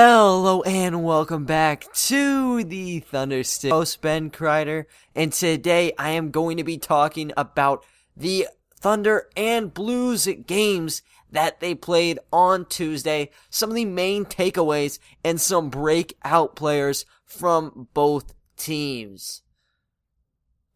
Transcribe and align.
Hello 0.00 0.62
and 0.62 1.02
welcome 1.02 1.44
back 1.44 1.92
to 1.92 2.62
the 2.62 3.00
Thunderstick. 3.00 3.72
Host 3.72 4.00
Ben 4.00 4.30
Kreider, 4.30 4.84
and 5.16 5.32
today 5.32 5.92
I 5.98 6.10
am 6.10 6.30
going 6.30 6.56
to 6.58 6.62
be 6.62 6.78
talking 6.78 7.32
about 7.36 7.84
the 8.16 8.46
Thunder 8.76 9.28
and 9.36 9.74
Blues 9.74 10.28
games 10.46 11.02
that 11.32 11.58
they 11.58 11.74
played 11.74 12.20
on 12.32 12.66
Tuesday, 12.66 13.30
some 13.50 13.70
of 13.70 13.74
the 13.74 13.86
main 13.86 14.24
takeaways, 14.24 15.00
and 15.24 15.40
some 15.40 15.68
breakout 15.68 16.54
players 16.54 17.04
from 17.24 17.88
both 17.92 18.34
teams. 18.56 19.42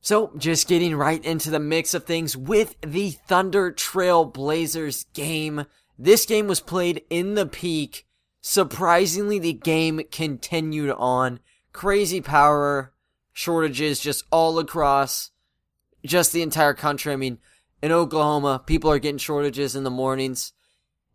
So, 0.01 0.33
just 0.37 0.67
getting 0.67 0.97
right 0.97 1.25
into 1.25 1.49
the 1.49 1.61
mix 1.61 1.95
of 1.95 2.07
things 2.07 2.37
with 2.37 2.75
the 2.81 3.11
Thunder 3.11 3.71
Trail 3.71 4.25
Blazers 4.25 5.05
game. 5.15 5.67
This 5.97 6.27
game 6.27 6.49
was 6.49 6.59
played 6.59 7.05
in 7.09 7.37
the 7.37 7.47
peak. 7.47 8.05
Surprisingly, 8.43 9.39
the 9.39 9.53
game 9.53 10.03
continued 10.11 10.91
on. 10.91 11.39
Crazy 11.73 12.21
power 12.21 12.93
shortages 13.33 14.01
just 14.01 14.25
all 14.31 14.59
across 14.59 15.31
just 16.05 16.33
the 16.33 16.43
entire 16.43 16.75
country. 16.75 17.13
I 17.13 17.17
mean, 17.17 17.39
in 17.81 17.93
Oklahoma, 17.93 18.63
people 18.67 18.91
are 18.91 18.99
getting 18.99 19.19
shortages 19.19 19.77
in 19.77 19.85
the 19.85 19.91
mornings. 19.91 20.53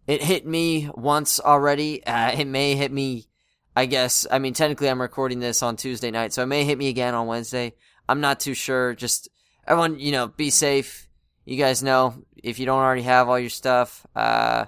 It 0.08 0.24
hit 0.24 0.48
me 0.48 0.90
once 0.96 1.40
already. 1.40 2.04
Uh, 2.06 2.32
it 2.32 2.46
may 2.46 2.76
hit 2.76 2.94
me, 2.94 3.28
I 3.76 3.88
guess. 3.88 4.26
I 4.32 4.40
mean, 4.40 4.54
technically, 4.54 4.90
I'm 4.90 5.02
recording 5.02 5.42
this 5.42 5.62
on 5.62 5.76
Tuesday 5.76 6.12
night, 6.12 6.32
so 6.32 6.44
it 6.44 6.48
may 6.48 6.64
hit 6.64 6.78
me 6.78 6.88
again 6.88 7.14
on 7.14 7.28
Wednesday. 7.28 7.74
I'm 8.08 8.22
not 8.22 8.40
too 8.40 8.54
sure. 8.54 8.96
Just 8.96 9.28
everyone, 9.68 10.00
you 10.00 10.14
know, 10.14 10.28
be 10.28 10.50
safe. 10.50 11.10
You 11.44 11.58
guys 11.58 11.84
know 11.84 12.24
if 12.42 12.58
you 12.58 12.66
don't 12.66 12.80
already 12.80 13.02
have 13.02 13.28
all 13.28 13.38
your 13.38 13.50
stuff, 13.50 14.06
uh, 14.16 14.66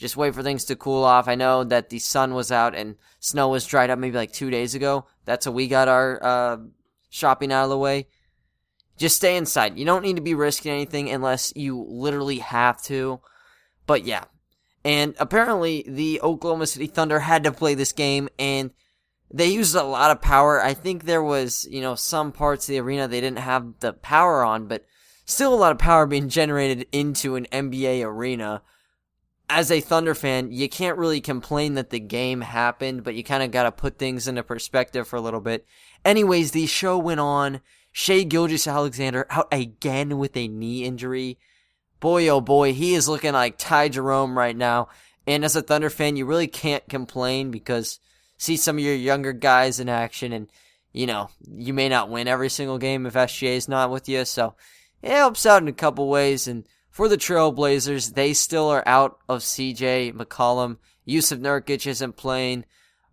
just 0.00 0.16
wait 0.16 0.34
for 0.34 0.42
things 0.42 0.64
to 0.64 0.76
cool 0.76 1.04
off. 1.04 1.28
I 1.28 1.34
know 1.34 1.62
that 1.62 1.90
the 1.90 1.98
sun 1.98 2.32
was 2.32 2.50
out 2.50 2.74
and 2.74 2.96
snow 3.18 3.48
was 3.48 3.66
dried 3.66 3.90
up 3.90 3.98
maybe 3.98 4.16
like 4.16 4.32
two 4.32 4.50
days 4.50 4.74
ago. 4.74 5.04
That's 5.26 5.44
how 5.44 5.52
we 5.52 5.68
got 5.68 5.88
our 5.88 6.18
uh, 6.24 6.56
shopping 7.10 7.52
out 7.52 7.64
of 7.64 7.70
the 7.70 7.76
way. 7.76 8.06
Just 8.96 9.16
stay 9.16 9.36
inside. 9.36 9.78
You 9.78 9.84
don't 9.84 10.02
need 10.02 10.16
to 10.16 10.22
be 10.22 10.32
risking 10.32 10.72
anything 10.72 11.10
unless 11.10 11.52
you 11.54 11.84
literally 11.86 12.38
have 12.38 12.82
to. 12.84 13.20
But 13.86 14.04
yeah. 14.04 14.24
And 14.86 15.14
apparently, 15.18 15.84
the 15.86 16.22
Oklahoma 16.22 16.66
City 16.66 16.86
Thunder 16.86 17.18
had 17.18 17.44
to 17.44 17.52
play 17.52 17.74
this 17.74 17.92
game, 17.92 18.30
and 18.38 18.70
they 19.30 19.48
used 19.48 19.74
a 19.74 19.82
lot 19.82 20.10
of 20.10 20.22
power. 20.22 20.62
I 20.62 20.72
think 20.72 21.04
there 21.04 21.22
was, 21.22 21.68
you 21.70 21.82
know, 21.82 21.94
some 21.94 22.32
parts 22.32 22.66
of 22.66 22.72
the 22.72 22.80
arena 22.80 23.06
they 23.06 23.20
didn't 23.20 23.40
have 23.40 23.80
the 23.80 23.92
power 23.92 24.42
on, 24.42 24.66
but 24.66 24.86
still 25.26 25.52
a 25.52 25.56
lot 25.56 25.72
of 25.72 25.78
power 25.78 26.06
being 26.06 26.30
generated 26.30 26.86
into 26.90 27.36
an 27.36 27.46
NBA 27.52 28.02
arena. 28.02 28.62
As 29.52 29.72
a 29.72 29.80
Thunder 29.80 30.14
fan, 30.14 30.52
you 30.52 30.68
can't 30.68 30.96
really 30.96 31.20
complain 31.20 31.74
that 31.74 31.90
the 31.90 31.98
game 31.98 32.40
happened, 32.40 33.02
but 33.02 33.16
you 33.16 33.24
kind 33.24 33.42
of 33.42 33.50
got 33.50 33.64
to 33.64 33.72
put 33.72 33.98
things 33.98 34.28
into 34.28 34.44
perspective 34.44 35.08
for 35.08 35.16
a 35.16 35.20
little 35.20 35.40
bit. 35.40 35.66
Anyways, 36.04 36.52
the 36.52 36.66
show 36.66 36.96
went 36.96 37.18
on. 37.18 37.60
Shai 37.90 38.22
Gilgeous-Alexander 38.22 39.26
out 39.28 39.48
again 39.50 40.18
with 40.18 40.36
a 40.36 40.46
knee 40.46 40.84
injury. 40.84 41.36
Boy, 41.98 42.28
oh 42.28 42.40
boy, 42.40 42.72
he 42.72 42.94
is 42.94 43.08
looking 43.08 43.32
like 43.32 43.58
Ty 43.58 43.88
Jerome 43.88 44.38
right 44.38 44.56
now. 44.56 44.88
And 45.26 45.44
as 45.44 45.56
a 45.56 45.62
Thunder 45.62 45.90
fan, 45.90 46.14
you 46.14 46.26
really 46.26 46.46
can't 46.46 46.88
complain 46.88 47.50
because 47.50 47.98
see 48.38 48.56
some 48.56 48.78
of 48.78 48.84
your 48.84 48.94
younger 48.94 49.32
guys 49.32 49.80
in 49.80 49.88
action, 49.88 50.32
and 50.32 50.48
you 50.92 51.06
know 51.06 51.28
you 51.48 51.74
may 51.74 51.88
not 51.88 52.08
win 52.08 52.28
every 52.28 52.50
single 52.50 52.78
game 52.78 53.04
if 53.04 53.14
SGA 53.14 53.56
is 53.56 53.68
not 53.68 53.90
with 53.90 54.08
you. 54.08 54.24
So 54.24 54.54
it 55.02 55.10
helps 55.10 55.44
out 55.44 55.60
in 55.60 55.68
a 55.68 55.72
couple 55.72 56.08
ways. 56.08 56.46
And 56.46 56.66
for 56.90 57.08
the 57.08 57.16
Trailblazers, 57.16 58.14
they 58.14 58.32
still 58.32 58.68
are 58.68 58.86
out 58.86 59.18
of 59.28 59.40
CJ 59.40 60.14
McCollum. 60.14 60.78
Jusuf 61.06 61.38
Nurkic 61.38 61.86
isn't 61.86 62.16
playing. 62.16 62.64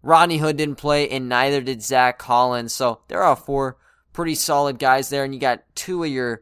Rodney 0.03 0.37
Hood 0.37 0.57
didn't 0.57 0.77
play, 0.77 1.09
and 1.09 1.29
neither 1.29 1.61
did 1.61 1.81
Zach 1.81 2.17
Collins. 2.17 2.73
So 2.73 3.01
there 3.07 3.23
are 3.23 3.35
four 3.35 3.77
pretty 4.13 4.35
solid 4.35 4.79
guys 4.79 5.09
there, 5.09 5.23
and 5.23 5.33
you 5.33 5.39
got 5.39 5.63
two 5.75 6.03
of 6.03 6.09
your 6.09 6.41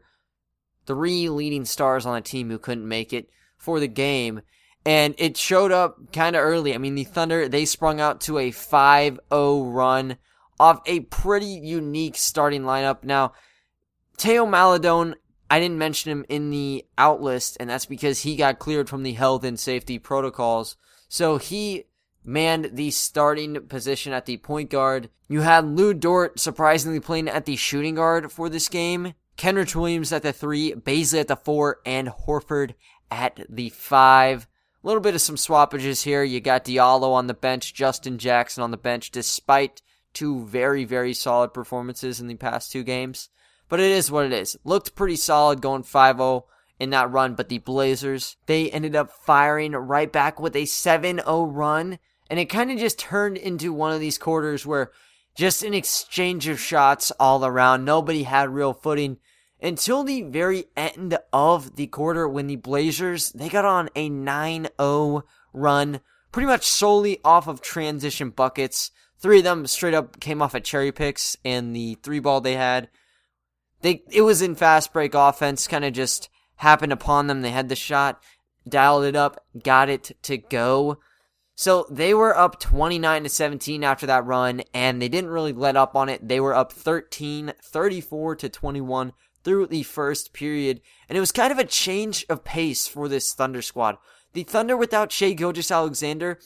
three 0.86 1.28
leading 1.28 1.64
stars 1.64 2.06
on 2.06 2.14
the 2.14 2.20
team 2.20 2.50
who 2.50 2.58
couldn't 2.58 2.88
make 2.88 3.12
it 3.12 3.28
for 3.56 3.80
the 3.80 3.88
game 3.88 4.40
and 4.86 5.16
it 5.18 5.36
showed 5.36 5.72
up 5.72 6.12
kind 6.12 6.36
of 6.36 6.42
early. 6.42 6.72
I 6.72 6.78
mean, 6.78 6.94
the 6.94 7.02
Thunder, 7.02 7.48
they 7.48 7.64
sprung 7.64 8.00
out 8.00 8.20
to 8.22 8.38
a 8.38 8.52
5 8.52 9.18
0 9.32 9.64
run 9.64 10.16
off 10.60 10.80
a 10.86 11.00
pretty 11.00 11.46
unique 11.46 12.16
starting 12.16 12.62
lineup. 12.62 13.02
Now, 13.02 13.32
Teo 14.16 14.46
Maledon, 14.46 15.16
I 15.50 15.60
didn't 15.60 15.78
mention 15.78 16.10
him 16.10 16.26
in 16.28 16.50
the 16.50 16.84
out 16.98 17.22
list, 17.22 17.56
and 17.60 17.70
that's 17.70 17.86
because 17.86 18.22
he 18.22 18.36
got 18.36 18.58
cleared 18.58 18.88
from 18.88 19.02
the 19.02 19.12
health 19.12 19.44
and 19.44 19.58
safety 19.58 19.98
protocols. 19.98 20.76
So 21.08 21.38
he 21.38 21.84
manned 22.24 22.70
the 22.72 22.90
starting 22.90 23.66
position 23.68 24.12
at 24.12 24.26
the 24.26 24.36
point 24.38 24.70
guard. 24.70 25.08
You 25.28 25.42
had 25.42 25.64
Lu 25.64 25.94
Dort 25.94 26.40
surprisingly 26.40 27.00
playing 27.00 27.28
at 27.28 27.46
the 27.46 27.56
shooting 27.56 27.94
guard 27.94 28.32
for 28.32 28.48
this 28.48 28.68
game. 28.68 29.14
Kenrich 29.36 29.76
Williams 29.76 30.12
at 30.12 30.22
the 30.22 30.32
three, 30.32 30.72
Bazley 30.72 31.20
at 31.20 31.28
the 31.28 31.36
four, 31.36 31.80
and 31.84 32.08
Horford 32.08 32.74
at 33.10 33.40
the 33.48 33.68
five. 33.68 34.48
A 34.82 34.86
little 34.86 35.00
bit 35.00 35.14
of 35.14 35.20
some 35.20 35.36
swappages 35.36 36.02
here. 36.02 36.22
You 36.22 36.40
got 36.40 36.64
Diallo 36.64 37.12
on 37.12 37.26
the 37.26 37.34
bench, 37.34 37.74
Justin 37.74 38.18
Jackson 38.18 38.62
on 38.62 38.70
the 38.70 38.76
bench, 38.76 39.10
despite 39.10 39.82
two 40.12 40.46
very, 40.46 40.84
very 40.84 41.12
solid 41.12 41.52
performances 41.52 42.20
in 42.20 42.26
the 42.26 42.36
past 42.36 42.72
two 42.72 42.82
games. 42.82 43.28
But 43.68 43.80
it 43.80 43.90
is 43.90 44.10
what 44.10 44.26
it 44.26 44.32
is. 44.32 44.56
Looked 44.64 44.94
pretty 44.94 45.16
solid 45.16 45.60
going 45.60 45.82
5 45.82 46.16
0 46.16 46.46
in 46.78 46.90
that 46.90 47.10
run, 47.10 47.34
but 47.34 47.48
the 47.48 47.58
Blazers, 47.58 48.36
they 48.46 48.70
ended 48.70 48.94
up 48.94 49.10
firing 49.10 49.72
right 49.72 50.12
back 50.12 50.38
with 50.38 50.54
a 50.54 50.66
7 50.66 51.18
0 51.18 51.44
run. 51.44 51.98
And 52.28 52.38
it 52.40 52.46
kind 52.46 52.70
of 52.70 52.78
just 52.78 52.98
turned 52.98 53.36
into 53.36 53.72
one 53.72 53.92
of 53.92 54.00
these 54.00 54.18
quarters 54.18 54.66
where 54.66 54.90
just 55.36 55.62
an 55.62 55.74
exchange 55.74 56.48
of 56.48 56.58
shots 56.58 57.12
all 57.20 57.44
around. 57.44 57.84
Nobody 57.84 58.24
had 58.24 58.50
real 58.50 58.72
footing 58.72 59.18
until 59.60 60.02
the 60.02 60.22
very 60.22 60.64
end 60.76 61.18
of 61.32 61.76
the 61.76 61.86
quarter 61.86 62.28
when 62.28 62.46
the 62.46 62.56
Blazers 62.56 63.30
they 63.32 63.48
got 63.48 63.64
on 63.64 63.88
a 63.94 64.10
9-0 64.10 65.22
run 65.52 66.00
pretty 66.32 66.46
much 66.46 66.64
solely 66.64 67.18
off 67.24 67.48
of 67.48 67.60
transition 67.60 68.30
buckets. 68.30 68.90
Three 69.18 69.38
of 69.38 69.44
them 69.44 69.66
straight 69.66 69.94
up 69.94 70.20
came 70.20 70.42
off 70.42 70.54
of 70.54 70.62
cherry 70.62 70.92
picks 70.92 71.36
and 71.44 71.74
the 71.74 71.96
three 72.02 72.20
ball 72.20 72.40
they 72.40 72.54
had. 72.54 72.88
They 73.82 74.02
it 74.10 74.22
was 74.22 74.42
in 74.42 74.54
fast 74.54 74.92
break 74.92 75.14
offense, 75.14 75.68
kind 75.68 75.84
of 75.84 75.92
just 75.92 76.28
happened 76.56 76.92
upon 76.92 77.26
them. 77.26 77.42
They 77.42 77.50
had 77.50 77.68
the 77.68 77.76
shot, 77.76 78.22
dialed 78.68 79.04
it 79.04 79.16
up, 79.16 79.44
got 79.62 79.88
it 79.88 80.16
to 80.22 80.38
go. 80.38 80.98
So 81.54 81.86
they 81.90 82.12
were 82.12 82.36
up 82.36 82.60
29 82.60 83.22
to 83.22 83.28
17 83.30 83.82
after 83.82 84.06
that 84.06 84.26
run 84.26 84.62
and 84.74 85.00
they 85.00 85.08
didn't 85.08 85.30
really 85.30 85.54
let 85.54 85.74
up 85.74 85.96
on 85.96 86.10
it. 86.10 86.28
They 86.28 86.38
were 86.38 86.54
up 86.54 86.70
13 86.70 87.54
34 87.62 88.36
to 88.36 88.48
21 88.48 89.12
through 89.46 89.68
the 89.68 89.84
first 89.84 90.32
period, 90.32 90.80
and 91.08 91.16
it 91.16 91.20
was 91.20 91.30
kind 91.30 91.52
of 91.52 91.58
a 91.60 91.64
change 91.64 92.26
of 92.28 92.42
pace 92.42 92.88
for 92.88 93.08
this 93.08 93.32
Thunder 93.32 93.62
squad. 93.62 93.96
The 94.32 94.42
Thunder 94.42 94.76
without 94.76 95.12
Shai 95.12 95.34
Gilgeous-Alexander, 95.34 96.40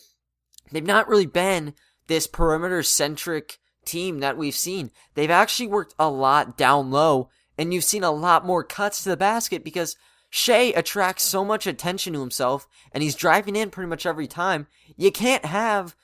they've 0.70 0.84
not 0.84 1.08
really 1.08 1.24
been 1.24 1.72
this 2.08 2.26
perimeter 2.26 2.82
centric 2.82 3.58
team 3.84 4.20
that 4.20 4.36
we've 4.36 4.54
seen. 4.54 4.90
They've 5.14 5.30
actually 5.30 5.68
worked 5.68 5.94
a 5.98 6.08
lot 6.08 6.56
down 6.56 6.90
low, 6.90 7.30
and 7.58 7.72
you've 7.72 7.84
seen 7.84 8.04
a 8.04 8.10
lot 8.10 8.46
more 8.46 8.64
cuts 8.64 9.02
to 9.02 9.08
the 9.08 9.16
basket 9.16 9.64
because 9.64 9.96
Shai 10.28 10.72
attracts 10.76 11.24
so 11.24 11.44
much 11.44 11.66
attention 11.66 12.12
to 12.12 12.20
himself, 12.20 12.68
and 12.92 13.02
he's 13.02 13.14
driving 13.16 13.56
in 13.56 13.70
pretty 13.70 13.88
much 13.88 14.06
every 14.06 14.28
time. 14.28 14.66
You 14.96 15.10
can't 15.10 15.44
have 15.44 15.96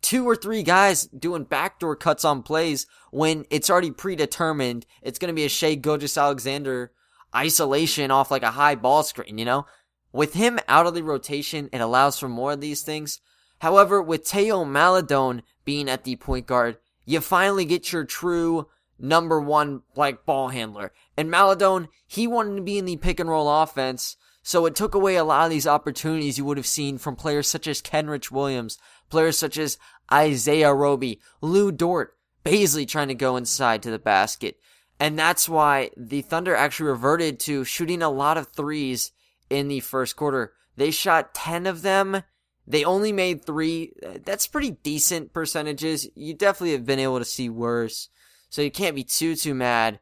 two 0.00 0.24
or 0.26 0.36
three 0.36 0.62
guys 0.62 1.06
doing 1.06 1.44
backdoor 1.44 1.96
cuts 1.96 2.24
on 2.24 2.42
plays 2.42 2.86
when 3.10 3.44
it's 3.50 3.68
already 3.68 3.90
predetermined 3.90 4.86
it's 5.02 5.18
going 5.18 5.28
to 5.28 5.34
be 5.34 5.44
a 5.44 5.48
Shai 5.48 5.74
Gilgeous-Alexander 5.74 6.92
isolation 7.34 8.10
off 8.10 8.30
like 8.30 8.42
a 8.42 8.52
high 8.52 8.76
ball 8.76 9.02
screen, 9.02 9.36
you 9.36 9.44
know? 9.44 9.66
With 10.12 10.34
him 10.34 10.58
out 10.68 10.86
of 10.86 10.94
the 10.94 11.02
rotation, 11.02 11.68
it 11.72 11.80
allows 11.80 12.18
for 12.18 12.28
more 12.28 12.52
of 12.52 12.60
these 12.60 12.82
things. 12.82 13.20
However, 13.58 14.00
with 14.00 14.26
Teo 14.26 14.64
Maledon 14.64 15.42
being 15.64 15.90
at 15.90 16.04
the 16.04 16.16
point 16.16 16.46
guard, 16.46 16.78
you 17.06 17.20
finally 17.20 17.64
get 17.64 17.92
your 17.92 18.04
true 18.04 18.68
number 18.98 19.40
one 19.40 19.82
like 19.94 20.26
ball 20.26 20.48
handler. 20.48 20.92
And 21.16 21.30
Maledon, 21.30 21.88
he 22.06 22.26
wanted 22.26 22.56
to 22.56 22.62
be 22.62 22.78
in 22.78 22.84
the 22.84 22.96
pick 22.96 23.18
and 23.20 23.30
roll 23.30 23.48
offense, 23.48 24.16
so 24.42 24.66
it 24.66 24.74
took 24.74 24.94
away 24.94 25.16
a 25.16 25.24
lot 25.24 25.44
of 25.44 25.50
these 25.50 25.66
opportunities 25.66 26.38
you 26.38 26.44
would 26.44 26.56
have 26.56 26.66
seen 26.66 26.98
from 26.98 27.16
players 27.16 27.48
such 27.48 27.66
as 27.66 27.82
Kenrich 27.82 28.30
Williams, 28.30 28.78
players 29.08 29.38
such 29.38 29.58
as 29.58 29.78
Isaiah 30.12 30.72
Roby, 30.72 31.20
Lu 31.40 31.72
Dort, 31.72 32.16
Bazley 32.44 32.86
trying 32.86 33.08
to 33.08 33.14
go 33.14 33.36
inside 33.36 33.82
to 33.82 33.90
the 33.90 33.98
basket. 33.98 34.58
And 35.00 35.18
that's 35.18 35.48
why 35.48 35.90
the 35.96 36.22
Thunder 36.22 36.54
actually 36.54 36.90
reverted 36.90 37.40
to 37.40 37.64
shooting 37.64 38.02
a 38.02 38.08
lot 38.08 38.38
of 38.38 38.48
threes 38.48 39.12
in 39.50 39.68
the 39.68 39.80
first 39.80 40.16
quarter. 40.16 40.52
They 40.76 40.90
shot 40.90 41.34
10 41.34 41.66
of 41.66 41.82
them. 41.82 42.22
They 42.66 42.84
only 42.84 43.12
made 43.12 43.44
three. 43.44 43.92
Uh, 44.04 44.18
that's 44.24 44.46
pretty 44.46 44.72
decent 44.72 45.32
percentages. 45.32 46.08
You 46.14 46.34
definitely 46.34 46.72
have 46.72 46.86
been 46.86 46.98
able 46.98 47.18
to 47.18 47.24
see 47.24 47.48
worse. 47.48 48.08
So 48.48 48.62
you 48.62 48.70
can't 48.70 48.96
be 48.96 49.04
too, 49.04 49.36
too 49.36 49.54
mad. 49.54 50.00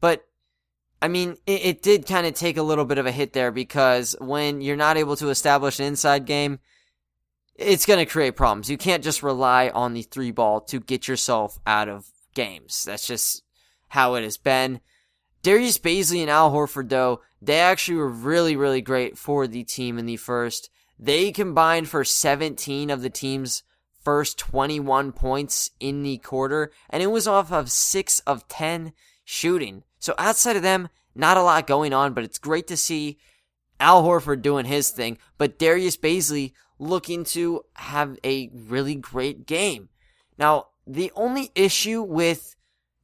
But, 0.00 0.24
I 1.00 1.08
mean, 1.08 1.36
it, 1.46 1.64
it 1.64 1.82
did 1.82 2.06
kind 2.06 2.26
of 2.26 2.34
take 2.34 2.56
a 2.56 2.62
little 2.62 2.84
bit 2.84 2.98
of 2.98 3.06
a 3.06 3.12
hit 3.12 3.32
there 3.32 3.52
because 3.52 4.16
when 4.20 4.60
you're 4.60 4.76
not 4.76 4.96
able 4.96 5.16
to 5.16 5.30
establish 5.30 5.78
an 5.78 5.86
inside 5.86 6.24
game, 6.24 6.58
it's 7.54 7.86
going 7.86 7.98
to 7.98 8.10
create 8.10 8.36
problems. 8.36 8.70
You 8.70 8.78
can't 8.78 9.04
just 9.04 9.22
rely 9.22 9.68
on 9.68 9.92
the 9.92 10.02
three 10.02 10.30
ball 10.30 10.62
to 10.62 10.80
get 10.80 11.06
yourself 11.06 11.58
out 11.66 11.88
of 11.88 12.06
games. 12.34 12.84
That's 12.84 13.06
just 13.06 13.42
how 13.88 14.14
it 14.14 14.22
has 14.22 14.36
been. 14.38 14.80
Darius 15.42 15.78
Bazley 15.78 16.20
and 16.20 16.30
Al 16.30 16.50
Horford, 16.52 16.88
though, 16.88 17.20
they 17.42 17.60
actually 17.60 17.98
were 17.98 18.08
really, 18.08 18.56
really 18.56 18.80
great 18.82 19.16
for 19.16 19.46
the 19.46 19.64
team 19.64 19.98
in 19.98 20.06
the 20.06 20.16
first. 20.16 20.70
They 21.02 21.32
combined 21.32 21.88
for 21.88 22.04
17 22.04 22.90
of 22.90 23.00
the 23.00 23.08
team's 23.08 23.62
first 24.02 24.36
21 24.38 25.12
points 25.12 25.70
in 25.80 26.02
the 26.02 26.18
quarter, 26.18 26.70
and 26.90 27.02
it 27.02 27.06
was 27.06 27.26
off 27.26 27.50
of 27.50 27.70
6 27.70 28.20
of 28.20 28.46
10 28.48 28.92
shooting. 29.24 29.84
So 29.98 30.14
outside 30.18 30.56
of 30.56 30.62
them, 30.62 30.90
not 31.14 31.38
a 31.38 31.42
lot 31.42 31.66
going 31.66 31.94
on, 31.94 32.12
but 32.12 32.24
it's 32.24 32.38
great 32.38 32.66
to 32.66 32.76
see 32.76 33.18
Al 33.80 34.02
Horford 34.02 34.42
doing 34.42 34.66
his 34.66 34.90
thing, 34.90 35.16
but 35.38 35.58
Darius 35.58 35.96
Bazley 35.96 36.52
looking 36.78 37.24
to 37.24 37.62
have 37.74 38.18
a 38.22 38.50
really 38.52 38.94
great 38.94 39.46
game. 39.46 39.88
Now, 40.38 40.66
the 40.86 41.12
only 41.14 41.50
issue 41.54 42.02
with 42.02 42.56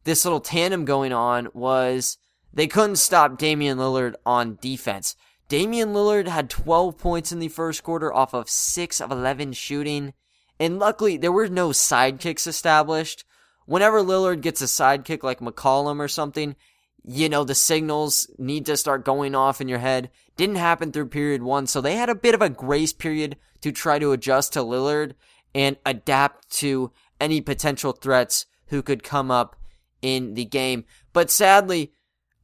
this 0.05 0.27
little 0.27 0.41
tandem 0.41 0.85
going 0.85 1.15
on 1.15 1.49
was 1.55 2.19
they 2.53 2.67
couldn't 2.67 2.97
stop 2.97 3.39
Damian 3.39 3.79
Lillard 3.79 4.15
on 4.27 4.59
defense. 4.61 5.17
Damian 5.49 5.93
Lillard 5.93 6.27
had 6.27 6.51
12 6.51 6.99
points 6.99 7.31
in 7.31 7.39
the 7.39 7.49
first 7.49 7.83
quarter 7.83 8.13
off 8.13 8.35
of 8.35 8.51
6 8.51 9.01
of 9.01 9.13
11 9.13 9.53
shooting. 9.53 10.13
And 10.59 10.79
luckily, 10.79 11.17
there 11.17 11.33
were 11.33 11.49
no 11.49 11.69
sidekicks 11.69 12.47
established. 12.47 13.25
Whenever 13.67 14.03
Lillard 14.03 14.41
gets 14.41 14.63
a 14.63 14.65
sidekick 14.65 15.23
like 15.23 15.41
McCollum 15.41 16.01
or 16.01 16.09
something, 16.09 16.57
you 17.05 17.29
know, 17.29 17.45
the 17.45 17.55
signals 17.55 18.29
need 18.39 18.67
to 18.67 18.77
start 18.77 19.05
going 19.05 19.35
off 19.35 19.61
in 19.61 19.69
your 19.69 19.79
head. 19.79 20.11
Didn't 20.37 20.57
happen 20.57 20.91
through 20.91 21.09
period 21.09 21.43
one, 21.43 21.67
so 21.67 21.81
they 21.81 21.95
had 21.95 22.09
a 22.09 22.15
bit 22.15 22.35
of 22.35 22.43
a 22.43 22.49
grace 22.49 22.93
period 22.93 23.37
to 23.61 23.71
try 23.71 23.99
to 23.99 24.13
adjust 24.13 24.53
to 24.55 24.61
Lillard 24.61 25.15
and 25.55 25.77
adapt 25.87 26.51
to 26.51 26.91
any 27.21 27.41
potential 27.41 27.93
threats 27.93 28.47
who 28.67 28.83
could 28.83 29.03
come 29.05 29.31
up 29.31 29.57
in 30.03 30.35
the 30.35 30.45
game. 30.45 30.85
But 31.13 31.31
sadly, 31.31 31.93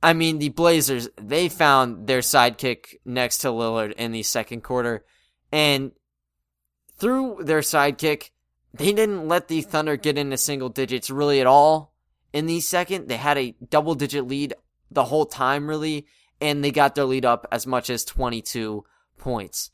I 0.03 0.15
mean, 0.15 0.39
the 0.39 0.49
Blazers, 0.49 1.09
they 1.17 1.49
found 1.49 2.07
their 2.07 2.21
sidekick 2.21 2.97
next 3.05 3.39
to 3.39 3.49
Lillard 3.49 3.93
in 3.93 4.13
the 4.13 4.25
second 4.25 4.63
quarter. 4.63 5.05
And 5.53 5.93
through 6.99 7.39
their 7.45 7.61
sidekick, 7.61 8.31
they 8.75 8.93
didn't 8.93 9.29
let 9.29 9.49
the 9.49 9.61
Thunder 9.61 9.97
get 9.97 10.19
into 10.19 10.37
single 10.37 10.71
digits 10.71 11.11
really 11.11 11.41
at 11.41 11.47
all 11.47 11.95
in 12.33 12.47
the 12.47 12.61
second. 12.61 13.09
They 13.09 13.17
had 13.17 13.39
a 13.39 13.55
double 13.69 13.95
digit 13.95 14.27
lead 14.27 14.55
the 14.91 15.05
whole 15.05 15.27
time, 15.27 15.69
really, 15.69 16.07
and 16.41 16.65
they 16.65 16.71
got 16.71 16.95
their 16.95 17.05
lead 17.05 17.25
up 17.25 17.47
as 17.53 17.67
much 17.67 17.89
as 17.89 18.05
22 18.05 18.85
points. 19.19 19.71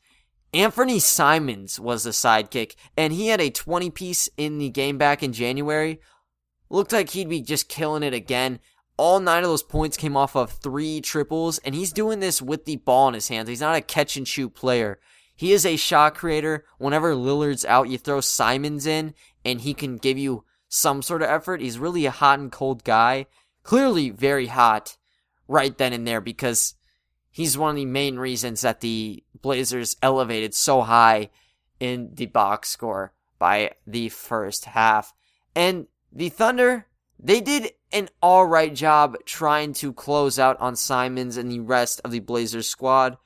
Anthony 0.53 0.99
Simons 0.99 1.79
was 1.79 2.03
the 2.03 2.09
sidekick, 2.09 2.75
and 2.97 3.13
he 3.13 3.27
had 3.27 3.41
a 3.41 3.49
20 3.49 3.89
piece 3.91 4.29
in 4.37 4.57
the 4.57 4.69
game 4.69 4.97
back 4.97 5.21
in 5.21 5.33
January. 5.33 5.99
Looked 6.69 6.91
like 6.91 7.11
he'd 7.11 7.29
be 7.29 7.41
just 7.41 7.69
killing 7.69 8.03
it 8.03 8.13
again. 8.13 8.59
All 8.99 9.21
nine 9.21 9.43
of 9.43 9.49
those 9.49 9.63
points 9.63 9.95
came 9.95 10.17
off 10.17 10.35
of 10.35 10.51
three 10.51 10.99
triples, 10.99 11.57
and 11.59 11.73
he's 11.73 11.93
doing 11.93 12.19
this 12.19 12.41
with 12.41 12.65
the 12.65 12.75
ball 12.75 13.07
in 13.07 13.13
his 13.13 13.29
hands. 13.29 13.47
He's 13.47 13.61
not 13.61 13.77
a 13.77 13.81
catch 13.81 14.17
and 14.17 14.27
shoot 14.27 14.53
player. 14.53 14.99
He 15.33 15.53
is 15.53 15.65
a 15.65 15.77
shot 15.77 16.15
creator. 16.15 16.65
Whenever 16.79 17.15
Lillard's 17.15 17.63
out, 17.63 17.87
you 17.87 17.97
throw 17.97 18.19
Simons 18.19 18.85
in, 18.85 19.13
and 19.45 19.61
he 19.61 19.73
can 19.73 19.95
give 19.95 20.17
you 20.17 20.43
some 20.67 21.01
sort 21.01 21.21
of 21.21 21.29
effort. 21.29 21.61
He's 21.61 21.79
really 21.79 22.05
a 22.07 22.11
hot 22.11 22.39
and 22.39 22.51
cold 22.51 22.83
guy. 22.83 23.27
Clearly 23.63 24.09
very 24.09 24.47
hot 24.47 24.97
right 25.47 25.77
then 25.77 25.93
and 25.93 26.05
there 26.05 26.19
because 26.19 26.75
he's 27.31 27.57
one 27.57 27.69
of 27.69 27.75
the 27.77 27.85
main 27.85 28.19
reasons 28.19 28.59
that 28.61 28.81
the 28.81 29.23
Blazers 29.41 29.95
elevated 30.01 30.53
so 30.53 30.81
high 30.81 31.29
in 31.79 32.09
the 32.15 32.25
box 32.25 32.67
score 32.67 33.13
by 33.37 33.71
the 33.87 34.09
first 34.09 34.65
half. 34.65 35.13
And 35.55 35.87
the 36.11 36.27
Thunder, 36.27 36.87
they 37.17 37.39
did 37.39 37.71
an 37.91 38.09
alright 38.21 38.73
job 38.73 39.17
trying 39.25 39.73
to 39.73 39.93
close 39.93 40.37
out 40.37 40.59
on 40.59 40.75
Simons 40.75 41.37
and 41.37 41.51
the 41.51 41.59
rest 41.59 42.01
of 42.03 42.11
the 42.11 42.19
Blazers 42.19 42.69
squad 42.69 43.17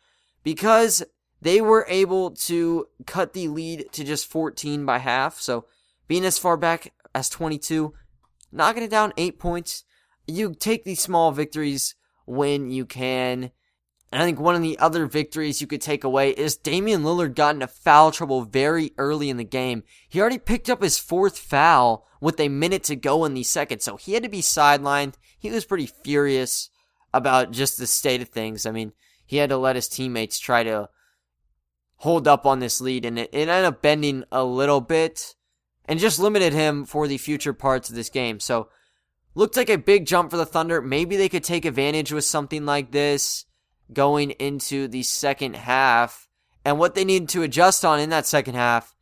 because 0.44 1.04
they 1.42 1.60
were 1.60 1.86
able 1.90 2.32
to 2.32 2.88
cut 3.06 3.34
the 3.34 3.48
lead 3.50 3.92
to 3.92 4.04
just 4.04 4.28
14 4.28 4.86
by 4.86 5.00
half. 5.00 5.40
So 5.42 5.66
being 6.08 6.26
as 6.26 6.38
far 6.38 6.56
back 6.58 6.94
as 7.14 7.30
22, 7.30 7.94
knocking 8.52 8.84
it 8.84 8.90
down 8.90 9.14
eight 9.18 9.40
points. 9.40 9.84
You 10.26 10.54
take 10.54 10.86
these 10.86 11.02
small 11.02 11.32
victories 11.32 11.96
when 12.26 12.72
you 12.72 12.86
can. 12.86 13.52
And 14.14 14.22
I 14.22 14.26
think 14.26 14.40
one 14.40 14.54
of 14.54 14.62
the 14.62 14.78
other 14.78 15.08
victories 15.08 15.60
you 15.60 15.66
could 15.66 15.82
take 15.82 16.04
away 16.04 16.30
is 16.30 16.56
Damian 16.56 17.02
Lillard 17.02 17.34
got 17.34 17.56
into 17.56 17.66
foul 17.66 18.12
trouble 18.12 18.44
very 18.44 18.92
early 19.00 19.28
in 19.28 19.38
the 19.38 19.44
game. 19.44 19.82
He 20.08 20.22
already 20.22 20.38
picked 20.38 20.70
up 20.70 20.84
his 20.84 21.00
fourth 21.00 21.40
foul 21.40 22.06
with 22.22 22.40
a 22.40 22.48
minute 22.48 22.84
to 22.84 22.96
go 22.96 23.26
in 23.26 23.34
the 23.34 23.42
second, 23.42 23.82
so 23.82 23.98
he 23.98 24.14
had 24.14 24.22
to 24.22 24.30
be 24.30 24.42
sidelined. 24.42 25.16
He 25.40 25.50
was 25.50 25.66
pretty 25.66 25.88
furious 25.88 26.70
about 27.12 27.50
just 27.50 27.80
the 27.80 27.88
state 27.88 28.22
of 28.22 28.30
things. 28.30 28.68
I 28.68 28.72
mean, 28.72 28.94
he 29.26 29.38
had 29.38 29.50
to 29.50 29.58
let 29.58 29.76
his 29.76 29.88
teammates 29.88 30.38
try 30.38 30.62
to 30.62 30.90
hold 31.96 32.28
up 32.28 32.46
on 32.46 32.60
this 32.60 32.80
lead, 32.80 33.06
and 33.06 33.18
it, 33.18 33.32
it 33.34 33.50
ended 33.50 33.66
up 33.66 33.82
bending 33.82 34.26
a 34.32 34.44
little 34.44 34.80
bit 34.80 35.34
and 35.86 36.00
just 36.00 36.20
limited 36.20 36.54
him 36.54 36.86
for 36.86 37.08
the 37.08 37.18
future 37.18 37.54
parts 37.54 37.90
of 37.90 37.96
this 37.96 38.10
game. 38.10 38.40
So, 38.40 38.70
looked 39.34 39.58
like 39.58 39.72
a 39.72 39.78
big 39.80 40.06
jump 40.06 40.30
for 40.30 40.38
the 40.38 40.46
Thunder. 40.46 40.84
Maybe 40.84 41.18
they 41.18 41.30
could 41.30 41.44
take 41.44 41.66
advantage 41.66 42.12
with 42.12 42.26
something 42.26 42.64
like 42.64 42.92
this 42.92 43.46
going 43.92 44.32
into 44.32 44.88
the 44.88 45.04
second 45.04 45.56
half. 45.56 46.28
And 46.66 46.80
what 46.80 46.96
they 46.96 47.04
needed 47.04 47.30
to 47.30 47.44
adjust 47.44 47.84
on 47.84 48.00
in 48.00 48.10
that 48.12 48.26
second 48.26 48.56
half, 48.56 48.96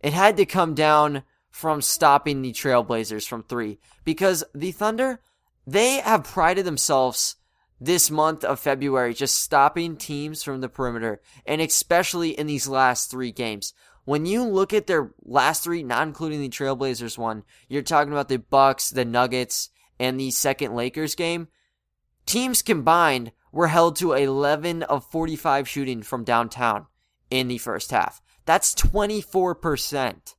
it 0.00 0.12
had 0.12 0.36
to 0.38 0.46
come 0.46 0.74
down 0.74 1.24
from 1.50 1.82
stopping 1.82 2.40
the 2.40 2.52
Trailblazers 2.52 3.28
from 3.28 3.42
three. 3.42 3.78
Because 4.04 4.42
the 4.54 4.72
Thunder, 4.72 5.20
they 5.66 5.96
have 5.96 6.24
prided 6.24 6.64
themselves 6.64 7.36
this 7.80 8.10
month 8.10 8.44
of 8.44 8.60
February 8.60 9.12
just 9.12 9.40
stopping 9.40 9.96
teams 9.96 10.42
from 10.42 10.60
the 10.60 10.68
perimeter, 10.68 11.20
and 11.44 11.60
especially 11.60 12.30
in 12.30 12.46
these 12.46 12.68
last 12.68 13.10
three 13.10 13.32
games. 13.32 13.74
When 14.04 14.24
you 14.26 14.44
look 14.44 14.72
at 14.72 14.86
their 14.86 15.12
last 15.24 15.62
three, 15.62 15.82
not 15.82 16.06
including 16.06 16.40
the 16.40 16.48
Trailblazers 16.48 17.18
one, 17.18 17.44
you're 17.68 17.82
talking 17.82 18.12
about 18.12 18.28
the 18.28 18.38
Bucks, 18.38 18.90
the 18.90 19.04
Nuggets, 19.04 19.68
and 19.98 20.18
the 20.18 20.30
second 20.30 20.74
Lakers 20.74 21.14
game. 21.14 21.48
Teams 22.26 22.62
combined 22.62 23.32
were 23.52 23.68
held 23.68 23.96
to 23.96 24.14
11 24.14 24.82
of 24.84 25.04
45 25.10 25.68
shooting 25.68 26.02
from 26.02 26.24
downtown 26.24 26.86
in 27.30 27.48
the 27.48 27.58
first 27.58 27.90
half. 27.90 28.20
That's 28.44 28.74
24%. 28.74 30.34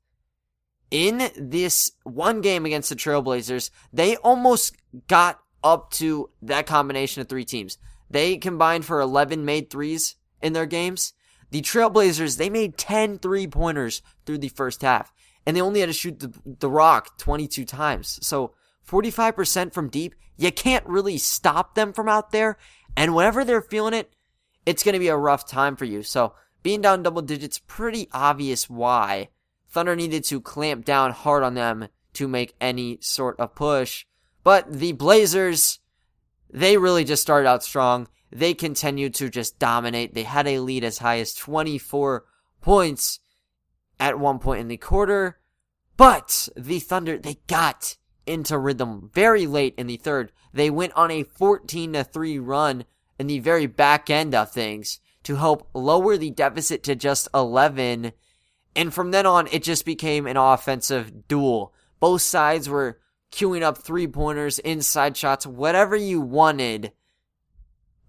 In 0.91 1.31
this 1.35 1.91
one 2.03 2.41
game 2.41 2.65
against 2.65 2.89
the 2.89 2.95
Trailblazers, 2.95 3.71
they 3.91 4.15
almost 4.17 4.75
got 5.07 5.39
up 5.63 5.91
to 5.91 6.29
that 6.41 6.67
combination 6.67 7.21
of 7.21 7.29
three 7.29 7.45
teams. 7.45 7.77
They 8.09 8.37
combined 8.37 8.85
for 8.85 8.99
11 8.99 9.43
made 9.45 9.69
threes 9.69 10.15
in 10.41 10.53
their 10.53 10.65
games. 10.65 11.13
The 11.49 11.61
Trailblazers, 11.61 12.37
they 12.37 12.49
made 12.49 12.77
10 12.77 13.19
three 13.19 13.47
pointers 13.47 14.01
through 14.25 14.39
the 14.39 14.49
first 14.49 14.81
half, 14.81 15.11
and 15.45 15.55
they 15.55 15.61
only 15.61 15.79
had 15.79 15.87
to 15.87 15.93
shoot 15.93 16.19
the, 16.19 16.33
the 16.45 16.69
rock 16.69 17.17
22 17.17 17.65
times. 17.65 18.19
So 18.21 18.53
45% 18.87 19.73
from 19.73 19.89
deep, 19.89 20.15
you 20.37 20.51
can't 20.51 20.85
really 20.85 21.17
stop 21.17 21.75
them 21.75 21.93
from 21.93 22.09
out 22.09 22.31
there. 22.31 22.57
And 22.95 23.15
whenever 23.15 23.43
they're 23.43 23.61
feeling 23.61 23.93
it, 23.93 24.13
it's 24.65 24.83
going 24.83 24.93
to 24.93 24.99
be 24.99 25.07
a 25.07 25.17
rough 25.17 25.47
time 25.47 25.75
for 25.75 25.85
you. 25.85 26.03
So 26.03 26.33
being 26.61 26.81
down 26.81 27.03
double 27.03 27.21
digits, 27.21 27.59
pretty 27.59 28.07
obvious 28.11 28.69
why. 28.69 29.29
Thunder 29.69 29.95
needed 29.95 30.23
to 30.25 30.39
clamp 30.39 30.85
down 30.85 31.11
hard 31.11 31.43
on 31.43 31.55
them 31.55 31.87
to 32.13 32.27
make 32.27 32.55
any 32.61 32.99
sort 33.01 33.39
of 33.39 33.55
push. 33.55 34.05
But 34.43 34.71
the 34.71 34.91
Blazers, 34.91 35.79
they 36.49 36.77
really 36.77 37.03
just 37.03 37.21
started 37.21 37.47
out 37.47 37.63
strong 37.63 38.07
they 38.33 38.55
continued 38.55 39.13
to 39.15 39.29
just 39.29 39.59
dominate. 39.59 40.13
They 40.13 40.23
had 40.23 40.47
a 40.47 40.59
lead 40.59 40.83
as 40.83 40.97
high 40.97 41.19
as 41.19 41.35
24 41.35 42.25
points 42.61 43.19
at 43.99 44.19
one 44.19 44.39
point 44.39 44.61
in 44.61 44.67
the 44.67 44.77
quarter. 44.77 45.39
But 45.97 46.49
the 46.57 46.79
Thunder, 46.79 47.19
they 47.19 47.37
got 47.45 47.95
into 48.25 48.57
rhythm 48.57 49.09
very 49.13 49.47
late 49.47 49.75
in 49.77 49.87
the 49.87 49.97
third. 49.97 50.31
They 50.53 50.69
went 50.69 50.93
on 50.93 51.11
a 51.11 51.23
14 51.23 51.93
to 51.93 52.03
3 52.03 52.39
run 52.39 52.85
in 53.19 53.27
the 53.27 53.39
very 53.39 53.65
back 53.65 54.09
end 54.09 54.33
of 54.33 54.51
things 54.51 54.99
to 55.23 55.35
help 55.35 55.69
lower 55.73 56.17
the 56.17 56.31
deficit 56.31 56.83
to 56.83 56.95
just 56.95 57.27
11. 57.33 58.11
And 58.75 58.93
from 58.93 59.11
then 59.11 59.25
on, 59.25 59.47
it 59.47 59.63
just 59.63 59.85
became 59.85 60.27
an 60.27 60.37
offensive 60.37 61.27
duel. 61.27 61.73
Both 61.99 62.21
sides 62.23 62.67
were 62.67 62.99
queuing 63.31 63.61
up 63.61 63.77
three 63.77 64.07
pointers, 64.07 64.59
inside 64.59 65.15
shots, 65.15 65.47
whatever 65.47 65.95
you 65.95 66.21
wanted 66.21 66.91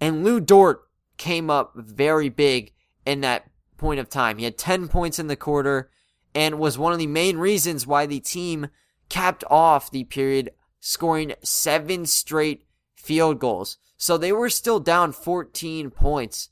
and 0.01 0.25
Lu 0.25 0.41
Dort 0.41 0.83
came 1.17 1.51
up 1.51 1.73
very 1.77 2.29
big 2.29 2.73
in 3.07 3.21
that 3.23 3.47
point 3.77 4.01
of 4.01 4.09
time. 4.09 4.39
He 4.39 4.45
had 4.45 4.59
10 4.59 4.89
points 4.89 5.19
in 5.19 5.29
the 5.29 5.37
quarter 5.37 5.91
and 6.35 6.59
was 6.59 6.77
one 6.77 6.93
of 6.93 6.99
the 6.99 7.07
main 7.07 7.39
reasons 7.39 7.87
why 7.87 8.07
the 8.07 8.21
team 8.21 8.69
capped 9.15 9.45
off 9.49 9.93
the 9.93 10.03
period 10.03 10.51
scoring 10.81 11.33
seven 11.41 12.05
straight 12.05 12.67
field 12.97 13.39
goals. 13.39 13.79
So 13.97 14.19
they 14.19 14.33
were 14.33 14.51
still 14.51 14.81
down 14.81 15.13
14 15.13 15.91
points. 15.91 16.49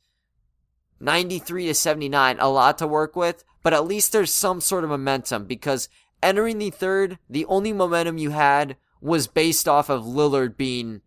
93 1.01 1.67
to 1.67 1.75
79, 1.75 2.37
a 2.39 2.49
lot 2.49 2.79
to 2.79 2.87
work 2.87 3.17
with, 3.17 3.43
but 3.65 3.73
at 3.75 3.85
least 3.85 4.13
there's 4.13 4.33
some 4.33 4.61
sort 4.61 4.85
of 4.85 4.91
momentum 4.91 5.45
because 5.45 5.89
entering 6.23 6.59
the 6.59 6.71
third, 6.71 7.19
the 7.29 7.45
only 7.47 7.73
momentum 7.73 8.17
you 8.17 8.31
had 8.31 8.77
was 9.01 9.27
based 9.27 9.67
off 9.67 9.91
of 9.91 10.05
Lillard 10.05 10.57
being 10.57 11.01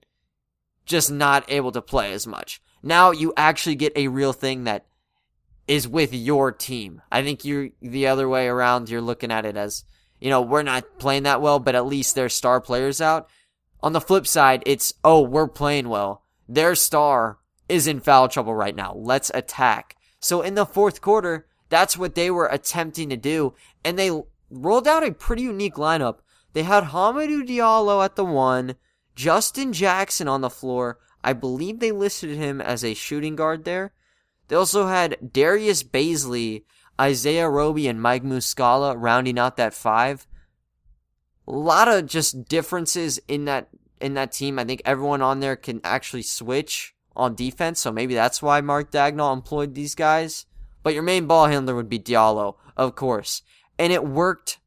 just 0.85 1.09
not 1.09 1.50
able 1.50 1.71
to 1.71 1.81
play 1.81 2.12
as 2.12 2.27
much. 2.27 2.62
Now 2.83 3.12
you 3.12 3.31
actually 3.38 3.75
get 3.75 3.93
a 3.95 4.09
real 4.09 4.33
thing 4.33 4.65
that 4.65 4.88
is 5.69 5.88
with 5.88 6.13
your 6.13 6.51
team. 6.51 7.01
I 7.09 7.24
think 7.24 7.45
you're 7.45 7.69
the 7.81 8.07
other 8.07 8.27
way 8.27 8.50
around. 8.50 8.89
You're 8.89 9.00
looking 9.00 9.31
at 9.31 9.45
it 9.45 9.55
as, 9.55 9.85
you 10.25 10.32
know, 10.32 10.41
we're 10.41 10.63
not 10.63 10.98
playing 10.98 11.22
that 11.22 11.39
well, 11.39 11.60
but 11.60 11.75
at 11.75 11.86
least 11.86 12.15
their 12.15 12.29
star 12.29 12.60
players 12.60 13.00
out. 13.00 13.29
On 13.84 13.94
the 13.94 14.01
flip 14.01 14.25
side, 14.25 14.63
it's, 14.65 14.96
oh, 15.03 15.22
we're 15.22 15.48
playing 15.48 15.88
well. 15.88 16.24
Their 16.50 16.74
star 16.74 17.38
is 17.70 17.86
in 17.86 18.00
foul 18.00 18.27
trouble 18.27 18.55
right 18.55 18.75
now. 18.75 18.96
Let's 18.96 19.29
attack. 19.36 19.96
So 20.20 20.41
in 20.41 20.55
the 20.55 20.65
fourth 20.65 21.00
quarter, 21.00 21.46
that's 21.70 21.96
what 21.96 22.15
they 22.15 22.32
were 22.32 22.48
attempting 22.48 23.10
to 23.10 23.17
do. 23.17 23.53
And 23.84 24.00
they 24.00 24.20
rolled 24.50 24.88
out 24.88 25.03
a 25.03 25.12
pretty 25.12 25.44
unique 25.44 25.75
lineup. 25.75 26.22
They 26.53 26.63
had 26.63 26.86
Hamidou 26.86 27.48
Diallo 27.48 28.03
at 28.03 28.15
the 28.15 28.25
one, 28.25 28.77
Justin 29.15 29.74
Jackson 29.74 30.27
on 30.27 30.41
the 30.41 30.50
floor. 30.50 30.98
I 31.24 31.34
believe 31.34 31.79
they 31.79 31.91
listed 31.91 32.36
him 32.36 32.62
as 32.62 32.84
a 32.84 32.96
shooting 32.96 33.36
guard 33.36 33.63
there. 33.63 33.94
They 34.48 34.55
also 34.55 34.88
had 34.88 35.34
Darius 35.34 35.84
Bazley, 35.84 36.63
Isaiah 36.99 37.49
Roby, 37.49 37.87
and 37.87 38.01
Mike 38.01 38.23
Muscala 38.23 38.95
rounding 38.97 39.39
out 39.39 39.57
that 39.57 39.73
five. 39.73 40.27
A 41.47 41.51
lot 41.51 41.87
of 41.87 42.05
just 42.05 42.47
differences 42.47 43.19
in 43.27 43.45
that 43.45 43.69
in 43.99 44.13
that 44.15 44.31
team. 44.31 44.59
I 44.59 44.63
think 44.63 44.81
everyone 44.85 45.21
on 45.21 45.39
there 45.39 45.55
can 45.55 45.81
actually 45.83 46.23
switch 46.23 46.95
on 47.15 47.35
defense, 47.35 47.79
so 47.79 47.91
maybe 47.91 48.13
that's 48.13 48.41
why 48.41 48.61
Mark 48.61 48.91
Daigneault 48.91 49.33
employed 49.33 49.73
these 49.73 49.95
guys. 49.95 50.45
But 50.83 50.93
your 50.93 51.03
main 51.03 51.25
ball 51.25 51.47
handler 51.47 51.75
would 51.75 51.89
be 51.89 51.99
Diallo, 51.99 52.55
of 52.77 52.95
course. 52.95 53.41
And 53.79 53.91
it 53.91 54.05
worked 54.05 54.59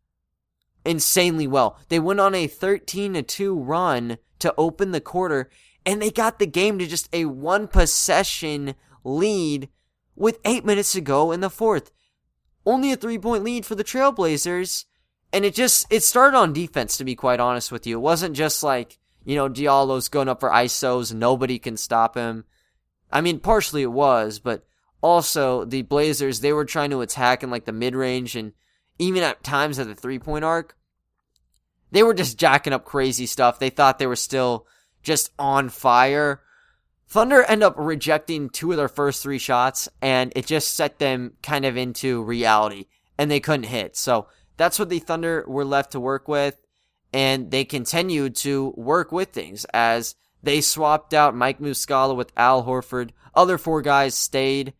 insanely 0.85 1.47
well. 1.47 1.79
They 1.89 1.99
went 1.99 2.21
on 2.21 2.35
a 2.35 2.47
13 2.47 3.15
to 3.15 3.23
2 3.23 3.59
run 3.59 4.19
to 4.39 4.55
open 4.57 4.93
the 4.93 5.01
quarter 5.01 5.51
and 5.85 6.03
they 6.03 6.11
got 6.11 6.39
the 6.39 6.47
game 6.47 6.79
to 6.79 6.87
just 6.87 7.09
a 7.13 7.25
one 7.25 7.67
possession 7.67 8.75
lead 9.05 9.69
with 10.17 10.39
8 10.45 10.65
minutes 10.65 10.93
to 10.93 11.01
go 11.01 11.33
in 11.33 11.41
the 11.41 11.51
fourth. 11.51 11.91
Only 12.69 12.93
a 12.93 12.97
3-point 12.97 13.45
lead 13.45 13.65
for 13.65 13.75
the 13.75 13.85
Trailblazers 13.85 14.85
and 15.33 15.45
it 15.45 15.55
just 15.55 15.87
it 15.91 16.03
started 16.03 16.37
on 16.37 16.53
defense 16.53 16.97
to 16.97 17.05
be 17.05 17.15
quite 17.15 17.41
honest 17.41 17.73
with 17.73 17.87
you. 17.87 17.97
It 17.97 18.03
wasn't 18.03 18.37
just 18.37 18.63
like 18.63 18.99
you 19.25 19.37
know, 19.37 19.49
Diallo's 19.49 20.09
going 20.09 20.29
up 20.29 20.41
for 20.41 20.51
ISOs, 20.51 21.13
nobody 21.13 21.59
can 21.59 21.77
stop 21.77 22.15
him. 22.15 22.45
I 23.13 23.21
mean, 23.21 23.41
partially 23.41 23.83
it 23.83 23.93
was, 23.93 24.39
but 24.39 24.67
also 25.03 25.65
the 25.65 25.83
Blazers, 25.83 26.41
they 26.41 26.53
were 26.53 26.65
trying 26.65 26.91
to 26.91 27.03
attack 27.03 27.43
in 27.43 27.51
like 27.51 27.65
the 27.65 27.73
mid 27.73 27.95
range 27.95 28.37
and 28.37 28.53
even 28.99 29.23
at 29.23 29.43
times 29.43 29.79
at 29.79 29.87
the 29.87 29.95
three 29.95 30.19
point 30.19 30.45
arc. 30.45 30.77
They 31.91 32.03
were 32.03 32.15
just 32.15 32.39
jacking 32.39 32.73
up 32.73 32.85
crazy 32.85 33.27
stuff. 33.27 33.59
They 33.59 33.71
thought 33.71 33.99
they 33.99 34.07
were 34.07 34.17
still 34.17 34.67
just 35.03 35.31
on 35.39 35.69
fire. 35.69 36.43
Thunder 37.09 37.43
end 37.45 37.63
up 37.63 37.75
rejecting 37.77 38.51
two 38.51 38.71
of 38.71 38.77
their 38.77 38.89
first 38.89 39.23
three 39.23 39.39
shots, 39.39 39.89
and 40.03 40.33
it 40.37 40.47
just 40.47 40.75
set 40.75 40.99
them 40.99 41.35
kind 41.43 41.65
of 41.65 41.77
into 41.77 42.23
reality, 42.23 42.87
and 43.17 43.31
they 43.31 43.41
couldn't 43.41 43.65
hit. 43.65 43.97
So 43.97 44.29
that's 44.57 44.79
what 44.79 44.89
the 44.91 44.99
Thunder 44.99 45.45
were 45.49 45.65
left 45.65 45.93
to 45.93 46.01
work 46.01 46.29
with 46.29 46.59
and 47.13 47.51
they 47.51 47.65
continued 47.65 48.37
to 48.37 48.75
work 48.77 49.13
with 49.13 49.31
things 49.31 49.65
as 49.73 50.15
they 50.43 50.61
swapped 50.61 51.15
out 51.15 51.35
Mike 51.35 51.59
Muscala 51.59 52.15
with 52.15 52.33
Al 52.37 52.65
Horford. 52.65 53.11
Other 53.35 53.59
four 53.59 53.83
guys 53.83 54.15
stayed, 54.15 54.75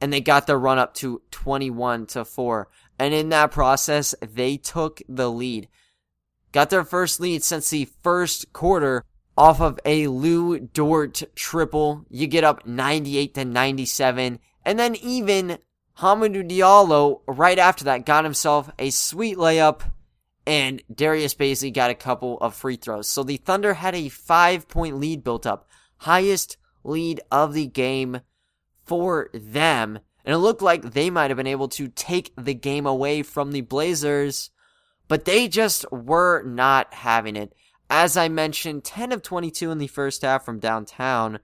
and 0.00 0.12
they 0.12 0.20
got 0.20 0.46
their 0.46 0.58
run 0.58 0.78
up 0.78 0.94
to 0.94 1.22
21 1.30 2.06
to 2.06 2.24
4. 2.24 2.68
And 2.98 3.14
in 3.14 3.28
that 3.30 3.52
process, 3.52 4.14
they 4.20 4.56
took 4.56 5.00
the 5.08 5.30
lead. 5.30 5.68
Got 6.52 6.70
their 6.70 6.84
first 6.84 7.20
lead 7.20 7.42
since 7.42 7.70
the 7.70 7.88
first 8.02 8.52
quarter 8.52 9.04
off 9.40 9.62
of 9.62 9.80
a 9.86 10.06
Lu 10.06 10.60
Dort 10.60 11.22
triple. 11.34 12.04
You 12.10 12.26
get 12.26 12.44
up 12.44 12.66
98 12.66 13.34
to 13.36 13.44
97. 13.46 14.38
And 14.66 14.78
then 14.78 14.96
even 14.96 15.56
Hamidou 15.98 16.46
Diallo, 16.46 17.22
right 17.26 17.58
after 17.58 17.84
that, 17.84 18.04
got 18.04 18.24
himself 18.24 18.70
a 18.78 18.90
sweet 18.90 19.38
layup 19.38 19.80
and 20.46 20.82
Darius 20.94 21.34
Bazley 21.34 21.72
got 21.72 21.90
a 21.90 21.94
couple 21.94 22.36
of 22.38 22.54
free 22.54 22.76
throws. 22.76 23.08
So 23.08 23.22
the 23.22 23.38
Thunder 23.38 23.72
had 23.72 23.94
a 23.94 24.10
five 24.10 24.68
point 24.68 24.98
lead 24.98 25.24
built 25.24 25.46
up, 25.46 25.66
highest 25.98 26.58
lead 26.84 27.22
of 27.32 27.54
the 27.54 27.66
game 27.66 28.20
for 28.84 29.30
them. 29.32 30.00
And 30.22 30.34
it 30.34 30.38
looked 30.38 30.60
like 30.60 30.82
they 30.82 31.08
might 31.08 31.30
have 31.30 31.38
been 31.38 31.46
able 31.46 31.68
to 31.68 31.88
take 31.88 32.34
the 32.36 32.52
game 32.52 32.84
away 32.84 33.22
from 33.22 33.52
the 33.52 33.62
Blazers, 33.62 34.50
but 35.08 35.24
they 35.24 35.48
just 35.48 35.90
were 35.90 36.42
not 36.42 36.92
having 36.92 37.36
it. 37.36 37.54
As 37.90 38.16
I 38.16 38.28
mentioned, 38.28 38.84
10 38.84 39.10
of 39.10 39.20
22 39.20 39.70
in 39.72 39.78
the 39.78 39.88
first 39.88 40.22
half 40.22 40.44
from 40.44 40.60
downtown 40.60 41.40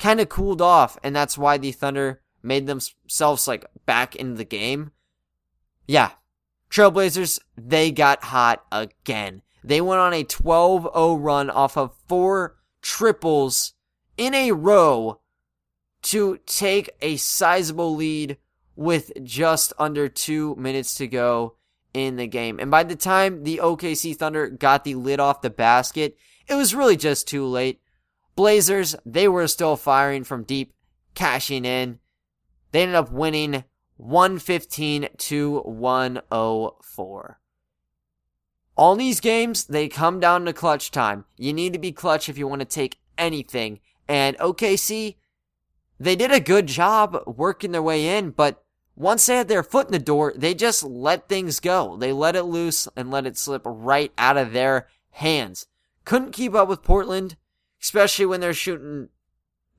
kind 0.00 0.20
of 0.20 0.28
cooled 0.28 0.60
off, 0.60 0.98
and 1.04 1.14
that's 1.14 1.38
why 1.38 1.58
the 1.58 1.70
Thunder 1.70 2.20
made 2.42 2.66
themselves 2.66 3.46
like 3.46 3.64
back 3.86 4.16
in 4.16 4.34
the 4.34 4.44
game. 4.44 4.90
Yeah, 5.86 6.10
Trailblazers, 6.70 7.38
they 7.56 7.92
got 7.92 8.24
hot 8.24 8.64
again. 8.72 9.42
They 9.62 9.80
went 9.80 10.00
on 10.00 10.12
a 10.12 10.24
12 10.24 10.82
0 10.82 11.14
run 11.14 11.50
off 11.50 11.76
of 11.76 11.94
four 12.08 12.56
triples 12.82 13.74
in 14.16 14.34
a 14.34 14.52
row 14.52 15.20
to 16.02 16.38
take 16.46 16.90
a 17.00 17.16
sizable 17.16 17.94
lead 17.94 18.38
with 18.74 19.12
just 19.22 19.72
under 19.78 20.08
two 20.08 20.56
minutes 20.56 20.94
to 20.96 21.06
go 21.06 21.56
in 21.92 22.16
the 22.16 22.26
game. 22.26 22.58
And 22.60 22.70
by 22.70 22.82
the 22.82 22.96
time 22.96 23.44
the 23.44 23.60
OKC 23.62 24.16
Thunder 24.16 24.48
got 24.48 24.84
the 24.84 24.94
lid 24.94 25.20
off 25.20 25.42
the 25.42 25.50
basket, 25.50 26.16
it 26.48 26.54
was 26.54 26.74
really 26.74 26.96
just 26.96 27.28
too 27.28 27.46
late. 27.46 27.80
Blazers, 28.36 28.96
they 29.04 29.28
were 29.28 29.46
still 29.46 29.76
firing 29.76 30.24
from 30.24 30.44
deep, 30.44 30.72
cashing 31.14 31.64
in. 31.64 31.98
They 32.72 32.82
ended 32.82 32.96
up 32.96 33.10
winning 33.10 33.64
115 33.96 35.08
to 35.16 35.60
104. 35.60 37.40
All 38.76 38.96
these 38.96 39.20
games, 39.20 39.64
they 39.64 39.88
come 39.88 40.20
down 40.20 40.46
to 40.46 40.52
clutch 40.52 40.90
time. 40.90 41.26
You 41.36 41.52
need 41.52 41.74
to 41.74 41.78
be 41.78 41.92
clutch 41.92 42.28
if 42.28 42.38
you 42.38 42.48
want 42.48 42.60
to 42.60 42.64
take 42.64 42.98
anything. 43.18 43.80
And 44.08 44.38
OKC, 44.38 45.16
they 45.98 46.16
did 46.16 46.32
a 46.32 46.40
good 46.40 46.66
job 46.66 47.22
working 47.26 47.72
their 47.72 47.82
way 47.82 48.16
in, 48.16 48.30
but 48.30 48.64
once 49.00 49.24
they 49.24 49.36
had 49.36 49.48
their 49.48 49.62
foot 49.62 49.86
in 49.86 49.92
the 49.92 49.98
door, 49.98 50.34
they 50.36 50.52
just 50.52 50.82
let 50.82 51.26
things 51.26 51.58
go. 51.58 51.96
They 51.96 52.12
let 52.12 52.36
it 52.36 52.42
loose 52.42 52.86
and 52.94 53.10
let 53.10 53.26
it 53.26 53.38
slip 53.38 53.62
right 53.64 54.12
out 54.18 54.36
of 54.36 54.52
their 54.52 54.88
hands. 55.12 55.66
Couldn't 56.04 56.32
keep 56.32 56.54
up 56.54 56.68
with 56.68 56.82
Portland, 56.82 57.36
especially 57.80 58.26
when 58.26 58.40
they're 58.40 58.52
shooting 58.52 59.08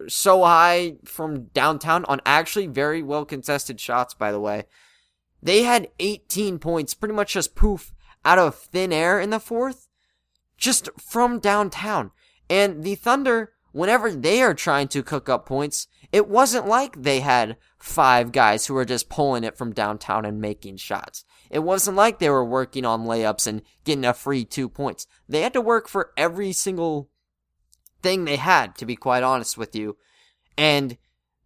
so 0.07 0.43
high 0.43 0.95
from 1.05 1.43
downtown 1.53 2.03
on 2.05 2.19
actually 2.25 2.65
very 2.65 3.03
well 3.03 3.23
contested 3.23 3.79
shots, 3.79 4.15
by 4.15 4.31
the 4.31 4.39
way. 4.39 4.65
They 5.43 5.63
had 5.63 5.89
18 5.99 6.57
points, 6.57 6.95
pretty 6.95 7.13
much 7.13 7.33
just 7.33 7.53
poof, 7.53 7.93
out 8.25 8.39
of 8.39 8.55
thin 8.55 8.91
air 8.91 9.19
in 9.19 9.29
the 9.29 9.39
fourth, 9.39 9.87
just 10.57 10.89
from 10.99 11.37
downtown. 11.37 12.09
And 12.49 12.83
the 12.83 12.95
Thunder, 12.95 13.53
whenever 13.71 14.11
they 14.11 14.41
are 14.41 14.55
trying 14.55 14.87
to 14.87 15.03
cook 15.03 15.29
up 15.29 15.45
points, 15.45 15.87
it 16.11 16.27
wasn't 16.27 16.67
like 16.67 17.03
they 17.03 17.19
had 17.19 17.57
five 17.81 18.31
guys 18.31 18.65
who 18.65 18.73
were 18.73 18.85
just 18.85 19.09
pulling 19.09 19.43
it 19.43 19.57
from 19.57 19.73
downtown 19.73 20.25
and 20.25 20.39
making 20.39 20.77
shots. 20.77 21.25
It 21.49 21.59
wasn't 21.59 21.97
like 21.97 22.19
they 22.19 22.29
were 22.29 22.45
working 22.45 22.85
on 22.85 23.05
layups 23.05 23.47
and 23.47 23.61
getting 23.83 24.05
a 24.05 24.13
free 24.13 24.45
two 24.45 24.69
points. 24.69 25.07
They 25.27 25.41
had 25.41 25.53
to 25.53 25.61
work 25.61 25.87
for 25.87 26.11
every 26.15 26.51
single 26.51 27.09
thing 28.01 28.25
they 28.25 28.37
had, 28.37 28.75
to 28.75 28.85
be 28.85 28.95
quite 28.95 29.23
honest 29.23 29.57
with 29.57 29.75
you. 29.75 29.97
And 30.57 30.97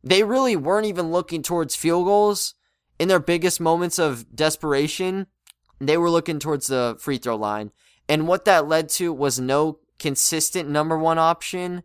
they 0.03 0.23
really 0.23 0.55
weren't 0.55 0.85
even 0.85 1.11
looking 1.11 1.41
towards 1.41 1.75
field 1.75 2.05
goals 2.05 2.53
in 2.99 3.07
their 3.07 3.19
biggest 3.19 3.59
moments 3.59 3.97
of 3.97 4.35
desperation. 4.35 5.27
They 5.79 5.97
were 5.97 6.09
looking 6.09 6.39
towards 6.39 6.67
the 6.67 6.95
free 6.99 7.17
throw 7.17 7.35
line. 7.35 7.71
And 8.07 8.27
what 8.27 8.45
that 8.45 8.67
led 8.67 8.89
to 8.89 9.11
was 9.11 9.39
no 9.39 9.79
consistent 9.97 10.69
number 10.69 10.97
one 10.97 11.17
option 11.17 11.83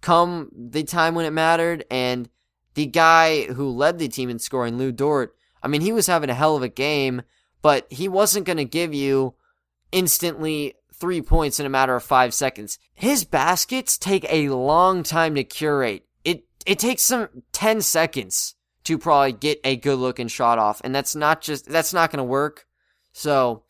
come 0.00 0.50
the 0.54 0.82
time 0.82 1.14
when 1.14 1.26
it 1.26 1.30
mattered. 1.30 1.84
And 1.90 2.28
the 2.74 2.86
guy 2.86 3.44
who 3.44 3.68
led 3.68 3.98
the 3.98 4.08
team 4.08 4.30
in 4.30 4.38
scoring, 4.38 4.78
Lu 4.78 4.92
Dort, 4.92 5.34
I 5.62 5.68
mean, 5.68 5.80
he 5.80 5.92
was 5.92 6.06
having 6.06 6.30
a 6.30 6.34
hell 6.34 6.56
of 6.56 6.62
a 6.62 6.68
game, 6.68 7.22
but 7.62 7.86
he 7.90 8.08
wasn't 8.08 8.46
going 8.46 8.56
to 8.56 8.64
give 8.64 8.94
you 8.94 9.34
instantly 9.92 10.74
three 10.94 11.22
points 11.22 11.58
in 11.58 11.66
a 11.66 11.70
matter 11.70 11.96
of 11.96 12.02
five 12.02 12.34
seconds. 12.34 12.78
His 12.94 13.24
baskets 13.24 13.98
take 13.98 14.26
a 14.28 14.50
long 14.50 15.02
time 15.02 15.34
to 15.34 15.44
curate. 15.44 16.06
It 16.24 16.44
it 16.66 16.78
takes 16.78 17.02
some 17.02 17.28
ten 17.52 17.80
seconds 17.80 18.54
to 18.84 18.98
probably 18.98 19.32
get 19.32 19.60
a 19.64 19.76
good 19.76 19.98
looking 19.98 20.28
shot 20.28 20.58
off, 20.58 20.80
and 20.84 20.94
that's 20.94 21.16
not 21.16 21.40
just 21.40 21.66
that's 21.66 21.94
not 21.94 22.10
gonna 22.10 22.24
work. 22.24 22.66
So 23.12 23.64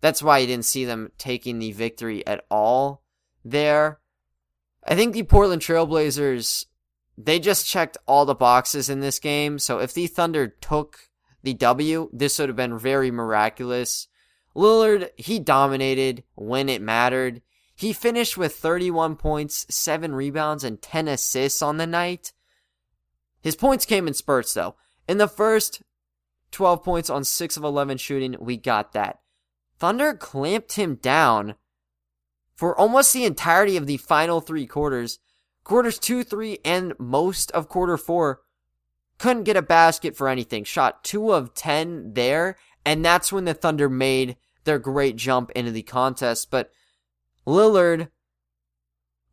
that's 0.00 0.22
why 0.22 0.38
you 0.38 0.46
didn't 0.46 0.64
see 0.64 0.84
them 0.84 1.10
taking 1.18 1.58
the 1.58 1.72
victory 1.72 2.26
at 2.26 2.44
all 2.50 3.02
there. 3.44 4.00
I 4.84 4.94
think 4.94 5.12
the 5.12 5.24
Portland 5.24 5.62
Trailblazers 5.62 6.66
they 7.18 7.38
just 7.38 7.66
checked 7.66 7.96
all 8.06 8.24
the 8.24 8.34
boxes 8.34 8.90
in 8.90 9.00
this 9.00 9.18
game. 9.18 9.58
So 9.58 9.78
if 9.78 9.94
the 9.94 10.06
Thunder 10.06 10.48
took 10.48 11.08
the 11.42 11.54
W, 11.54 12.10
this 12.12 12.38
would 12.38 12.48
have 12.48 12.56
been 12.56 12.78
very 12.78 13.10
miraculous. 13.10 14.08
Lillard, 14.54 15.10
he 15.16 15.38
dominated 15.38 16.24
when 16.34 16.68
it 16.68 16.82
mattered. 16.82 17.42
He 17.74 17.92
finished 17.92 18.36
with 18.38 18.56
31 18.56 19.16
points, 19.16 19.66
7 19.68 20.14
rebounds, 20.14 20.64
and 20.64 20.80
10 20.80 21.08
assists 21.08 21.60
on 21.62 21.76
the 21.76 21.86
night. 21.86 22.32
His 23.40 23.56
points 23.56 23.86
came 23.86 24.08
in 24.08 24.14
spurts 24.14 24.54
though. 24.54 24.76
In 25.08 25.18
the 25.18 25.28
first 25.28 25.82
12 26.52 26.82
points 26.82 27.10
on 27.10 27.22
6 27.22 27.56
of 27.56 27.64
11 27.64 27.98
shooting, 27.98 28.36
we 28.40 28.56
got 28.56 28.92
that. 28.92 29.20
Thunder 29.78 30.14
clamped 30.14 30.72
him 30.72 30.96
down 30.96 31.54
for 32.54 32.76
almost 32.78 33.12
the 33.12 33.24
entirety 33.24 33.76
of 33.76 33.86
the 33.86 33.98
final 33.98 34.40
three 34.40 34.66
quarters. 34.66 35.18
Quarters 35.66 35.98
2, 35.98 36.22
3, 36.22 36.60
and 36.64 36.94
most 36.96 37.50
of 37.50 37.68
quarter 37.68 37.96
4 37.96 38.40
couldn't 39.18 39.42
get 39.42 39.56
a 39.56 39.62
basket 39.62 40.16
for 40.16 40.28
anything. 40.28 40.62
Shot 40.62 41.02
2 41.02 41.32
of 41.32 41.54
10 41.54 42.12
there, 42.14 42.56
and 42.84 43.04
that's 43.04 43.32
when 43.32 43.46
the 43.46 43.52
Thunder 43.52 43.88
made 43.88 44.36
their 44.62 44.78
great 44.78 45.16
jump 45.16 45.50
into 45.56 45.72
the 45.72 45.82
contest. 45.82 46.52
But 46.52 46.70
Lillard, 47.48 48.10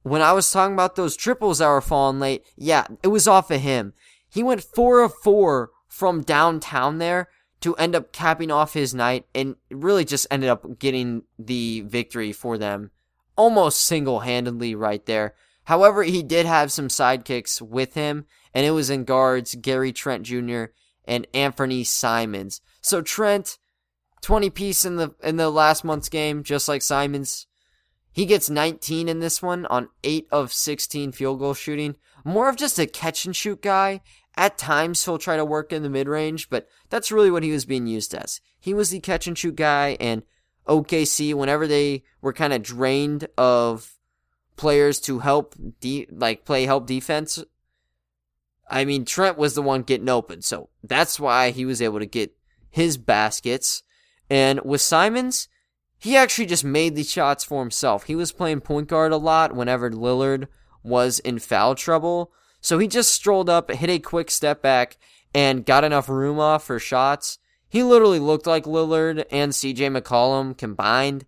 when 0.02 0.24
I 0.24 0.34
was 0.34 0.52
talking 0.52 0.74
about 0.74 0.96
those 0.96 1.16
triples 1.16 1.60
that 1.60 1.68
were 1.68 1.82
falling 1.82 2.20
late, 2.20 2.44
yeah, 2.58 2.88
it 3.04 3.10
was 3.10 3.28
off 3.28 3.52
of 3.52 3.62
him. 3.62 3.94
He 4.28 4.42
went 4.42 4.64
4 4.64 5.02
of 5.02 5.14
4 5.14 5.70
from 5.88 6.24
downtown 6.24 6.98
there 6.98 7.30
to 7.62 7.76
end 7.76 7.96
up 7.96 8.12
capping 8.12 8.50
off 8.50 8.74
his 8.74 8.96
night 8.96 9.28
and 9.36 9.56
really 9.70 10.04
just 10.04 10.26
ended 10.32 10.50
up 10.50 10.80
getting 10.80 11.26
the 11.38 11.82
victory 11.82 12.32
for 12.32 12.58
them 12.58 12.90
almost 13.38 13.82
single 13.82 14.22
handedly 14.22 14.74
right 14.74 15.06
there. 15.06 15.36
However, 15.66 16.04
he 16.04 16.24
did 16.24 16.46
have 16.46 16.72
some 16.72 16.88
sidekicks 16.88 17.62
with 17.62 17.94
him, 17.94 18.26
and 18.54 18.66
it 18.66 18.72
was 18.72 18.90
in 18.90 19.06
guards 19.06 19.56
Gary 19.56 19.94
Trent 19.94 20.24
Jr. 20.24 20.66
and 21.06 21.28
Anthony 21.34 21.84
Simons. 21.84 22.62
So 22.82 23.02
Trent, 23.02 23.58
20 24.22 24.50
piece 24.50 24.86
in 24.86 24.98
the 24.98 25.14
in 25.24 25.38
the 25.38 25.50
last 25.50 25.84
month's 25.84 26.10
game, 26.10 26.44
just 26.44 26.68
like 26.68 26.82
Simons. 26.82 27.48
He 28.12 28.26
gets 28.26 28.50
19 28.50 29.10
in 29.10 29.20
this 29.20 29.42
one 29.42 29.66
on 29.68 29.90
8 30.04 30.28
of 30.32 30.54
16 30.54 31.14
field 31.14 31.40
goal 31.40 31.56
shooting. 31.56 31.96
More 32.24 32.48
of 32.48 32.58
just 32.58 32.78
a 32.78 32.86
catch 32.86 33.26
and 33.26 33.36
shoot 33.36 33.62
guy. 33.62 34.02
At 34.36 34.58
times 34.58 35.04
he'll 35.04 35.18
try 35.18 35.36
to 35.38 35.46
work 35.46 35.74
in 35.74 35.84
the 35.84 35.90
mid 35.90 36.08
range, 36.08 36.50
but 36.50 36.68
that's 36.90 37.12
really 37.12 37.32
what 37.32 37.44
he 37.44 37.52
was 37.52 37.66
being 37.66 37.88
used 37.88 38.14
as. 38.14 38.40
He 38.60 38.74
was 38.74 38.90
the 38.90 39.00
catch 39.00 39.28
and 39.28 39.38
shoot 39.38 39.56
guy, 39.56 39.98
and 40.00 40.24
OKC, 40.68 41.34
whenever 41.34 41.68
they 41.68 42.04
were 42.22 42.34
kind 42.34 42.54
of 42.54 42.64
drained 42.64 43.28
of 43.38 43.94
players 44.56 45.00
to 45.02 45.20
help 45.20 45.56
de- 45.80 46.08
like 46.12 46.46
play 46.46 46.66
help 46.66 46.88
defense, 46.88 47.44
I 48.70 48.86
mean 48.86 49.06
Trent 49.06 49.38
was 49.38 49.56
the 49.56 49.62
one 49.62 49.84
getting 49.84 50.10
open, 50.10 50.42
so 50.42 50.70
that's 50.84 51.20
why 51.20 51.52
he 51.52 51.66
was 51.66 51.82
able 51.82 52.00
to 52.00 52.06
get 52.06 52.36
his 52.70 52.98
baskets. 52.98 53.84
And 54.30 54.62
with 54.64 54.82
Simons, 54.82 55.48
he 55.98 56.18
actually 56.18 56.48
just 56.48 56.66
made 56.66 56.96
the 56.96 57.04
shots 57.04 57.44
for 57.44 57.62
himself. 57.62 58.06
He 58.06 58.16
was 58.16 58.32
playing 58.32 58.62
point 58.62 58.88
guard 58.88 59.12
a 59.12 59.18
lot 59.18 59.56
whenever 59.56 59.90
Lillard 59.90 60.48
was 60.84 61.20
in 61.20 61.40
foul 61.40 61.76
trouble. 61.76 62.32
So 62.60 62.80
he 62.80 62.88
just 62.88 63.14
strolled 63.14 63.50
up, 63.50 63.72
hit 63.72 63.90
a 63.90 64.00
quick 64.00 64.32
step 64.32 64.62
back, 64.62 64.98
and 65.34 65.66
got 65.66 65.84
enough 65.84 66.10
room 66.10 66.40
off 66.40 66.66
for 66.66 66.80
shots. 66.80 67.40
He 67.70 67.84
literally 67.84 68.20
looked 68.20 68.48
like 68.48 68.66
Lillard 68.66 69.26
and 69.32 69.52
CJ 69.52 69.98
McCollum 69.98 70.58
combined 70.58 71.26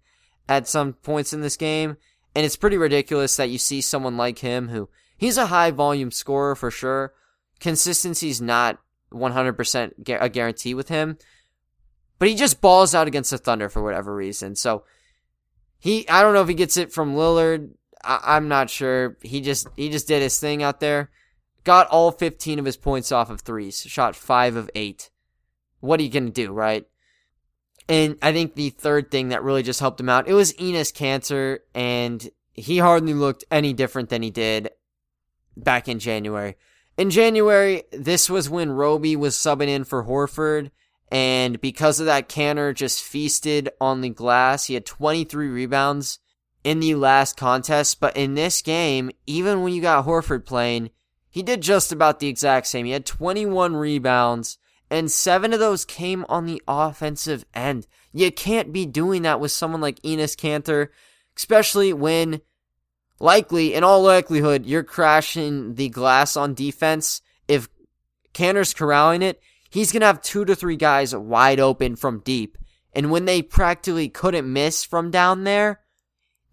at 0.47 0.67
some 0.67 0.93
points 0.93 1.33
in 1.33 1.41
this 1.41 1.57
game. 1.57 1.97
And 2.35 2.45
it's 2.45 2.57
pretty 2.57 2.77
ridiculous 2.77 3.37
that 3.37 3.49
you 3.49 3.57
see 3.57 3.81
someone 3.81 4.17
like 4.17 4.39
him 4.39 4.67
who 4.67 4.89
he's 5.17 5.37
a 5.37 5.47
high 5.47 5.71
volume 5.71 6.11
scorer 6.11 6.55
for 6.55 6.69
sure. 6.69 7.13
Consistency's 7.59 8.41
not 8.41 8.79
100% 9.13 10.19
a 10.21 10.29
guarantee 10.29 10.73
with 10.73 10.89
him. 10.89 11.17
But 12.19 12.27
he 12.27 12.35
just 12.35 12.61
balls 12.61 12.93
out 12.93 13.07
against 13.07 13.31
the 13.31 13.37
Thunder 13.37 13.69
for 13.69 13.81
whatever 13.81 14.13
reason. 14.13 14.55
So 14.55 14.83
he, 15.79 16.07
I 16.09 16.21
don't 16.21 16.33
know 16.33 16.41
if 16.41 16.47
he 16.47 16.53
gets 16.53 16.77
it 16.77 16.93
from 16.93 17.15
Lillard. 17.15 17.71
I, 18.03 18.37
am 18.37 18.47
not 18.47 18.69
sure. 18.69 19.17
He 19.21 19.41
just, 19.41 19.67
he 19.75 19.89
just 19.89 20.07
did 20.07 20.21
his 20.21 20.39
thing 20.39 20.61
out 20.63 20.79
there. 20.79 21.09
Got 21.63 21.87
all 21.87 22.11
15 22.11 22.59
of 22.59 22.65
his 22.65 22.77
points 22.77 23.11
off 23.11 23.29
of 23.29 23.41
threes. 23.41 23.81
Shot 23.81 24.15
five 24.15 24.55
of 24.55 24.69
eight. 24.75 25.09
What 25.79 25.99
are 25.99 26.03
you 26.03 26.09
to 26.27 26.31
do, 26.31 26.53
right? 26.53 26.85
And 27.87 28.17
I 28.21 28.33
think 28.33 28.55
the 28.55 28.71
third 28.71 29.11
thing 29.11 29.29
that 29.29 29.43
really 29.43 29.63
just 29.63 29.79
helped 29.79 29.99
him 29.99 30.09
out, 30.09 30.27
it 30.27 30.33
was 30.33 30.53
Enes 30.53 30.91
Kanter, 30.91 31.59
and 31.73 32.27
he 32.53 32.79
hardly 32.79 33.13
looked 33.13 33.43
any 33.51 33.73
different 33.73 34.09
than 34.09 34.23
he 34.23 34.31
did 34.31 34.71
back 35.55 35.87
in 35.87 35.99
January. 35.99 36.55
In 36.97 37.09
January, 37.09 37.83
this 37.91 38.29
was 38.29 38.49
when 38.49 38.71
Roby 38.71 39.15
was 39.15 39.35
subbing 39.35 39.67
in 39.67 39.83
for 39.83 40.05
Horford, 40.05 40.71
and 41.11 41.61
because 41.61 41.99
of 41.99 42.07
that, 42.07 42.29
Kanter 42.29 42.73
just 42.73 43.03
feasted 43.03 43.69
on 43.79 44.01
the 44.01 44.09
glass. 44.09 44.65
He 44.65 44.73
had 44.73 44.85
23 44.85 45.47
rebounds 45.47 46.19
in 46.63 46.79
the 46.79 46.95
last 46.95 47.37
contest, 47.37 47.99
but 47.99 48.17
in 48.17 48.33
this 48.33 48.61
game, 48.61 49.11
even 49.27 49.61
when 49.61 49.73
you 49.73 49.81
got 49.81 50.05
Horford 50.05 50.45
playing, 50.45 50.89
he 51.29 51.43
did 51.43 51.61
just 51.61 51.91
about 51.91 52.19
the 52.19 52.27
exact 52.27 52.65
same. 52.65 52.85
He 52.85 52.93
had 52.93 53.05
21 53.05 53.75
rebounds, 53.75 54.57
and 54.89 55.11
seven 55.11 55.53
of 55.53 55.59
those 55.59 55.85
came 55.85 56.25
on 56.29 56.45
the 56.45 56.61
offensive 56.67 57.45
end. 57.53 57.87
You 58.13 58.31
can't 58.31 58.71
be 58.71 58.85
doing 58.85 59.23
that 59.23 59.39
with 59.39 59.51
someone 59.51 59.81
like 59.81 60.01
Enes 60.01 60.35
Kanter, 60.35 60.89
especially 61.35 61.91
when 61.93 62.41
likely, 63.19 63.73
in 63.73 63.83
all 63.83 64.01
likelihood, 64.03 64.65
you're 64.65 64.83
crashing 64.83 65.75
the 65.75 65.89
glass 65.89 66.37
on 66.37 66.53
defense. 66.53 67.21
If 67.47 67.67
Kanter's 68.33 68.73
corralling 68.73 69.21
it, 69.21 69.41
he's 69.69 69.91
going 69.91 70.01
to 70.01 70.07
have 70.07 70.21
two 70.21 70.45
to 70.45 70.55
three 70.55 70.77
guys 70.77 71.15
wide 71.15 71.59
open 71.59 71.95
from 71.95 72.19
deep. 72.19 72.57
And 72.93 73.11
when 73.11 73.25
they 73.25 73.41
practically 73.41 74.07
couldn't 74.07 74.51
miss 74.51 74.83
from 74.83 75.11
down 75.11 75.43
there, 75.43 75.81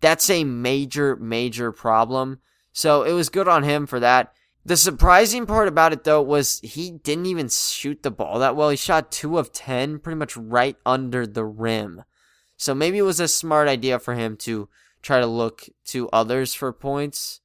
that's 0.00 0.28
a 0.30 0.42
major, 0.42 1.14
major 1.16 1.70
problem. 1.70 2.40
So 2.72 3.04
it 3.04 3.12
was 3.12 3.28
good 3.28 3.46
on 3.46 3.62
him 3.62 3.86
for 3.86 4.00
that. 4.00 4.32
The 4.64 4.76
surprising 4.76 5.46
part 5.46 5.66
about 5.66 5.92
it 5.92 6.04
though 6.04 6.22
was 6.22 6.60
he 6.60 6.90
didn't 6.90 7.26
even 7.26 7.48
shoot 7.48 8.02
the 8.02 8.10
ball 8.10 8.38
that 8.38 8.54
well. 8.54 8.70
He 8.70 8.76
shot 8.76 9.10
two 9.10 9.38
of 9.38 9.52
10 9.52 9.98
pretty 9.98 10.16
much 10.16 10.36
right 10.36 10.76
under 10.86 11.26
the 11.26 11.44
rim. 11.44 12.04
So 12.56 12.74
maybe 12.74 12.98
it 12.98 13.02
was 13.02 13.18
a 13.18 13.26
smart 13.26 13.66
idea 13.66 13.98
for 13.98 14.14
him 14.14 14.36
to 14.38 14.68
try 15.02 15.18
to 15.18 15.26
look 15.26 15.68
to 15.86 16.08
others 16.10 16.54
for 16.54 16.72
points. 16.72 17.40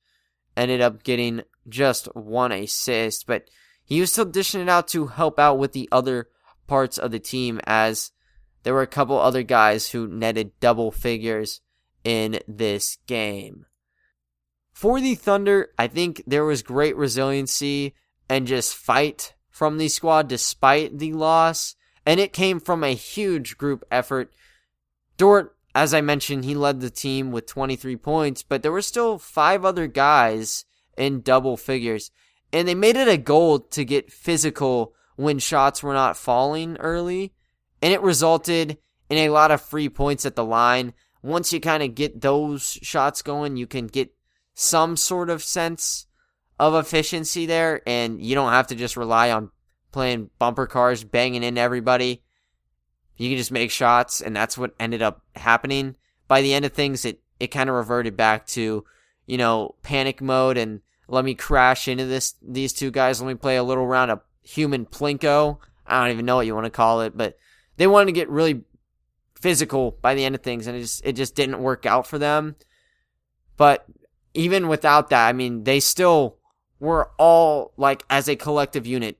Ended 0.55 0.79
up 0.79 1.03
getting 1.03 1.41
just 1.67 2.05
one 2.15 2.51
assist, 2.51 3.25
but 3.25 3.49
he 3.83 3.99
was 3.99 4.11
still 4.11 4.25
dishing 4.25 4.61
it 4.61 4.69
out 4.69 4.87
to 4.89 5.07
help 5.07 5.39
out 5.39 5.57
with 5.57 5.73
the 5.73 5.89
other 5.91 6.29
parts 6.67 6.97
of 6.97 7.11
the 7.11 7.19
team 7.19 7.59
as 7.65 8.11
there 8.61 8.73
were 8.73 8.81
a 8.81 8.87
couple 8.87 9.19
other 9.19 9.43
guys 9.43 9.89
who 9.89 10.07
netted 10.07 10.51
double 10.59 10.91
figures 10.91 11.61
in 12.03 12.39
this 12.47 12.97
game. 13.07 13.65
For 14.77 15.01
the 15.01 15.15
Thunder, 15.15 15.69
I 15.79 15.87
think 15.87 16.21
there 16.27 16.45
was 16.45 16.61
great 16.61 16.95
resiliency 16.95 17.95
and 18.29 18.45
just 18.45 18.75
fight 18.75 19.33
from 19.49 19.79
the 19.79 19.87
squad 19.87 20.27
despite 20.27 20.99
the 20.99 21.13
loss, 21.13 21.75
and 22.05 22.19
it 22.19 22.31
came 22.31 22.59
from 22.59 22.83
a 22.83 22.93
huge 22.93 23.57
group 23.57 23.83
effort. 23.89 24.31
Dort, 25.17 25.57
as 25.73 25.95
I 25.95 26.01
mentioned, 26.01 26.45
he 26.45 26.53
led 26.53 26.79
the 26.79 26.91
team 26.91 27.31
with 27.31 27.47
23 27.47 27.95
points, 27.95 28.43
but 28.43 28.61
there 28.61 28.71
were 28.71 28.83
still 28.83 29.17
five 29.17 29.65
other 29.65 29.87
guys 29.87 30.65
in 30.95 31.21
double 31.21 31.57
figures. 31.57 32.11
And 32.53 32.67
they 32.67 32.75
made 32.75 32.97
it 32.97 33.07
a 33.07 33.17
goal 33.17 33.57
to 33.57 33.83
get 33.83 34.13
physical 34.13 34.93
when 35.15 35.39
shots 35.39 35.81
were 35.81 35.95
not 35.95 36.17
falling 36.17 36.77
early. 36.77 37.33
And 37.81 37.93
it 37.93 38.01
resulted 38.03 38.77
in 39.09 39.17
a 39.17 39.29
lot 39.29 39.49
of 39.49 39.59
free 39.59 39.89
points 39.89 40.23
at 40.23 40.35
the 40.35 40.45
line. 40.45 40.93
Once 41.23 41.51
you 41.51 41.59
kind 41.59 41.81
of 41.81 41.95
get 41.95 42.21
those 42.21 42.77
shots 42.83 43.23
going, 43.23 43.57
you 43.57 43.65
can 43.65 43.87
get 43.87 44.13
some 44.59 44.97
sort 44.97 45.29
of 45.29 45.43
sense 45.43 46.07
of 46.59 46.73
efficiency 46.73 47.45
there. 47.45 47.81
And 47.85 48.19
you 48.19 48.33
don't 48.33 48.51
have 48.51 48.67
to 48.67 48.75
just 48.75 48.97
rely 48.97 49.29
on 49.29 49.51
playing 49.91 50.31
bumper 50.39 50.65
cars, 50.65 51.03
banging 51.03 51.43
in 51.43 51.59
everybody. 51.59 52.23
You 53.17 53.29
can 53.29 53.37
just 53.37 53.51
make 53.51 53.69
shots. 53.69 54.19
And 54.19 54.35
that's 54.35 54.57
what 54.57 54.73
ended 54.79 55.03
up 55.03 55.21
happening. 55.35 55.95
By 56.27 56.41
the 56.41 56.55
end 56.55 56.65
of 56.65 56.73
things, 56.73 57.05
it, 57.05 57.21
it 57.39 57.47
kind 57.47 57.69
of 57.69 57.75
reverted 57.75 58.17
back 58.17 58.47
to, 58.47 58.83
you 59.27 59.37
know, 59.37 59.75
panic 59.83 60.21
mode 60.23 60.57
and 60.57 60.81
let 61.07 61.23
me 61.23 61.35
crash 61.35 61.87
into 61.87 62.05
this 62.05 62.33
these 62.41 62.73
two 62.73 62.89
guys. 62.89 63.21
Let 63.21 63.27
me 63.27 63.35
play 63.35 63.57
a 63.57 63.63
little 63.63 63.85
round 63.85 64.09
of 64.09 64.21
human 64.41 64.87
plinko. 64.87 65.59
I 65.85 66.01
don't 66.01 66.13
even 66.13 66.25
know 66.25 66.37
what 66.37 66.47
you 66.47 66.55
want 66.55 66.65
to 66.65 66.71
call 66.71 67.01
it, 67.01 67.15
but 67.15 67.37
they 67.77 67.87
wanted 67.87 68.07
to 68.07 68.11
get 68.11 68.27
really 68.27 68.63
physical 69.35 69.91
by 70.01 70.15
the 70.15 70.25
end 70.25 70.35
of 70.35 70.41
things, 70.41 70.67
and 70.67 70.75
it 70.75 70.81
just 70.81 71.05
it 71.05 71.13
just 71.13 71.35
didn't 71.35 71.61
work 71.61 71.85
out 71.85 72.07
for 72.07 72.17
them. 72.17 72.55
But 73.55 73.85
even 74.37 74.67
without 74.67 75.09
that, 75.09 75.27
I 75.27 75.33
mean, 75.33 75.63
they 75.63 75.79
still 75.79 76.37
were 76.79 77.09
all 77.17 77.73
like 77.75 78.03
as 78.09 78.27
a 78.29 78.35
collective 78.35 78.85
unit 78.85 79.17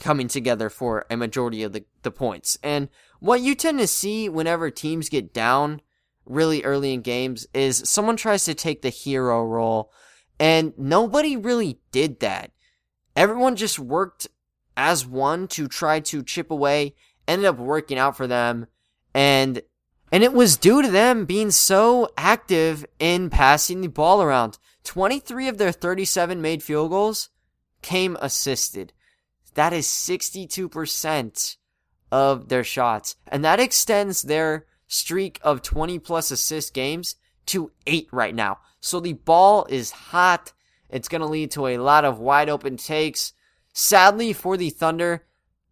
coming 0.00 0.28
together 0.28 0.68
for 0.68 1.06
a 1.08 1.16
majority 1.16 1.62
of 1.62 1.72
the, 1.72 1.84
the 2.02 2.10
points. 2.10 2.58
And 2.62 2.88
what 3.20 3.40
you 3.40 3.54
tend 3.54 3.78
to 3.78 3.86
see 3.86 4.28
whenever 4.28 4.70
teams 4.70 5.08
get 5.08 5.32
down 5.32 5.80
really 6.26 6.62
early 6.62 6.92
in 6.92 7.00
games 7.00 7.46
is 7.54 7.88
someone 7.88 8.16
tries 8.16 8.44
to 8.44 8.54
take 8.54 8.82
the 8.82 8.90
hero 8.90 9.42
role 9.44 9.90
and 10.38 10.72
nobody 10.76 11.36
really 11.36 11.78
did 11.92 12.20
that. 12.20 12.50
everyone 13.16 13.56
just 13.56 13.78
worked 13.78 14.26
as 14.76 15.06
one 15.06 15.46
to 15.46 15.68
try 15.68 16.00
to 16.00 16.22
chip 16.22 16.50
away, 16.50 16.94
ended 17.28 17.46
up 17.46 17.56
working 17.56 17.96
out 17.96 18.16
for 18.16 18.26
them, 18.26 18.66
and 19.14 19.62
and 20.14 20.22
it 20.22 20.32
was 20.32 20.56
due 20.56 20.80
to 20.80 20.88
them 20.88 21.24
being 21.24 21.50
so 21.50 22.08
active 22.16 22.86
in 23.00 23.28
passing 23.28 23.80
the 23.80 23.88
ball 23.88 24.22
around. 24.22 24.58
23 24.84 25.48
of 25.48 25.58
their 25.58 25.72
37 25.72 26.40
made 26.40 26.62
field 26.62 26.90
goals 26.90 27.30
came 27.82 28.16
assisted. 28.20 28.92
That 29.54 29.72
is 29.72 29.88
62% 29.88 31.56
of 32.12 32.48
their 32.48 32.62
shots. 32.62 33.16
And 33.26 33.44
that 33.44 33.58
extends 33.58 34.22
their 34.22 34.66
streak 34.86 35.40
of 35.42 35.62
20 35.62 35.98
plus 35.98 36.30
assist 36.30 36.74
games 36.74 37.16
to 37.46 37.72
eight 37.84 38.06
right 38.12 38.36
now. 38.36 38.58
So 38.78 39.00
the 39.00 39.14
ball 39.14 39.66
is 39.68 39.90
hot. 39.90 40.52
It's 40.88 41.08
going 41.08 41.22
to 41.22 41.26
lead 41.26 41.50
to 41.50 41.66
a 41.66 41.78
lot 41.78 42.04
of 42.04 42.20
wide 42.20 42.48
open 42.48 42.76
takes. 42.76 43.32
Sadly 43.72 44.32
for 44.32 44.56
the 44.56 44.70
Thunder, 44.70 45.26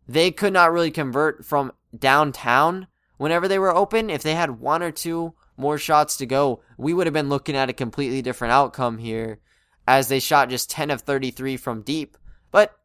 they 0.09 0.33
could 0.33 0.53
not 0.53 0.73
really 0.73 0.91
convert 0.91 1.45
from 1.45 1.71
downtown 1.97 2.89
whenever 3.23 3.47
they 3.47 3.59
were 3.61 3.73
open. 3.73 4.11
If 4.11 4.25
they 4.25 4.35
had 4.35 4.59
one 4.59 4.83
or 4.83 4.91
two 4.91 5.33
more 5.57 5.79
shots 5.79 6.17
to 6.17 6.27
go, 6.27 6.61
we 6.77 6.93
would 6.93 7.07
have 7.07 7.15
been 7.15 7.29
looking 7.29 7.55
at 7.55 7.69
a 7.69 7.73
completely 7.73 8.21
different 8.21 8.51
outcome 8.51 8.99
here 8.99 9.39
as 9.87 10.09
they 10.09 10.19
shot 10.19 10.51
just 10.51 10.69
10 10.71 10.91
of 10.91 11.03
33 11.03 11.57
from 11.57 11.83
deep. 11.83 12.19
But 12.51 12.77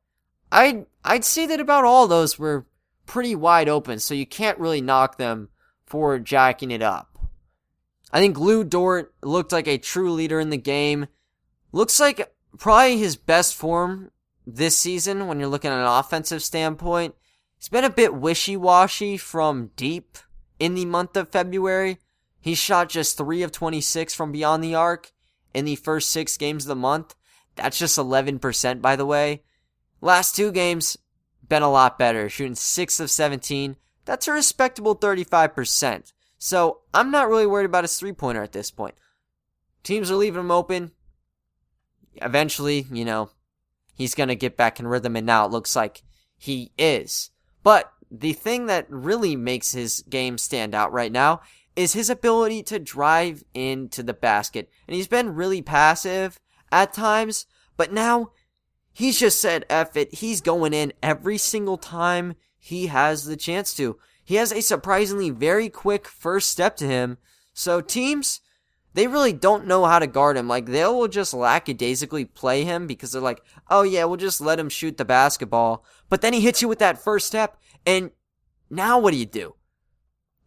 I'd, 0.52 0.86
I'd 1.04 1.26
say 1.26 1.47
that 1.47 1.60
about 1.60 1.86
all 1.86 2.08
those 2.08 2.38
were 2.38 2.67
pretty 3.08 3.34
wide 3.34 3.67
open, 3.67 3.97
so 3.97 4.13
you 4.13 4.28
can't 4.28 4.60
really 4.60 4.80
knock 4.80 5.17
them 5.17 5.50
for 5.88 6.19
jacking 6.19 6.69
it 6.69 6.84
up. 6.84 7.17
I 8.13 8.19
think 8.19 8.38
Lu 8.38 8.63
Dort 8.63 9.15
looked 9.23 9.52
like 9.52 9.67
a 9.67 9.80
true 9.80 10.12
leader 10.12 10.39
in 10.39 10.52
the 10.52 10.58
game. 10.58 11.08
Looks 11.71 12.00
like 12.00 12.32
probably 12.60 13.00
his 13.00 13.15
best 13.15 13.56
form 13.56 14.12
this 14.45 14.78
season 14.78 15.26
when 15.26 15.39
you're 15.39 15.50
looking 15.50 15.71
at 15.71 15.80
an 15.80 15.88
offensive 15.88 16.43
standpoint. 16.43 17.15
He's 17.58 17.69
been 17.69 17.84
a 17.84 17.89
bit 17.89 18.13
wishy-washy 18.13 19.17
from 19.17 19.71
deep 19.76 20.19
in 20.59 20.75
the 20.75 20.85
month 20.85 21.15
of 21.15 21.29
February. 21.29 21.99
He 22.39 22.55
shot 22.55 22.89
just 22.89 23.17
3 23.17 23.43
of 23.43 23.51
26 23.51 24.13
from 24.13 24.31
beyond 24.31 24.63
the 24.63 24.75
arc 24.75 25.11
in 25.53 25.65
the 25.65 25.75
first 25.75 26.09
6 26.11 26.37
games 26.37 26.65
of 26.65 26.69
the 26.69 26.75
month. 26.75 27.15
That's 27.55 27.77
just 27.77 27.97
11% 27.97 28.81
by 28.81 28.95
the 28.95 29.05
way. 29.05 29.43
Last 30.01 30.35
two 30.35 30.51
games 30.51 30.97
been 31.47 31.63
a 31.63 31.71
lot 31.71 31.97
better, 31.97 32.29
shooting 32.29 32.55
6 32.55 32.99
of 32.99 33.09
17. 33.09 33.75
That's 34.05 34.27
a 34.27 34.31
respectable 34.31 34.95
35%. 34.95 36.13
So 36.37 36.81
I'm 36.93 37.11
not 37.11 37.29
really 37.29 37.47
worried 37.47 37.65
about 37.65 37.83
his 37.83 37.97
three 37.97 38.13
pointer 38.13 38.43
at 38.43 38.51
this 38.51 38.71
point. 38.71 38.95
Teams 39.83 40.11
are 40.11 40.15
leaving 40.15 40.41
him 40.41 40.51
open. 40.51 40.91
Eventually, 42.15 42.85
you 42.91 43.05
know, 43.05 43.29
he's 43.95 44.15
going 44.15 44.29
to 44.29 44.35
get 44.35 44.57
back 44.57 44.79
in 44.79 44.87
rhythm, 44.87 45.15
and 45.15 45.25
now 45.25 45.45
it 45.45 45.51
looks 45.51 45.75
like 45.75 46.03
he 46.37 46.71
is. 46.77 47.31
But 47.63 47.91
the 48.09 48.33
thing 48.33 48.67
that 48.67 48.85
really 48.89 49.35
makes 49.35 49.71
his 49.71 50.03
game 50.09 50.37
stand 50.37 50.73
out 50.73 50.91
right 50.91 51.11
now 51.11 51.41
is 51.75 51.93
his 51.93 52.09
ability 52.09 52.63
to 52.63 52.79
drive 52.79 53.43
into 53.53 54.01
the 54.01 54.13
basket. 54.13 54.69
And 54.87 54.95
he's 54.95 55.07
been 55.07 55.35
really 55.35 55.61
passive 55.61 56.39
at 56.71 56.93
times, 56.93 57.45
but 57.77 57.93
now 57.93 58.31
he's 58.91 59.19
just 59.19 59.39
said 59.39 59.65
F 59.69 59.95
it. 59.95 60.15
He's 60.15 60.41
going 60.41 60.73
in 60.73 60.93
every 61.03 61.37
single 61.37 61.77
time 61.77 62.35
he 62.57 62.87
has 62.87 63.25
the 63.25 63.37
chance 63.37 63.73
to. 63.75 63.97
He 64.23 64.35
has 64.35 64.51
a 64.51 64.61
surprisingly 64.61 65.29
very 65.29 65.69
quick 65.69 66.07
first 66.07 66.49
step 66.51 66.75
to 66.77 66.85
him. 66.85 67.17
So 67.53 67.79
teams, 67.79 68.41
they 68.93 69.07
really 69.07 69.31
don't 69.31 69.67
know 69.67 69.85
how 69.85 69.99
to 69.99 70.07
guard 70.07 70.35
him. 70.35 70.47
Like 70.47 70.65
they 70.65 70.83
will 70.83 71.07
just 71.07 71.33
lackadaisically 71.33 72.25
play 72.25 72.63
him 72.63 72.87
because 72.87 73.11
they're 73.11 73.21
like, 73.21 73.43
oh 73.69 73.83
yeah, 73.83 74.03
we'll 74.05 74.17
just 74.17 74.41
let 74.41 74.59
him 74.59 74.69
shoot 74.69 74.97
the 74.97 75.05
basketball. 75.05 75.85
But 76.09 76.21
then 76.21 76.33
he 76.33 76.41
hits 76.41 76.61
you 76.61 76.67
with 76.67 76.79
that 76.79 77.01
first 77.01 77.27
step, 77.27 77.57
and 77.88 78.12
now 78.69 79.00
what 79.00 79.12
do 79.12 79.17
you 79.17 79.26
do? 79.26 79.56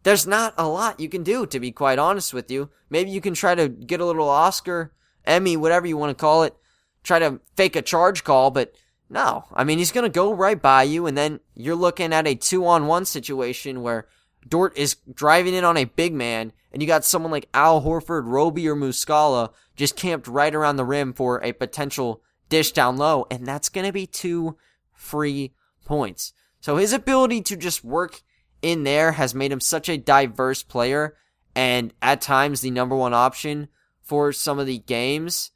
There's 0.03 0.25
not 0.25 0.53
a 0.57 0.67
lot 0.67 0.99
you 0.99 1.09
can 1.09 1.23
do, 1.23 1.45
to 1.47 1.59
be 1.59 1.71
quite 1.71 1.99
honest 1.99 2.33
with 2.33 2.49
you. 2.49 2.69
Maybe 2.89 3.09
you 3.09 3.19
can 3.19 3.33
try 3.33 3.55
to 3.55 3.67
get 3.67 3.99
a 3.99 4.05
little 4.05 4.29
Oscar, 4.29 4.93
Emmy, 5.25 5.57
whatever 5.57 5.87
you 5.87 5.97
want 5.97 6.15
to 6.15 6.21
call 6.21 6.43
it, 6.43 6.55
try 7.03 7.19
to 7.19 7.39
fake 7.55 7.75
a 7.75 7.81
charge 7.81 8.23
call, 8.23 8.51
but 8.51 8.73
no, 9.09 9.45
I 9.53 9.63
mean, 9.63 9.77
he's 9.77 9.91
going 9.91 10.05
to 10.05 10.09
go 10.09 10.33
right 10.33 10.59
by 10.59 10.83
you, 10.83 11.05
and 11.05 11.17
then 11.17 11.41
you're 11.53 11.75
looking 11.75 12.13
at 12.13 12.27
a 12.27 12.35
two 12.35 12.65
on 12.65 12.87
one 12.87 13.05
situation 13.05 13.81
where 13.81 14.07
Dort 14.47 14.77
is 14.77 14.95
driving 15.13 15.53
in 15.53 15.65
on 15.65 15.77
a 15.77 15.83
big 15.85 16.13
man, 16.13 16.53
and 16.71 16.81
you 16.81 16.87
got 16.87 17.03
someone 17.03 17.31
like 17.31 17.49
Al 17.53 17.81
Horford, 17.81 18.23
Roby, 18.25 18.67
or 18.67 18.75
Muscala 18.75 19.51
just 19.75 19.95
camped 19.95 20.27
right 20.27 20.55
around 20.55 20.77
the 20.77 20.85
rim 20.85 21.11
for 21.11 21.43
a 21.43 21.51
potential 21.51 22.23
dish 22.49 22.71
down 22.71 22.97
low, 22.97 23.27
and 23.29 23.45
that's 23.45 23.69
going 23.69 23.85
to 23.85 23.91
be 23.91 24.07
two 24.07 24.57
free 24.93 25.53
points. 25.85 26.33
So 26.61 26.77
his 26.77 26.93
ability 26.93 27.41
to 27.41 27.57
just 27.57 27.83
work 27.83 28.21
in 28.61 28.83
there 28.83 29.13
has 29.13 29.35
made 29.35 29.51
him 29.51 29.59
such 29.59 29.89
a 29.89 29.97
diverse 29.97 30.63
player, 30.63 31.17
and 31.55 31.93
at 32.01 32.21
times 32.21 32.61
the 32.61 32.71
number 32.71 32.95
one 32.95 33.13
option 33.13 33.67
for 34.01 34.31
some 34.31 34.59
of 34.59 34.67
the 34.67 34.79
games 34.79 35.51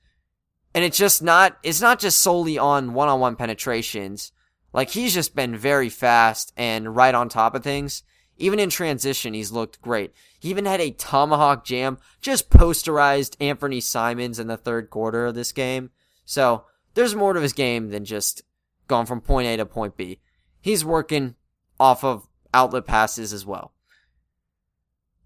and 0.76 0.84
it's 0.84 0.98
just 0.98 1.24
not, 1.24 1.58
it's 1.64 1.80
not 1.80 2.00
just 2.00 2.20
solely 2.20 2.58
on 2.58 2.94
one 2.94 3.08
on 3.08 3.22
one 3.22 3.38
penetrations. 3.38 4.34
Like 4.74 4.90
he's 4.90 5.14
just 5.14 5.34
been 5.34 5.56
very 5.56 5.88
fast 5.88 6.52
and 6.58 6.94
right 6.94 7.16
on 7.16 7.30
top 7.30 7.56
of 7.56 7.64
things. 7.64 8.04
Even 8.38 8.60
in 8.60 8.70
transition, 8.70 9.34
he's 9.34 9.54
looked 9.54 9.82
great. 9.82 10.12
He 10.38 10.50
even 10.50 10.66
had 10.66 10.82
a 10.82 10.92
tomahawk 10.92 11.64
jam, 11.64 11.98
just 12.20 12.50
posterized 12.50 13.38
Anthony 13.40 13.80
Simons 13.80 14.38
in 14.38 14.48
the 14.48 14.58
third 14.58 14.90
quarter 14.90 15.26
of 15.26 15.34
this 15.34 15.54
game. 15.54 15.92
So 16.26 16.66
there's 16.94 17.16
more 17.16 17.32
to 17.32 17.40
his 17.40 17.54
game 17.54 17.88
than 17.92 18.04
just 18.04 18.42
going 18.90 19.06
from 19.06 19.22
point 19.22 19.48
A 19.48 19.56
to 19.56 19.66
point 19.66 19.96
B. 19.96 20.20
He's 20.66 20.84
working 20.84 21.36
off 21.80 22.04
of 22.04 22.28
outlet 22.52 22.88
passes 22.88 23.32
as 23.32 23.46
well. 23.46 23.72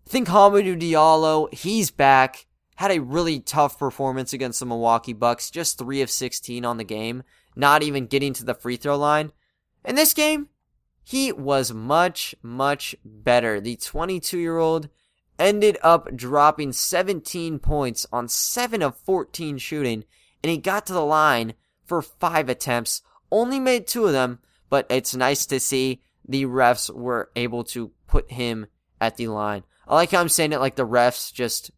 I 0.06 0.10
think 0.10 0.28
Hamidou 0.28 0.78
Diallo, 0.78 1.54
he's 1.54 1.92
back 1.92 2.46
had 2.76 2.92
a 2.92 3.00
really 3.00 3.40
tough 3.40 3.80
performance 3.80 4.34
against 4.34 4.60
the 4.60 4.66
Milwaukee 4.66 5.14
Bucks, 5.14 5.50
just 5.50 5.78
3 5.78 6.02
of 6.02 6.10
16 6.10 6.66
on 6.66 6.76
the 6.76 6.84
game, 6.84 7.24
not 7.56 7.84
even 7.84 8.06
getting 8.08 8.34
to 8.34 8.44
the 8.44 8.54
free 8.54 8.76
throw 8.76 8.98
line. 8.98 9.32
In 9.86 9.96
this 9.96 10.12
game, 10.12 10.50
he 11.06 11.32
was 11.32 11.72
much, 11.72 12.36
much 12.44 12.94
better. 13.06 13.62
The 13.62 13.78
22 13.78 14.38
year 14.38 14.58
old 14.58 14.90
ended 15.40 15.78
up 15.82 16.14
dropping 16.18 16.74
17 16.74 17.60
points 17.60 18.06
on 18.12 18.28
7 18.28 18.82
of 18.82 18.98
14 18.98 19.58
shooting, 19.58 20.04
and 20.44 20.52
he 20.52 20.58
got 20.58 20.86
to 20.88 20.94
the 20.94 21.06
line 21.06 21.54
for 21.86 22.02
5 22.02 22.50
attempts, 22.50 23.02
only 23.32 23.62
made 23.62 23.88
2 23.88 24.06
of 24.06 24.12
them, 24.12 24.40
but 24.70 24.86
it's 24.90 25.16
nice 25.16 25.46
to 25.48 25.60
see 25.60 26.02
the 26.28 26.46
refs 26.46 26.94
were 26.94 27.32
able 27.36 27.64
to 27.66 27.92
put 28.08 28.32
him 28.32 28.68
at 29.02 29.18
the 29.18 29.28
line. 29.28 29.64
I 29.88 29.96
like 29.96 30.12
how 30.12 30.20
I'm 30.20 30.30
saying 30.30 30.54
it 30.54 30.60
like 30.60 30.76
the 30.76 30.88
refs 30.88 31.34
just 31.34 31.72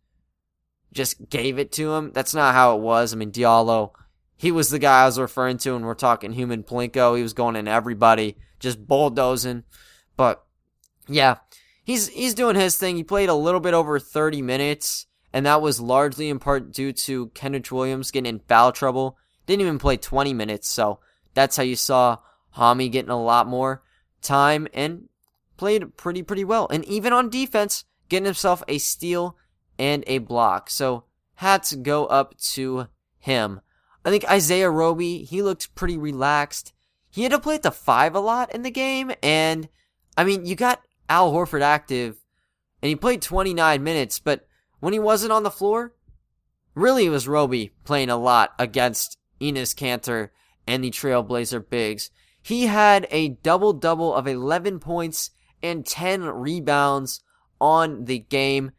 just 0.93 1.29
gave 1.29 1.57
it 1.57 1.71
to 1.73 1.93
him. 1.93 2.11
That's 2.13 2.33
not 2.33 2.53
how 2.53 2.75
it 2.75 2.81
was. 2.81 3.13
I 3.13 3.15
mean, 3.15 3.31
Diallo, 3.31 3.91
he 4.35 4.51
was 4.51 4.69
the 4.69 4.79
guy 4.79 5.03
I 5.03 5.05
was 5.05 5.19
referring 5.19 5.57
to, 5.59 5.75
and 5.75 5.85
we're 5.85 5.93
talking 5.93 6.33
human 6.33 6.63
Plinko. 6.63 7.15
He 7.15 7.23
was 7.23 7.33
going 7.33 7.55
in 7.55 7.67
everybody, 7.67 8.37
just 8.59 8.85
bulldozing. 8.85 9.63
But 10.17 10.43
yeah, 11.07 11.37
he's 11.83 12.09
he's 12.09 12.33
doing 12.33 12.55
his 12.55 12.77
thing. 12.77 12.97
He 12.97 13.03
played 13.03 13.29
a 13.29 13.33
little 13.33 13.61
bit 13.61 13.73
over 13.73 13.99
30 13.99 14.41
minutes, 14.41 15.05
and 15.31 15.45
that 15.45 15.61
was 15.61 15.79
largely 15.79 16.29
in 16.29 16.39
part 16.39 16.73
due 16.73 16.91
to 16.91 17.27
Kenrich 17.29 17.71
Williams 17.71 18.11
getting 18.11 18.29
in 18.29 18.39
foul 18.39 18.71
trouble. 18.71 19.17
Didn't 19.45 19.61
even 19.61 19.79
play 19.79 19.97
20 19.97 20.33
minutes, 20.33 20.67
so 20.67 20.99
that's 21.33 21.57
how 21.57 21.63
you 21.63 21.75
saw 21.75 22.17
Hami 22.57 22.91
getting 22.91 23.11
a 23.11 23.21
lot 23.21 23.47
more 23.47 23.83
time 24.21 24.67
and 24.73 25.09
played 25.57 25.95
pretty 25.97 26.23
pretty 26.23 26.43
well. 26.43 26.67
And 26.69 26.83
even 26.85 27.13
on 27.13 27.29
defense, 27.29 27.85
getting 28.09 28.25
himself 28.25 28.63
a 28.67 28.77
steal 28.77 29.37
and 29.77 30.03
a 30.07 30.19
block. 30.19 30.69
So 30.69 31.05
hats 31.35 31.73
go 31.73 32.05
up 32.05 32.37
to 32.37 32.87
him. 33.19 33.61
I 34.03 34.09
think 34.09 34.29
Isaiah 34.29 34.69
Roby, 34.69 35.23
he 35.23 35.41
looked 35.41 35.75
pretty 35.75 35.97
relaxed. 35.97 36.73
He 37.09 37.23
had 37.23 37.31
to 37.31 37.39
play 37.39 37.55
at 37.55 37.63
the 37.63 37.71
five 37.71 38.15
a 38.15 38.19
lot 38.19 38.53
in 38.53 38.63
the 38.63 38.71
game, 38.71 39.11
and 39.21 39.67
I 40.17 40.23
mean, 40.23 40.45
you 40.45 40.55
got 40.55 40.81
Al 41.09 41.31
Horford 41.33 41.61
active, 41.61 42.17
and 42.81 42.89
he 42.89 42.95
played 42.95 43.21
29 43.21 43.83
minutes, 43.83 44.19
but 44.19 44.47
when 44.79 44.93
he 44.93 44.99
wasn't 44.99 45.31
on 45.31 45.43
the 45.43 45.51
floor, 45.51 45.93
really 46.73 47.05
it 47.05 47.09
was 47.09 47.27
Roby 47.27 47.71
playing 47.83 48.09
a 48.09 48.17
lot 48.17 48.53
against 48.57 49.17
Enes 49.39 49.75
Kanter 49.75 50.29
and 50.65 50.83
the 50.83 50.89
Trailblazer 50.89 51.69
Bigs. 51.69 52.11
He 52.41 52.67
had 52.67 53.07
a 53.11 53.29
double 53.29 53.73
double 53.73 54.13
of 54.13 54.27
11 54.27 54.79
points 54.79 55.31
and 55.61 55.85
10 55.85 56.23
rebounds 56.23 57.21
on 57.59 58.05
the 58.05 58.19
game. 58.19 58.71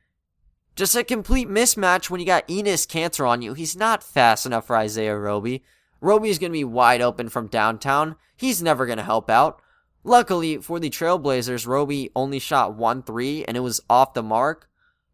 Just 0.74 0.96
a 0.96 1.04
complete 1.04 1.48
mismatch 1.48 2.10
when 2.10 2.20
you 2.20 2.26
got 2.26 2.48
Enes 2.48 2.86
Kanter 2.86 3.28
on 3.28 3.42
you. 3.42 3.54
He's 3.54 3.76
not 3.76 4.02
fast 4.02 4.46
enough 4.46 4.66
for 4.66 4.76
Isaiah 4.76 5.16
Roby. 5.16 5.62
Roby's 6.00 6.38
going 6.38 6.50
to 6.50 6.58
be 6.58 6.64
wide 6.64 7.00
open 7.00 7.28
from 7.28 7.46
downtown. 7.46 8.16
He's 8.36 8.62
never 8.62 8.86
going 8.86 8.98
to 8.98 9.04
help 9.04 9.30
out. 9.30 9.60
Luckily 10.02 10.56
for 10.56 10.80
the 10.80 10.90
Trailblazers, 10.90 11.66
Roby 11.66 12.10
only 12.16 12.40
shot 12.40 12.74
one 12.74 13.02
three 13.02 13.44
and 13.44 13.56
it 13.56 13.60
was 13.60 13.80
off 13.88 14.14
the 14.14 14.22
mark. 14.22 14.68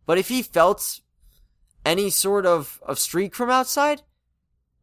But 0.07 0.17
if 0.17 0.29
he 0.29 0.43
felt 0.43 1.01
any 1.85 2.09
sort 2.09 2.47
of, 2.47 2.81
of 2.87 2.99
streak 2.99 3.35
from 3.35 3.51
outside, 3.51 4.03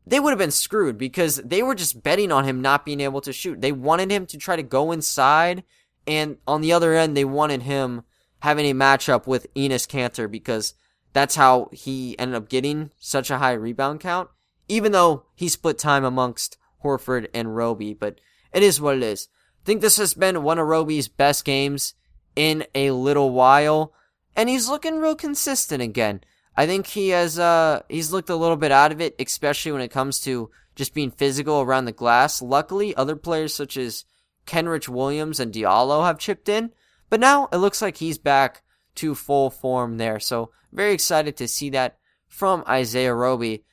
they 0.08 0.20
would 0.20 0.30
have 0.32 0.40
been 0.40 0.52
screwed 0.52 0.98
because 0.98 1.38
they 1.38 1.64
were 1.64 1.76
just 1.76 2.04
betting 2.04 2.32
on 2.32 2.46
him 2.46 2.62
not 2.62 2.86
being 2.86 3.02
able 3.02 3.22
to 3.22 3.34
shoot. 3.34 3.62
They 3.62 3.72
wanted 3.72 4.12
him 4.12 4.26
to 4.28 4.38
try 4.38 4.56
to 4.56 4.64
go 4.64 4.92
inside, 4.92 5.64
and 6.06 6.38
on 6.48 6.62
the 6.62 6.74
other 6.74 6.94
end, 6.94 7.18
they 7.18 7.26
wanted 7.26 7.64
him 7.64 8.04
having 8.40 8.66
a 8.66 8.74
matchup 8.74 9.26
with 9.26 9.52
Enes 9.56 9.88
Kanter 9.88 10.30
because 10.30 10.76
that's 11.14 11.36
how 11.36 11.70
he 11.72 12.18
ended 12.20 12.36
up 12.36 12.50
getting 12.50 12.92
such 13.00 13.32
a 13.32 13.40
high 13.40 13.54
rebound 13.54 14.00
count, 14.00 14.30
even 14.68 14.92
though 14.92 15.24
he 15.34 15.48
split 15.48 15.80
time 15.80 16.04
amongst 16.04 16.58
Horford 16.84 17.28
and 17.34 17.56
Roby. 17.56 17.94
But 17.94 18.20
it 18.54 18.62
is 18.62 18.80
what 18.80 18.98
it 18.98 19.04
is. 19.04 19.28
I 19.64 19.66
think 19.66 19.82
this 19.82 19.98
has 19.98 20.14
been 20.14 20.44
one 20.44 20.60
of 20.60 20.68
Roby's 20.68 21.08
best 21.08 21.44
games 21.46 21.96
in 22.36 22.66
a 22.76 22.92
little 22.92 23.32
while, 23.32 23.94
and 24.36 24.50
he's 24.50 24.70
looking 24.70 25.00
real 25.00 25.16
consistent 25.16 25.82
again. 25.82 26.22
I 26.58 26.66
think 26.66 26.88
he 26.88 27.10
has 27.10 27.38
uh 27.38 27.82
he's 27.90 28.12
looked 28.12 28.30
a 28.30 28.36
little 28.36 28.58
bit 28.58 28.72
out 28.72 28.92
of 28.92 29.02
it, 29.02 29.16
especially 29.20 29.72
when 29.72 29.82
it 29.82 29.92
comes 29.92 30.20
to 30.22 30.50
just 30.76 30.94
being 30.94 31.12
physical 31.12 31.62
around 31.62 31.86
the 31.86 31.92
glass. 31.92 32.42
Luckily, 32.42 32.96
other 32.96 33.16
players 33.16 33.54
such 33.54 33.78
as 33.78 34.06
Kenrich 34.46 34.88
Williams 34.88 35.40
and 35.40 35.54
Diallo 35.54 36.06
have 36.06 36.20
chipped 36.20 36.50
in, 36.50 36.72
but 37.10 37.20
now 37.20 37.48
it 37.52 37.58
looks 37.58 37.82
like 37.82 37.98
he's 37.98 38.18
back 38.18 38.62
to 38.96 39.16
full 39.16 39.50
form 39.50 39.98
there. 39.98 40.20
So 40.20 40.52
very 40.72 40.94
excited 40.94 41.38
to 41.38 41.48
see 41.48 41.70
that 41.72 41.98
from 42.28 42.64
Isaiah 42.68 43.14
Roby. 43.14 43.64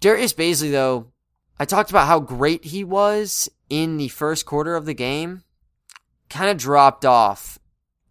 Darius 0.00 0.32
Bazley, 0.34 0.70
though, 0.70 1.12
I 1.58 1.64
talked 1.64 1.90
about 1.90 2.06
how 2.06 2.20
great 2.20 2.64
he 2.64 2.84
was 2.84 3.48
in 3.70 3.96
the 3.96 4.08
first 4.08 4.46
quarter 4.46 4.76
of 4.76 4.86
the 4.86 4.94
game. 4.94 5.44
Kind 6.28 6.50
of 6.50 6.56
dropped 6.56 7.04
off 7.04 7.58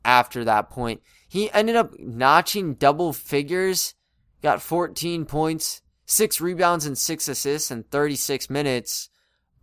after 0.05 0.43
that 0.45 0.69
point. 0.69 1.01
He 1.33 1.51
ended 1.51 1.75
up 1.75 1.97
notching 1.97 2.75
double 2.75 3.11
figures, 3.11 3.95
got 4.43 4.61
14 4.61 5.25
points, 5.25 5.81
6 6.05 6.39
rebounds, 6.39 6.85
and 6.85 6.95
6 6.95 7.27
assists 7.27 7.71
in 7.71 7.85
36 7.85 8.51
minutes, 8.51 9.09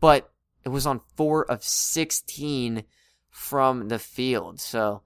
but 0.00 0.32
it 0.64 0.70
was 0.70 0.84
on 0.84 1.00
4 1.14 1.48
of 1.48 1.62
16 1.62 2.82
from 3.28 3.86
the 3.86 4.00
field. 4.00 4.58
So, 4.60 5.02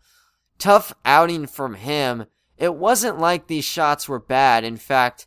tough 0.56 0.94
outing 1.04 1.48
from 1.48 1.74
him. 1.74 2.24
It 2.56 2.74
wasn't 2.76 3.20
like 3.20 3.46
these 3.46 3.66
shots 3.66 4.08
were 4.08 4.18
bad. 4.18 4.64
In 4.64 4.78
fact, 4.78 5.26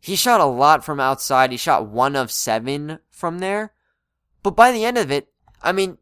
he 0.00 0.16
shot 0.16 0.40
a 0.40 0.46
lot 0.46 0.84
from 0.84 0.98
outside. 0.98 1.52
He 1.52 1.58
shot 1.58 1.86
1 1.86 2.16
of 2.16 2.32
7 2.32 2.98
from 3.08 3.38
there. 3.38 3.72
But 4.42 4.56
by 4.56 4.72
the 4.72 4.84
end 4.84 4.98
of 4.98 5.12
it, 5.12 5.28
I 5.62 5.70
mean, 5.70 5.98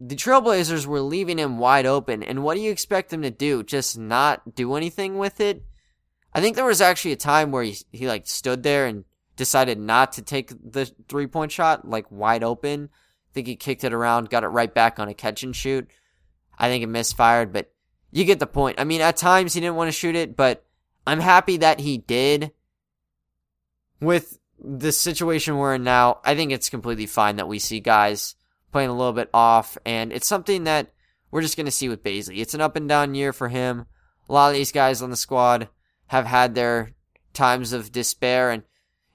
the 0.00 0.16
Trailblazers 0.16 0.86
were 0.86 1.00
leaving 1.00 1.38
him 1.38 1.58
wide 1.58 1.86
open, 1.86 2.22
and 2.22 2.42
what 2.42 2.54
do 2.54 2.60
you 2.60 2.70
expect 2.70 3.12
him 3.12 3.22
to 3.22 3.30
do? 3.30 3.62
Just 3.62 3.98
not 3.98 4.54
do 4.54 4.74
anything 4.74 5.18
with 5.18 5.40
it? 5.40 5.64
I 6.32 6.40
think 6.40 6.54
there 6.54 6.64
was 6.64 6.80
actually 6.80 7.12
a 7.12 7.16
time 7.16 7.50
where 7.50 7.64
he, 7.64 7.76
he 7.90 8.06
like 8.06 8.26
stood 8.26 8.62
there 8.62 8.86
and 8.86 9.04
decided 9.36 9.78
not 9.78 10.12
to 10.12 10.22
take 10.22 10.50
the 10.50 10.90
three 11.08 11.26
point 11.26 11.50
shot, 11.50 11.88
like 11.88 12.10
wide 12.10 12.44
open. 12.44 12.90
I 12.92 13.30
think 13.34 13.46
he 13.46 13.56
kicked 13.56 13.84
it 13.84 13.92
around, 13.92 14.30
got 14.30 14.44
it 14.44 14.48
right 14.48 14.72
back 14.72 14.98
on 14.98 15.08
a 15.08 15.14
catch 15.14 15.42
and 15.42 15.54
shoot. 15.54 15.88
I 16.56 16.68
think 16.68 16.84
it 16.84 16.88
misfired, 16.88 17.52
but 17.52 17.72
you 18.10 18.24
get 18.24 18.38
the 18.38 18.46
point. 18.46 18.80
I 18.80 18.84
mean, 18.84 19.00
at 19.00 19.16
times 19.16 19.54
he 19.54 19.60
didn't 19.60 19.76
want 19.76 19.88
to 19.88 19.92
shoot 19.92 20.16
it, 20.16 20.36
but 20.36 20.64
I'm 21.06 21.20
happy 21.20 21.58
that 21.58 21.80
he 21.80 21.98
did. 21.98 22.52
With 24.00 24.38
the 24.60 24.92
situation 24.92 25.56
we're 25.56 25.74
in 25.74 25.82
now, 25.82 26.20
I 26.24 26.36
think 26.36 26.52
it's 26.52 26.70
completely 26.70 27.06
fine 27.06 27.36
that 27.36 27.48
we 27.48 27.58
see 27.58 27.80
guys 27.80 28.36
playing 28.72 28.90
a 28.90 28.96
little 28.96 29.12
bit 29.12 29.30
off, 29.32 29.78
and 29.84 30.12
it's 30.12 30.26
something 30.26 30.64
that 30.64 30.92
we're 31.30 31.42
just 31.42 31.56
going 31.56 31.66
to 31.66 31.72
see 31.72 31.88
with 31.88 32.02
Bazley. 32.02 32.38
It's 32.38 32.54
an 32.54 32.60
up 32.60 32.76
and 32.76 32.88
down 32.88 33.14
year 33.14 33.32
for 33.32 33.48
him. 33.48 33.86
A 34.28 34.32
lot 34.32 34.48
of 34.48 34.54
these 34.54 34.72
guys 34.72 35.02
on 35.02 35.10
the 35.10 35.16
squad 35.16 35.68
have 36.08 36.26
had 36.26 36.54
their 36.54 36.94
times 37.32 37.72
of 37.72 37.92
despair, 37.92 38.50
and 38.50 38.62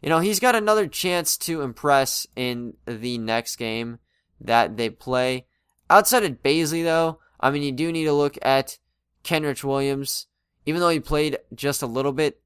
you 0.02 0.10
know 0.10 0.20
he's 0.20 0.40
got 0.40 0.56
another 0.56 0.88
chance 0.88 1.38
to 1.38 1.62
impress 1.62 2.28
in 2.36 2.76
the 2.86 3.18
next 3.18 3.56
game 3.56 4.00
that 4.40 4.78
they 4.78 4.90
play. 4.90 5.46
Outside 5.90 6.24
of 6.24 6.44
Bazley, 6.44 6.84
though, 6.84 7.20
I 7.40 7.52
mean 7.52 7.64
you 7.64 7.72
do 7.72 7.92
need 7.92 8.06
to 8.06 8.14
look 8.14 8.38
at 8.42 8.80
Kenrich 9.24 9.64
Williams. 9.64 10.28
Even 10.66 10.80
though 10.80 10.90
he 10.90 11.00
played 11.00 11.38
just 11.54 11.82
a 11.82 11.88
little 11.88 12.14
bit 12.14 12.42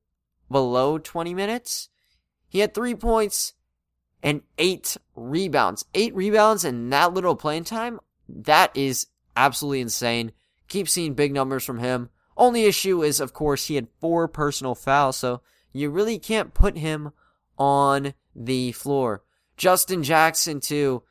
below 0.50 0.98
20 0.98 1.34
minutes, 1.34 1.90
he 2.50 2.60
had 2.60 2.74
three 2.74 2.96
points, 2.96 3.54
and 4.24 4.42
eight 4.58 4.98
rebounds. 5.16 5.86
Eight 5.94 6.16
rebounds 6.16 6.66
in 6.66 6.90
that 6.90 7.14
little 7.14 7.36
playing 7.36 7.66
time, 7.66 8.00
that 8.28 8.76
is 8.76 9.08
absolutely 9.36 9.82
insane. 9.82 10.32
Keep 10.68 10.90
seeing 10.90 11.14
big 11.14 11.34
numbers 11.34 11.64
from 11.64 11.80
him. 11.80 12.10
Only 12.36 12.66
issue 12.66 13.04
is, 13.04 13.20
of 13.20 13.34
course, 13.34 13.66
he 13.66 13.76
had 13.76 13.88
four 14.00 14.28
personal 14.28 14.76
fouls, 14.76 15.18
so 15.18 15.42
you 15.72 15.90
really 15.90 16.20
can't 16.20 16.54
put 16.54 16.78
him 16.78 17.12
on 17.58 18.14
the 18.36 18.72
floor. 18.74 19.24
Justin 19.56 20.04
Jackson, 20.04 20.60
too, 20.60 21.04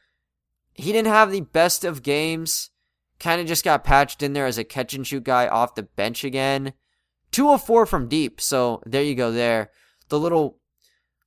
he 0.75 0.93
didn't 0.93 1.09
have 1.13 1.33
the 1.33 1.41
best 1.41 1.85
of 1.85 2.03
games. 2.03 2.71
Kind 3.19 3.41
of 3.41 3.47
just 3.47 3.65
got 3.65 3.83
patched 3.83 4.23
in 4.23 4.35
there 4.35 4.47
as 4.47 4.59
a 4.59 4.65
catch 4.65 4.95
and 4.95 5.07
shoot 5.07 5.25
guy 5.25 5.49
off 5.49 5.75
the 5.75 5.83
bench 5.83 6.23
again. 6.23 6.75
Two 7.33 7.51
of 7.51 7.65
four 7.65 7.87
from 7.87 8.09
deep, 8.09 8.41
so 8.41 8.83
there 8.85 9.03
you 9.03 9.15
go 9.15 9.33
there. 9.33 9.71
The 10.09 10.19
little 10.21 10.59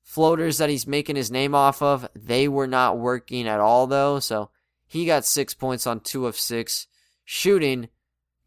floaters 0.09 0.57
that 0.57 0.71
he's 0.71 0.87
making 0.87 1.15
his 1.15 1.29
name 1.29 1.53
off 1.53 1.83
of, 1.83 2.09
they 2.15 2.47
were 2.47 2.65
not 2.65 2.97
working 2.97 3.47
at 3.47 3.59
all 3.59 3.85
though. 3.85 4.17
So 4.17 4.49
he 4.87 5.05
got 5.05 5.23
six 5.23 5.53
points 5.53 5.85
on 5.85 5.99
two 5.99 6.25
of 6.25 6.35
six 6.35 6.87
shooting. 7.23 7.89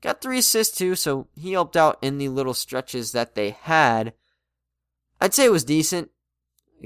Got 0.01 0.20
three 0.20 0.38
assists 0.38 0.77
too, 0.77 0.96
so 0.96 1.29
he 1.37 1.53
helped 1.53 1.77
out 1.77 1.98
in 2.03 2.18
the 2.18 2.31
little 2.31 2.53
stretches 2.53 3.12
that 3.12 3.37
they 3.37 3.51
had. 3.51 4.12
I'd 5.20 5.35
say 5.35 5.44
it 5.44 5.53
was 5.53 5.62
decent. 5.62 6.11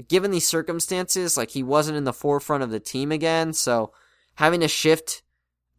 Given 0.07 0.29
the 0.29 0.39
circumstances, 0.39 1.37
like 1.37 1.49
he 1.49 1.63
wasn't 1.63 1.97
in 1.97 2.03
the 2.03 2.13
forefront 2.13 2.61
of 2.61 2.69
the 2.69 2.79
team 2.79 3.11
again, 3.11 3.53
so 3.53 3.93
having 4.35 4.59
to 4.59 4.67
shift 4.67 5.23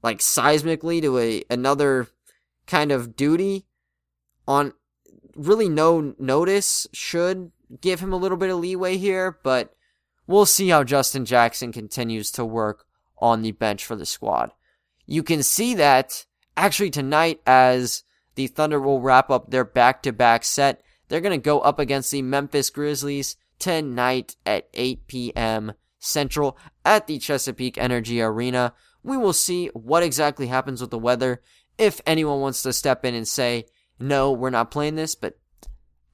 like 0.02 0.18
seismically 0.18 1.00
to 1.02 1.18
a 1.18 1.44
another 1.48 2.08
kind 2.66 2.90
of 2.90 3.14
duty 3.14 3.64
on 4.48 4.72
really 5.36 5.68
no 5.68 6.16
notice 6.18 6.88
should 6.92 7.52
give 7.80 8.00
him 8.00 8.12
a 8.12 8.16
little 8.16 8.38
bit 8.38 8.50
of 8.50 8.58
leeway 8.58 8.96
here, 8.96 9.38
but 9.42 9.74
we'll 10.26 10.46
see 10.46 10.68
how 10.68 10.84
Justin 10.84 11.24
Jackson 11.24 11.72
continues 11.72 12.30
to 12.32 12.44
work 12.44 12.84
on 13.18 13.42
the 13.42 13.52
bench 13.52 13.84
for 13.84 13.96
the 13.96 14.06
squad. 14.06 14.52
You 15.06 15.22
can 15.22 15.42
see 15.42 15.74
that 15.74 16.26
actually 16.56 16.90
tonight 16.90 17.40
as 17.46 18.04
the 18.34 18.46
Thunder 18.46 18.80
will 18.80 19.00
wrap 19.00 19.30
up 19.30 19.50
their 19.50 19.64
back 19.64 20.02
to 20.02 20.12
back 20.12 20.44
set. 20.44 20.82
They're 21.08 21.20
going 21.20 21.38
to 21.38 21.44
go 21.44 21.60
up 21.60 21.78
against 21.78 22.10
the 22.10 22.22
Memphis 22.22 22.70
Grizzlies 22.70 23.36
tonight 23.58 24.36
at 24.46 24.68
8 24.74 25.06
p.m. 25.08 25.72
Central 25.98 26.56
at 26.84 27.06
the 27.06 27.18
Chesapeake 27.18 27.78
Energy 27.78 28.20
Arena. 28.20 28.74
We 29.02 29.16
will 29.16 29.32
see 29.32 29.68
what 29.68 30.02
exactly 30.02 30.48
happens 30.48 30.80
with 30.80 30.90
the 30.90 30.98
weather. 30.98 31.42
If 31.78 32.00
anyone 32.06 32.40
wants 32.40 32.62
to 32.62 32.72
step 32.72 33.04
in 33.04 33.14
and 33.14 33.26
say, 33.26 33.66
no, 33.98 34.30
we're 34.30 34.50
not 34.50 34.70
playing 34.70 34.96
this, 34.96 35.14
but 35.14 35.38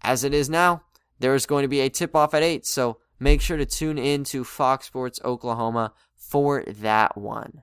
as 0.03 0.25
it 0.25 0.33
is 0.33 0.49
now, 0.49 0.84
there 1.19 1.35
is 1.35 1.47
going 1.47 1.63
to 1.63 1.69
be 1.69 1.81
a 1.81 1.89
tip 1.89 2.15
off 2.15 2.35
at 2.35 2.43
8, 2.43 2.67
so 2.67 2.99
make 3.19 3.41
sure 3.41 3.57
to 3.57 3.67
tune 3.67 3.99
in 3.99 4.25
to 4.25 4.45
Fox 4.45 4.87
Sports 4.87 5.21
Oklahoma 5.25 5.93
for 6.17 6.65
that 6.67 7.17
one. 7.17 7.63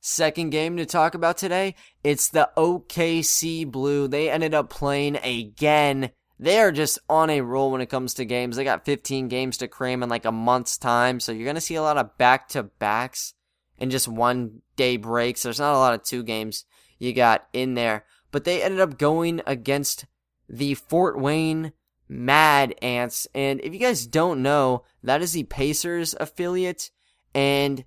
Second 0.00 0.50
game 0.50 0.76
to 0.76 0.86
talk 0.86 1.14
about 1.14 1.36
today, 1.36 1.74
it's 2.04 2.28
the 2.28 2.48
OKC 2.56 3.68
Blue. 3.68 4.06
They 4.06 4.30
ended 4.30 4.54
up 4.54 4.70
playing 4.70 5.16
again. 5.16 6.10
They 6.38 6.60
are 6.60 6.70
just 6.70 6.98
on 7.08 7.30
a 7.30 7.40
roll 7.40 7.72
when 7.72 7.80
it 7.80 7.90
comes 7.90 8.14
to 8.14 8.24
games. 8.24 8.56
They 8.56 8.62
got 8.62 8.84
15 8.84 9.26
games 9.28 9.58
to 9.58 9.68
cram 9.68 10.02
in 10.02 10.08
like 10.08 10.24
a 10.24 10.30
month's 10.30 10.78
time, 10.78 11.18
so 11.18 11.32
you're 11.32 11.44
going 11.44 11.56
to 11.56 11.60
see 11.60 11.74
a 11.74 11.82
lot 11.82 11.96
of 11.96 12.16
back 12.18 12.48
to 12.50 12.62
backs 12.62 13.34
and 13.78 13.90
just 13.90 14.06
one 14.06 14.62
day 14.76 14.96
breaks. 14.96 15.42
There's 15.42 15.58
not 15.58 15.74
a 15.74 15.78
lot 15.78 15.94
of 15.94 16.04
two 16.04 16.22
games 16.22 16.66
you 16.98 17.12
got 17.12 17.46
in 17.52 17.74
there, 17.74 18.04
but 18.30 18.44
they 18.44 18.62
ended 18.62 18.80
up 18.80 18.98
going 18.98 19.40
against 19.46 20.04
the 20.48 20.74
Fort 20.74 21.18
Wayne 21.18 21.72
Mad 22.08 22.74
Ants. 22.82 23.26
And 23.34 23.60
if 23.62 23.72
you 23.72 23.80
guys 23.80 24.06
don't 24.06 24.42
know, 24.42 24.84
that 25.02 25.22
is 25.22 25.32
the 25.32 25.44
Pacers 25.44 26.14
affiliate. 26.18 26.90
And 27.34 27.84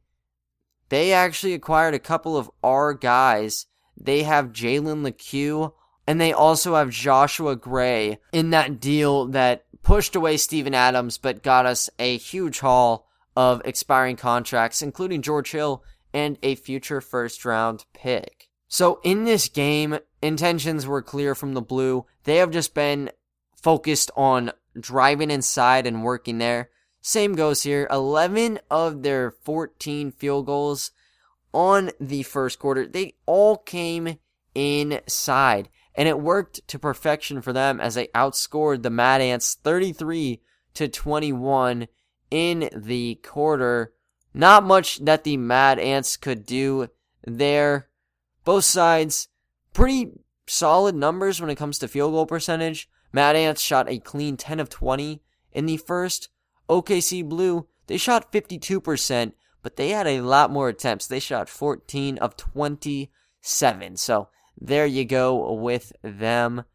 they 0.89 1.13
actually 1.13 1.53
acquired 1.53 1.93
a 1.93 1.99
couple 1.99 2.37
of 2.37 2.51
our 2.63 2.93
guys. 2.93 3.67
They 3.95 4.23
have 4.23 4.53
Jalen 4.53 5.03
Lecque 5.03 5.73
and 6.07 6.19
they 6.19 6.33
also 6.33 6.73
have 6.73 6.89
Joshua 6.89 7.55
Gray 7.55 8.17
in 8.33 8.49
that 8.49 8.79
deal 8.79 9.27
that 9.27 9.65
pushed 9.83 10.15
away 10.15 10.37
Steven 10.37 10.73
Adams 10.73 11.19
but 11.19 11.43
got 11.43 11.67
us 11.67 11.89
a 11.99 12.17
huge 12.17 12.59
haul 12.59 13.07
of 13.35 13.61
expiring 13.63 14.15
contracts, 14.15 14.81
including 14.81 15.21
George 15.21 15.51
Hill 15.51 15.83
and 16.13 16.37
a 16.41 16.55
future 16.55 16.99
first 16.99 17.45
round 17.45 17.85
pick. 17.93 18.49
So 18.67 18.99
in 19.03 19.25
this 19.25 19.49
game, 19.49 19.99
intentions 20.21 20.85
were 20.85 21.01
clear 21.01 21.35
from 21.35 21.53
the 21.53 21.61
blue. 21.61 22.05
They 22.23 22.37
have 22.37 22.51
just 22.51 22.73
been 22.73 23.11
focused 23.55 24.11
on 24.15 24.51
driving 24.79 25.31
inside 25.31 25.85
and 25.85 26.03
working 26.03 26.37
there. 26.37 26.69
Same 27.01 27.35
goes 27.35 27.63
here. 27.63 27.87
11 27.89 28.59
of 28.69 29.03
their 29.03 29.31
14 29.31 30.11
field 30.11 30.45
goals 30.45 30.91
on 31.53 31.91
the 31.99 32.23
first 32.23 32.59
quarter, 32.59 32.85
they 32.85 33.15
all 33.25 33.57
came 33.57 34.19
inside. 34.53 35.69
And 35.95 36.07
it 36.07 36.19
worked 36.19 36.67
to 36.67 36.79
perfection 36.79 37.41
for 37.41 37.51
them 37.51 37.79
as 37.79 37.95
they 37.95 38.07
outscored 38.07 38.83
the 38.83 38.89
Mad 38.89 39.21
Ants 39.21 39.55
33 39.55 40.41
to 40.75 40.87
21 40.87 41.87
in 42.31 42.69
the 42.75 43.15
quarter. 43.15 43.93
Not 44.33 44.63
much 44.63 45.03
that 45.03 45.23
the 45.23 45.37
Mad 45.37 45.79
Ants 45.79 46.15
could 46.15 46.45
do 46.45 46.89
there. 47.25 47.89
Both 48.45 48.65
sides 48.65 49.27
pretty 49.79 50.11
solid 50.45 50.93
numbers 50.93 51.39
when 51.39 51.49
it 51.49 51.55
comes 51.55 51.79
to 51.79 51.87
field 51.87 52.11
goal 52.11 52.25
percentage. 52.25 52.89
Mad 53.13 53.37
Ants 53.37 53.61
shot 53.61 53.89
a 53.89 53.97
clean 53.97 54.35
10 54.35 54.59
of 54.59 54.67
20 54.67 55.21
in 55.53 55.65
the 55.67 55.77
first. 55.77 56.27
OKC 56.69 57.27
Blue, 57.27 57.65
they 57.87 57.95
shot 57.95 58.29
52%, 58.29 59.31
but 59.63 59.77
they 59.77 59.91
had 59.91 60.05
a 60.05 60.19
lot 60.19 60.51
more 60.51 60.67
attempts. 60.67 61.07
They 61.07 61.21
shot 61.21 61.47
14 61.47 62.17
of 62.17 62.35
27. 62.35 63.95
So 63.95 64.27
there 64.59 64.85
you 64.85 65.05
go 65.05 65.53
with 65.53 65.93
them. 66.03 66.65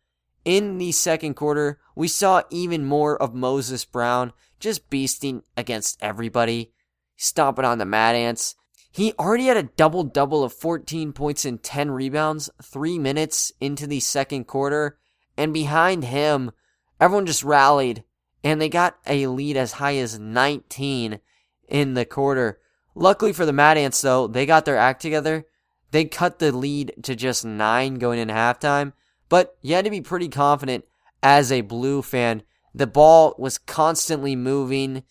In 0.46 0.78
the 0.78 0.92
second 0.92 1.34
quarter, 1.34 1.80
we 1.94 2.08
saw 2.08 2.42
even 2.48 2.86
more 2.86 3.20
of 3.20 3.34
Moses 3.34 3.84
Brown 3.84 4.32
just 4.58 4.88
beasting 4.88 5.42
against 5.58 6.02
everybody, 6.02 6.72
stomping 7.16 7.66
on 7.66 7.76
the 7.76 7.84
Mad 7.84 8.16
Ants. 8.16 8.56
He 8.94 9.12
already 9.18 9.46
had 9.46 9.56
a 9.56 9.64
double 9.64 10.04
double 10.04 10.44
of 10.44 10.52
14 10.52 11.12
points 11.12 11.44
and 11.44 11.60
10 11.60 11.90
rebounds 11.90 12.48
three 12.62 12.96
minutes 12.96 13.50
into 13.60 13.88
the 13.88 13.98
second 13.98 14.44
quarter. 14.44 14.98
And 15.36 15.52
behind 15.52 16.04
him, 16.04 16.52
everyone 17.00 17.26
just 17.26 17.42
rallied 17.42 18.04
and 18.44 18.60
they 18.60 18.68
got 18.68 18.98
a 19.04 19.26
lead 19.26 19.56
as 19.56 19.72
high 19.72 19.96
as 19.96 20.20
19 20.20 21.18
in 21.66 21.94
the 21.94 22.04
quarter. 22.04 22.60
Luckily 22.94 23.32
for 23.32 23.44
the 23.44 23.52
Mad 23.52 23.76
Ants, 23.78 24.00
though, 24.00 24.28
they 24.28 24.46
got 24.46 24.64
their 24.64 24.76
act 24.76 25.02
together. 25.02 25.44
They 25.90 26.04
cut 26.04 26.38
the 26.38 26.52
lead 26.52 26.94
to 27.02 27.16
just 27.16 27.44
nine 27.44 27.96
going 27.96 28.20
into 28.20 28.34
halftime. 28.34 28.92
But 29.28 29.56
you 29.60 29.74
had 29.74 29.86
to 29.86 29.90
be 29.90 30.02
pretty 30.02 30.28
confident 30.28 30.84
as 31.20 31.50
a 31.50 31.62
Blue 31.62 32.00
fan. 32.00 32.44
The 32.72 32.86
ball 32.86 33.34
was 33.38 33.58
constantly 33.58 34.36
moving. 34.36 35.02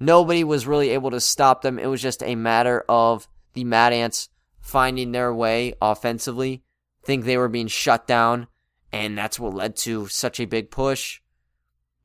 Nobody 0.00 0.44
was 0.44 0.66
really 0.66 0.90
able 0.90 1.10
to 1.10 1.20
stop 1.20 1.62
them. 1.62 1.78
It 1.78 1.86
was 1.86 2.02
just 2.02 2.22
a 2.22 2.34
matter 2.34 2.84
of 2.88 3.28
the 3.54 3.64
Mad 3.64 3.92
Ants 3.92 4.28
finding 4.60 5.12
their 5.12 5.34
way 5.34 5.74
offensively. 5.80 6.62
Think 7.02 7.24
they 7.24 7.36
were 7.36 7.48
being 7.48 7.68
shut 7.68 8.06
down, 8.06 8.46
and 8.92 9.16
that's 9.16 9.40
what 9.40 9.54
led 9.54 9.76
to 9.78 10.06
such 10.08 10.38
a 10.40 10.44
big 10.44 10.70
push. 10.70 11.20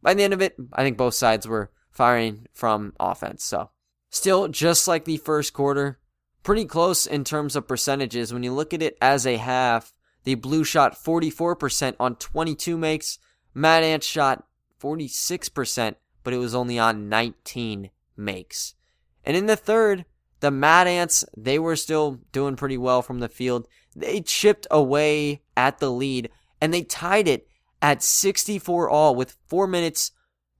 By 0.02 0.14
the 0.14 0.24
end 0.24 0.34
of 0.34 0.42
it, 0.42 0.56
I 0.72 0.84
think 0.84 0.98
both 0.98 1.14
sides 1.14 1.48
were 1.48 1.72
firing 1.92 2.48
from 2.54 2.94
offense. 3.00 3.44
So, 3.44 3.70
still, 4.10 4.48
just 4.48 4.88
like 4.88 5.06
the 5.06 5.18
first 5.18 5.54
quarter, 5.54 6.00
pretty 6.42 6.66
close 6.66 7.06
in 7.06 7.24
terms 7.24 7.56
of 7.56 7.68
percentages. 7.68 8.34
When 8.34 8.44
you 8.44 8.54
look 8.54 8.74
at 8.74 8.82
it 8.82 8.98
as 9.02 9.28
a 9.28 9.38
half, 9.38 9.94
the 10.24 10.36
Blue 10.36 10.64
shot 10.64 10.96
44% 10.96 11.96
on 12.00 12.16
22 12.16 12.78
makes. 12.78 13.20
Mad 13.54 13.84
Ants 13.84 14.08
shot 14.08 14.46
46% 14.82 15.96
but 16.24 16.34
it 16.34 16.38
was 16.38 16.56
only 16.56 16.80
on 16.80 17.10
19 17.10 17.90
makes. 18.16 18.76
And 19.24 19.38
in 19.38 19.46
the 19.46 19.56
third, 19.56 20.06
the 20.40 20.52
Mad 20.52 20.88
Ants, 20.88 21.24
they 21.38 21.58
were 21.58 21.76
still 21.76 22.20
doing 22.32 22.56
pretty 22.56 22.78
well 22.78 23.02
from 23.02 23.20
the 23.20 23.30
field. 23.30 23.68
They 23.96 24.22
chipped 24.22 24.68
away 24.70 25.42
at 25.56 25.80
the 25.80 25.92
lead 25.92 26.30
and 26.60 26.74
they 26.74 26.84
tied 26.84 27.28
it 27.28 27.48
at 27.82 28.04
64 28.04 28.90
all 28.90 29.16
with 29.16 29.38
4 29.48 29.68
minutes 29.68 30.12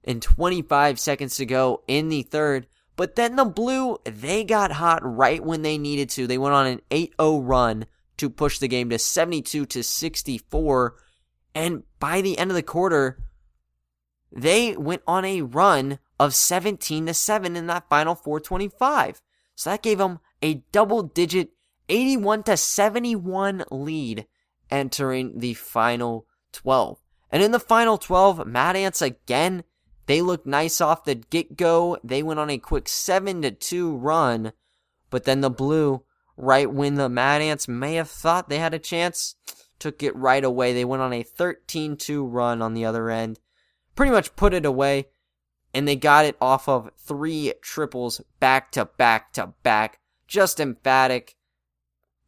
and 0.04 0.22
25 0.22 1.00
seconds 1.00 1.36
to 1.36 1.46
go 1.46 1.82
in 1.86 2.08
the 2.08 2.22
third. 2.22 2.66
But 2.96 3.16
then 3.16 3.36
the 3.36 3.44
Blue, 3.44 3.98
they 4.04 4.44
got 4.44 4.72
hot 4.72 5.00
right 5.02 5.44
when 5.44 5.62
they 5.62 5.78
needed 5.78 6.10
to. 6.10 6.26
They 6.26 6.38
went 6.38 6.54
on 6.54 6.66
an 6.66 6.80
8-0 6.90 7.40
run 7.46 7.86
to 8.18 8.30
push 8.30 8.58
the 8.58 8.68
game 8.68 8.90
to 8.90 8.98
72 8.98 9.66
to 9.66 9.82
64. 9.82 10.94
And 11.54 11.82
by 11.98 12.20
the 12.20 12.38
end 12.38 12.50
of 12.50 12.54
the 12.54 12.62
quarter, 12.62 13.18
they 14.34 14.76
went 14.76 15.02
on 15.06 15.24
a 15.24 15.42
run 15.42 16.00
of 16.18 16.34
17 16.34 17.06
to 17.06 17.14
7 17.14 17.56
in 17.56 17.66
that 17.68 17.88
final 17.88 18.14
425. 18.14 19.22
So 19.54 19.70
that 19.70 19.82
gave 19.82 19.98
them 19.98 20.18
a 20.42 20.64
double 20.72 21.02
digit 21.02 21.50
81 21.88 22.42
to 22.44 22.56
71 22.56 23.64
lead 23.70 24.26
entering 24.70 25.38
the 25.38 25.54
final 25.54 26.26
12. 26.52 26.98
And 27.30 27.42
in 27.42 27.52
the 27.52 27.60
final 27.60 27.96
12, 27.96 28.46
Mad 28.46 28.76
Ants 28.76 29.02
again, 29.02 29.62
they 30.06 30.20
looked 30.20 30.46
nice 30.46 30.80
off 30.80 31.04
the 31.04 31.14
get 31.14 31.56
go. 31.56 31.98
They 32.02 32.22
went 32.22 32.40
on 32.40 32.50
a 32.50 32.58
quick 32.58 32.88
7 32.88 33.42
to 33.42 33.50
2 33.52 33.96
run, 33.96 34.52
but 35.10 35.24
then 35.24 35.40
the 35.40 35.50
Blue, 35.50 36.02
right 36.36 36.70
when 36.70 36.96
the 36.96 37.08
Mad 37.08 37.40
Ants 37.40 37.68
may 37.68 37.94
have 37.94 38.10
thought 38.10 38.48
they 38.48 38.58
had 38.58 38.74
a 38.74 38.78
chance, 38.78 39.36
took 39.78 40.02
it 40.02 40.16
right 40.16 40.44
away. 40.44 40.72
They 40.72 40.84
went 40.84 41.02
on 41.02 41.12
a 41.12 41.22
13 41.22 41.96
2 41.96 42.26
run 42.26 42.60
on 42.60 42.74
the 42.74 42.84
other 42.84 43.10
end 43.10 43.38
pretty 43.94 44.12
much 44.12 44.34
put 44.36 44.54
it 44.54 44.66
away. 44.66 45.06
And 45.72 45.88
they 45.88 45.96
got 45.96 46.24
it 46.24 46.36
off 46.40 46.68
of 46.68 46.90
three 46.96 47.52
triples 47.60 48.20
back 48.38 48.70
to 48.72 48.84
back 48.84 49.32
to 49.32 49.54
back. 49.62 49.98
Just 50.28 50.60
emphatic. 50.60 51.36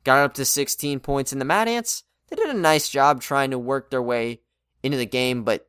Got 0.03 0.25
up 0.25 0.35
to 0.35 0.45
16 0.45 1.01
points. 1.01 1.33
And 1.33 1.41
the 1.41 1.45
Mad 1.45 1.69
Ants, 1.69 2.05
they 2.29 2.37
did 2.37 2.49
a 2.49 2.59
nice 2.59 2.89
job 2.89 3.21
trying 3.21 3.53
to 3.53 3.59
work 3.59 3.91
their 3.91 4.03
way 4.03 4.41
into 4.83 4.99
the 4.99 5.07
game, 5.07 5.45
but 5.45 5.69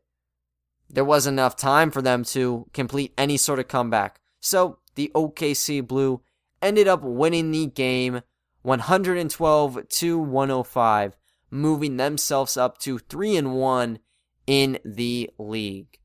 there 0.89 1.05
wasn't 1.05 1.35
enough 1.35 1.55
time 1.55 1.91
for 1.91 2.01
them 2.01 2.23
to 2.23 2.67
complete 2.73 3.13
any 3.17 3.37
sort 3.37 3.59
of 3.59 3.67
comeback. 3.67 4.19
So 4.39 4.79
the 4.95 5.11
OKC 5.13 5.85
Blue 5.85 6.21
ended 6.61 6.87
up 6.87 7.03
winning 7.03 7.51
the 7.51 7.67
game 7.67 8.21
112 8.61 9.87
to 9.87 10.19
105, 10.19 11.17
moving 11.51 11.97
themselves 11.97 12.57
up 12.57 12.77
to 12.79 12.97
3 12.97 13.37
and 13.37 13.53
1 13.53 13.99
in 14.47 14.79
the 14.83 15.29
league. 15.37 15.99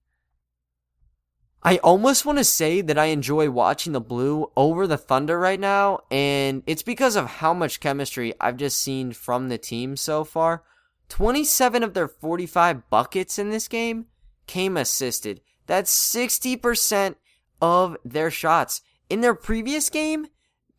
I 1.65 1.77
almost 1.79 2.27
want 2.27 2.39
to 2.39 2.45
say 2.45 2.81
that 2.81 2.99
I 2.99 3.07
enjoy 3.07 3.49
watching 3.49 3.93
the 3.93 4.01
Blue 4.01 4.51
over 4.57 4.89
the 4.89 4.99
Thunder 4.99 5.39
right 5.39 5.61
now, 5.61 6.01
and 6.11 6.65
it's 6.67 6.83
because 6.83 7.15
of 7.15 7.27
how 7.27 7.55
much 7.55 7.79
chemistry 7.79 8.35
I've 8.41 8.57
just 8.57 8.81
seen 8.81 9.13
from 9.13 9.49
the 9.49 9.59
team 9.59 9.97
so 9.97 10.25
far. 10.25 10.65
27 11.09 11.85
of 11.85 11.95
their 11.95 12.09
45 12.09 12.91
buckets 12.91 13.39
in 13.39 13.51
this 13.51 13.69
game 13.69 14.07
came 14.49 14.77
assisted. 14.77 15.41
That's 15.67 15.93
60% 15.93 17.15
of 17.61 17.97
their 18.05 18.31
shots. 18.31 18.81
In 19.09 19.21
their 19.21 19.35
previous 19.35 19.89
game, 19.89 20.27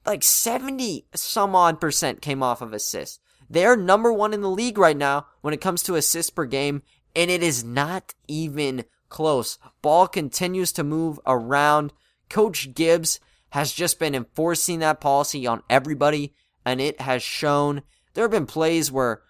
like 0.06 0.24
70 0.24 1.06
some 1.16 1.56
odd 1.56 1.80
percent 1.80 2.22
came 2.22 2.44
off 2.44 2.62
of 2.62 2.74
assists. 2.74 3.20
They're 3.50 3.78
number 3.78 4.12
one 4.12 4.34
in 4.34 4.42
the 4.42 4.50
league 4.50 4.78
right 4.78 4.98
now 4.98 5.28
when 5.42 5.54
it 5.54 5.62
comes 5.62 5.84
to 5.84 5.96
assists 5.96 6.32
per 6.32 6.46
game, 6.46 6.82
and 7.16 7.30
it 7.30 7.44
is 7.44 7.64
not 7.64 8.14
even 8.28 8.86
close. 9.10 9.58
Ball 9.82 10.08
continues 10.08 10.72
to 10.74 10.84
move 10.84 11.20
around. 11.26 11.94
Coach 12.30 12.74
Gibbs 12.74 13.20
has 13.52 13.72
just 13.72 14.00
been 14.00 14.16
enforcing 14.16 14.80
that 14.80 15.00
policy 15.00 15.46
on 15.46 15.62
everybody, 15.70 16.34
and 16.66 16.82
it 16.82 17.00
has 17.02 17.22
shown. 17.22 17.84
There 18.14 18.24
have 18.24 18.32
been 18.32 18.48
plays 18.48 18.92
where 18.92 19.22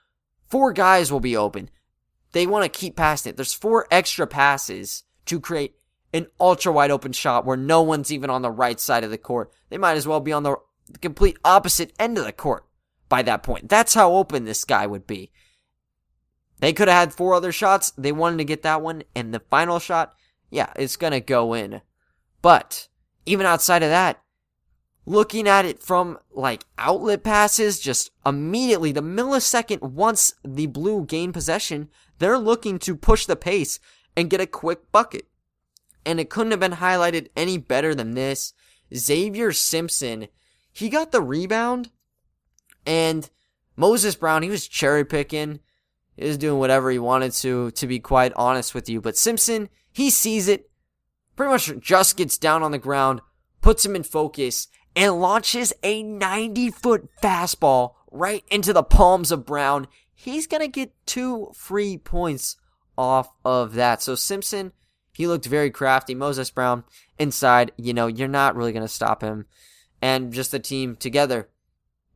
four 0.47 0.71
guys 0.71 1.11
will 1.11 1.19
be 1.19 1.35
open. 1.35 1.69
They 2.31 2.47
want 2.47 2.63
to 2.63 2.79
keep 2.79 2.95
passing 2.95 3.31
it. 3.31 3.35
There's 3.35 3.53
four 3.53 3.87
extra 3.91 4.25
passes 4.25 5.03
to 5.25 5.39
create 5.39 5.75
an 6.13 6.27
ultra 6.39 6.71
wide 6.71 6.91
open 6.91 7.11
shot 7.11 7.45
where 7.45 7.57
no 7.57 7.81
one's 7.81 8.11
even 8.11 8.29
on 8.29 8.41
the 8.41 8.51
right 8.51 8.79
side 8.79 9.03
of 9.03 9.11
the 9.11 9.17
court. 9.17 9.51
They 9.69 9.77
might 9.77 9.97
as 9.97 10.07
well 10.07 10.19
be 10.19 10.31
on 10.31 10.43
the 10.43 10.57
complete 11.01 11.37
opposite 11.43 11.91
end 11.99 12.17
of 12.17 12.25
the 12.25 12.31
court 12.31 12.65
by 13.09 13.23
that 13.23 13.43
point. 13.43 13.67
That's 13.67 13.93
how 13.93 14.13
open 14.13 14.45
this 14.45 14.63
guy 14.63 14.87
would 14.87 15.07
be. 15.07 15.31
They 16.63 16.71
could 16.71 16.87
have 16.87 16.97
had 16.97 17.13
four 17.13 17.33
other 17.33 17.51
shots. 17.51 17.91
They 17.97 18.13
wanted 18.13 18.37
to 18.37 18.45
get 18.45 18.61
that 18.61 18.81
one. 18.81 19.03
And 19.17 19.33
the 19.33 19.41
final 19.41 19.79
shot, 19.79 20.15
yeah, 20.49 20.71
it's 20.77 20.95
going 20.95 21.11
to 21.11 21.19
go 21.19 21.53
in. 21.53 21.81
But 22.41 22.87
even 23.25 23.45
outside 23.45 23.83
of 23.83 23.89
that, 23.89 24.21
looking 25.05 25.45
at 25.45 25.65
it 25.65 25.83
from 25.83 26.19
like 26.31 26.63
outlet 26.77 27.21
passes, 27.21 27.81
just 27.81 28.11
immediately 28.25 28.93
the 28.93 29.03
millisecond 29.03 29.81
once 29.81 30.35
the 30.41 30.67
blue 30.67 31.03
gain 31.05 31.33
possession, 31.33 31.89
they're 32.19 32.39
looking 32.39 32.79
to 32.79 32.95
push 32.95 33.25
the 33.25 33.35
pace 33.35 33.81
and 34.15 34.29
get 34.29 34.39
a 34.39 34.47
quick 34.47 34.89
bucket. 34.93 35.27
And 36.05 36.17
it 36.17 36.29
couldn't 36.29 36.51
have 36.51 36.61
been 36.61 36.71
highlighted 36.71 37.27
any 37.35 37.57
better 37.57 37.93
than 37.93 38.13
this. 38.13 38.53
Xavier 38.95 39.51
Simpson, 39.51 40.29
he 40.71 40.87
got 40.87 41.11
the 41.11 41.21
rebound 41.21 41.89
and 42.85 43.29
Moses 43.75 44.15
Brown, 44.15 44.43
he 44.43 44.49
was 44.49 44.65
cherry 44.65 45.03
picking. 45.03 45.59
Was 46.17 46.37
doing 46.37 46.59
whatever 46.59 46.91
he 46.91 46.99
wanted 46.99 47.33
to, 47.33 47.71
to 47.71 47.87
be 47.87 47.99
quite 47.99 48.33
honest 48.35 48.75
with 48.75 48.87
you. 48.87 49.01
But 49.01 49.17
Simpson, 49.17 49.69
he 49.91 50.09
sees 50.09 50.47
it, 50.47 50.69
pretty 51.35 51.51
much 51.51 51.71
just 51.79 52.17
gets 52.17 52.37
down 52.37 52.63
on 52.63 52.71
the 52.71 52.77
ground, 52.77 53.21
puts 53.61 53.85
him 53.85 53.95
in 53.95 54.03
focus, 54.03 54.67
and 54.95 55.19
launches 55.19 55.73
a 55.83 56.03
90 56.03 56.71
foot 56.71 57.09
fastball 57.21 57.93
right 58.11 58.43
into 58.49 58.73
the 58.73 58.83
palms 58.83 59.31
of 59.31 59.45
Brown. 59.45 59.87
He's 60.13 60.47
going 60.47 60.61
to 60.61 60.67
get 60.67 60.93
two 61.05 61.51
free 61.55 61.97
points 61.97 62.57
off 62.97 63.29
of 63.43 63.73
that. 63.73 64.01
So 64.01 64.15
Simpson, 64.15 64.71
he 65.13 65.27
looked 65.27 65.45
very 65.45 65.71
crafty. 65.71 66.15
Moses 66.15 66.51
Brown 66.51 66.83
inside, 67.17 67.71
you 67.77 67.93
know, 67.93 68.07
you're 68.07 68.27
not 68.27 68.55
really 68.55 68.71
going 68.71 68.85
to 68.85 68.87
stop 68.87 69.21
him. 69.21 69.45
And 70.01 70.33
just 70.33 70.51
the 70.51 70.59
team 70.59 70.95
together, 70.95 71.49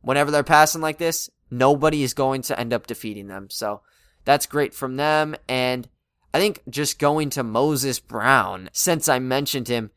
whenever 0.02 0.30
they're 0.30 0.44
passing 0.44 0.82
like 0.82 0.98
this, 0.98 1.30
nobody 1.50 2.04
is 2.04 2.14
going 2.14 2.42
to 2.44 2.60
end 2.60 2.74
up 2.74 2.88
defeating 2.88 3.28
them. 3.28 3.50
So 3.50 3.82
that's 4.26 4.46
great 4.46 4.74
from 4.74 4.98
them. 4.98 5.36
And 5.48 5.88
I 6.34 6.40
think 6.40 6.62
just 6.70 7.00
going 7.00 7.30
to 7.32 7.44
Moses 7.44 8.00
Brown, 8.00 8.70
since 8.74 9.08
I 9.08 9.20
mentioned 9.20 9.68
him, 9.68 9.92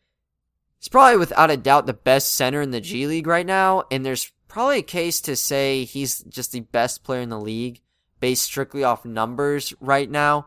he's 0.78 0.88
probably 0.88 1.18
without 1.18 1.50
a 1.50 1.56
doubt 1.56 1.86
the 1.86 1.92
best 1.92 2.34
center 2.34 2.60
in 2.60 2.70
the 2.70 2.80
G 2.80 3.06
League 3.06 3.26
right 3.26 3.46
now, 3.46 3.84
and 3.90 4.06
there's 4.06 4.32
probably 4.48 4.78
a 4.78 4.82
case 4.82 5.20
to 5.22 5.36
say 5.36 5.84
he's 5.84 6.20
just 6.24 6.52
the 6.52 6.60
best 6.60 7.04
player 7.04 7.20
in 7.20 7.28
the 7.28 7.40
league 7.40 7.80
based 8.20 8.44
strictly 8.44 8.84
off 8.84 9.04
numbers 9.04 9.74
right 9.80 10.10
now. 10.10 10.46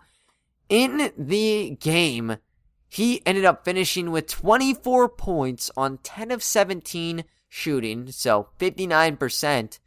In 0.69 1.11
the 1.17 1.77
game, 1.79 2.37
he 2.89 3.21
ended 3.25 3.45
up 3.45 3.65
finishing 3.65 4.11
with 4.11 4.27
24 4.27 5.09
points 5.09 5.69
on 5.75 5.97
10 5.99 6.31
of 6.31 6.43
17 6.43 7.23
shooting, 7.49 8.11
so 8.11 8.49
59%, 8.59 9.79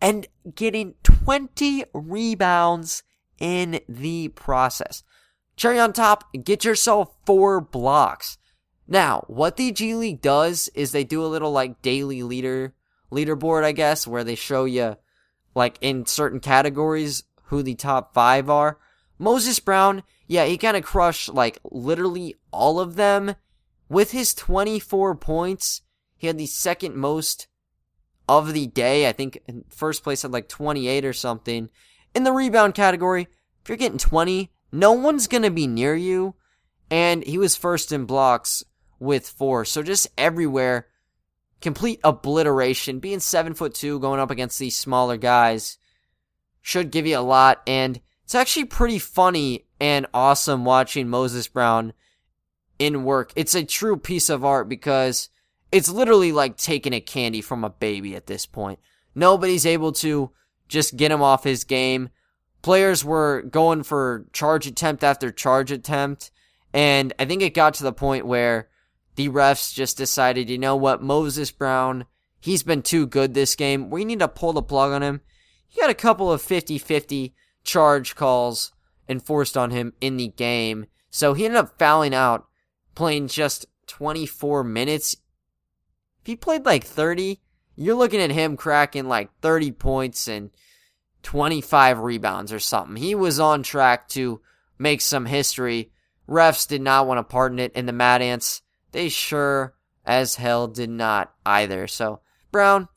and 0.00 0.26
getting 0.54 0.94
20 1.02 1.84
rebounds 1.92 3.02
in 3.38 3.80
the 3.88 4.28
process. 4.28 5.02
Cherry 5.56 5.78
on 5.78 5.92
top, 5.92 6.24
get 6.44 6.64
yourself 6.64 7.16
four 7.24 7.60
blocks. 7.60 8.38
Now, 8.88 9.24
what 9.26 9.56
the 9.56 9.72
G 9.72 9.94
League 9.94 10.20
does 10.20 10.68
is 10.74 10.92
they 10.92 11.04
do 11.04 11.24
a 11.24 11.26
little 11.26 11.50
like 11.50 11.82
daily 11.82 12.22
leader 12.22 12.74
leaderboard, 13.10 13.64
I 13.64 13.72
guess, 13.72 14.06
where 14.06 14.24
they 14.24 14.34
show 14.34 14.64
you 14.64 14.96
like 15.54 15.78
in 15.80 16.06
certain 16.06 16.40
categories 16.40 17.24
who 17.44 17.62
the 17.62 17.74
top 17.74 18.14
five 18.14 18.50
are. 18.50 18.78
Moses 19.18 19.58
Brown, 19.58 20.02
yeah, 20.26 20.44
he 20.44 20.58
kind 20.58 20.76
of 20.76 20.84
crushed 20.84 21.32
like 21.32 21.58
literally 21.64 22.34
all 22.52 22.78
of 22.78 22.96
them. 22.96 23.34
With 23.88 24.10
his 24.10 24.34
24 24.34 25.14
points, 25.14 25.82
he 26.16 26.26
had 26.26 26.38
the 26.38 26.46
second 26.46 26.96
most 26.96 27.46
of 28.28 28.52
the 28.52 28.66
day. 28.66 29.08
I 29.08 29.12
think 29.12 29.38
in 29.46 29.64
first 29.70 30.02
place 30.02 30.22
had 30.22 30.32
like 30.32 30.48
28 30.48 31.04
or 31.04 31.12
something. 31.12 31.68
In 32.14 32.24
the 32.24 32.32
rebound 32.32 32.74
category, 32.74 33.28
if 33.62 33.68
you're 33.68 33.76
getting 33.76 33.98
20, 33.98 34.50
no 34.72 34.92
one's 34.92 35.26
going 35.26 35.42
to 35.42 35.50
be 35.50 35.66
near 35.66 35.94
you. 35.94 36.34
And 36.90 37.24
he 37.24 37.38
was 37.38 37.56
first 37.56 37.92
in 37.92 38.04
blocks 38.04 38.64
with 38.98 39.28
four. 39.28 39.64
So 39.64 39.82
just 39.82 40.08
everywhere, 40.16 40.86
complete 41.60 42.00
obliteration. 42.04 43.00
Being 43.00 43.20
seven 43.20 43.54
foot 43.54 43.74
two, 43.74 43.98
going 43.98 44.20
up 44.20 44.30
against 44.30 44.58
these 44.58 44.76
smaller 44.76 45.16
guys 45.16 45.78
should 46.62 46.90
give 46.90 47.06
you 47.06 47.18
a 47.18 47.20
lot. 47.20 47.62
And 47.66 48.00
it's 48.24 48.34
actually 48.34 48.66
pretty 48.66 48.98
funny 48.98 49.66
and 49.80 50.06
awesome 50.14 50.64
watching 50.64 51.08
Moses 51.08 51.48
Brown 51.48 51.92
in 52.78 53.04
work. 53.04 53.32
It's 53.36 53.54
a 53.54 53.64
true 53.64 53.96
piece 53.96 54.28
of 54.28 54.44
art 54.44 54.68
because 54.68 55.28
it's 55.72 55.88
literally 55.88 56.32
like 56.32 56.56
taking 56.56 56.92
a 56.92 57.00
candy 57.00 57.40
from 57.40 57.64
a 57.64 57.70
baby 57.70 58.14
at 58.14 58.26
this 58.26 58.46
point. 58.46 58.78
Nobody's 59.14 59.66
able 59.66 59.92
to 59.92 60.30
just 60.68 60.96
get 60.96 61.10
him 61.10 61.22
off 61.22 61.44
his 61.44 61.64
game. 61.64 62.10
Players 62.62 63.04
were 63.04 63.42
going 63.42 63.82
for 63.82 64.26
charge 64.32 64.66
attempt 64.66 65.04
after 65.04 65.30
charge 65.30 65.70
attempt. 65.70 66.30
And 66.72 67.12
I 67.18 67.24
think 67.24 67.42
it 67.42 67.54
got 67.54 67.74
to 67.74 67.84
the 67.84 67.92
point 67.92 68.26
where 68.26 68.68
the 69.14 69.28
refs 69.28 69.72
just 69.72 69.96
decided, 69.96 70.50
you 70.50 70.58
know 70.58 70.76
what, 70.76 71.02
Moses 71.02 71.50
Brown, 71.50 72.06
he's 72.40 72.62
been 72.62 72.82
too 72.82 73.06
good 73.06 73.34
this 73.34 73.54
game. 73.54 73.90
We 73.90 74.04
need 74.04 74.18
to 74.18 74.28
pull 74.28 74.52
the 74.52 74.62
plug 74.62 74.92
on 74.92 75.02
him. 75.02 75.20
He 75.68 75.80
got 75.80 75.90
a 75.90 75.94
couple 75.94 76.30
of 76.30 76.42
50 76.42 76.78
50 76.78 77.34
charge 77.64 78.14
calls 78.14 78.72
enforced 79.08 79.56
on 79.56 79.70
him 79.70 79.92
in 80.00 80.16
the 80.16 80.28
game. 80.28 80.86
So 81.10 81.34
he 81.34 81.46
ended 81.46 81.58
up 81.58 81.78
fouling 81.78 82.14
out, 82.14 82.46
playing 82.94 83.28
just 83.28 83.66
24 83.86 84.64
minutes. 84.64 85.16
If 86.26 86.30
he 86.30 86.34
played 86.34 86.66
like 86.66 86.82
30, 86.82 87.40
you're 87.76 87.94
looking 87.94 88.20
at 88.20 88.32
him 88.32 88.56
cracking 88.56 89.06
like 89.06 89.30
30 89.42 89.70
points 89.70 90.26
and 90.26 90.50
25 91.22 92.00
rebounds 92.00 92.52
or 92.52 92.58
something. 92.58 92.96
He 92.96 93.14
was 93.14 93.38
on 93.38 93.62
track 93.62 94.08
to 94.08 94.40
make 94.76 95.02
some 95.02 95.26
history. 95.26 95.92
Refs 96.28 96.66
did 96.66 96.82
not 96.82 97.06
want 97.06 97.18
to 97.18 97.22
pardon 97.22 97.60
it, 97.60 97.70
and 97.76 97.86
the 97.86 97.92
Mad 97.92 98.22
Ants, 98.22 98.62
they 98.90 99.08
sure 99.08 99.76
as 100.04 100.34
hell 100.34 100.66
did 100.66 100.90
not 100.90 101.32
either. 101.46 101.86
So, 101.86 102.22
Brown, 102.50 102.88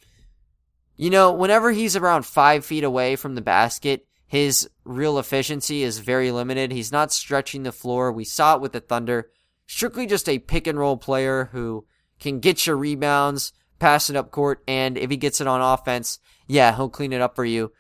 you 0.96 1.12
know, 1.12 1.32
whenever 1.32 1.70
he's 1.70 1.96
around 1.96 2.26
five 2.26 2.66
feet 2.66 2.84
away 2.84 3.16
from 3.16 3.36
the 3.36 3.42
basket, 3.42 4.08
his 4.26 4.68
real 4.84 5.20
efficiency 5.20 5.84
is 5.84 6.00
very 6.00 6.32
limited. 6.32 6.72
He's 6.72 6.92
not 6.92 7.12
stretching 7.12 7.62
the 7.62 7.72
floor. 7.72 8.12
We 8.12 8.24
saw 8.24 8.56
it 8.56 8.62
with 8.62 8.72
the 8.72 8.80
Thunder. 8.80 9.30
Strictly 9.68 10.08
just 10.08 10.28
a 10.28 10.40
pick 10.40 10.66
and 10.66 10.80
roll 10.80 10.98
player 10.98 11.50
who 11.52 11.86
can 12.20 12.40
get 12.40 12.68
your 12.68 12.78
rebounds, 12.78 13.54
pass 13.80 14.10
it 14.10 14.16
up 14.16 14.32
court, 14.32 14.64
and 14.68 14.98
if 14.98 15.10
he 15.10 15.18
gets 15.18 15.42
it 15.42 15.48
on 15.48 15.62
offense, 15.62 16.20
yeah, 16.48 16.76
he'll 16.76 16.90
clean 16.90 17.14
it 17.14 17.22
up 17.22 17.36
for 17.36 17.46
you. 17.46 17.72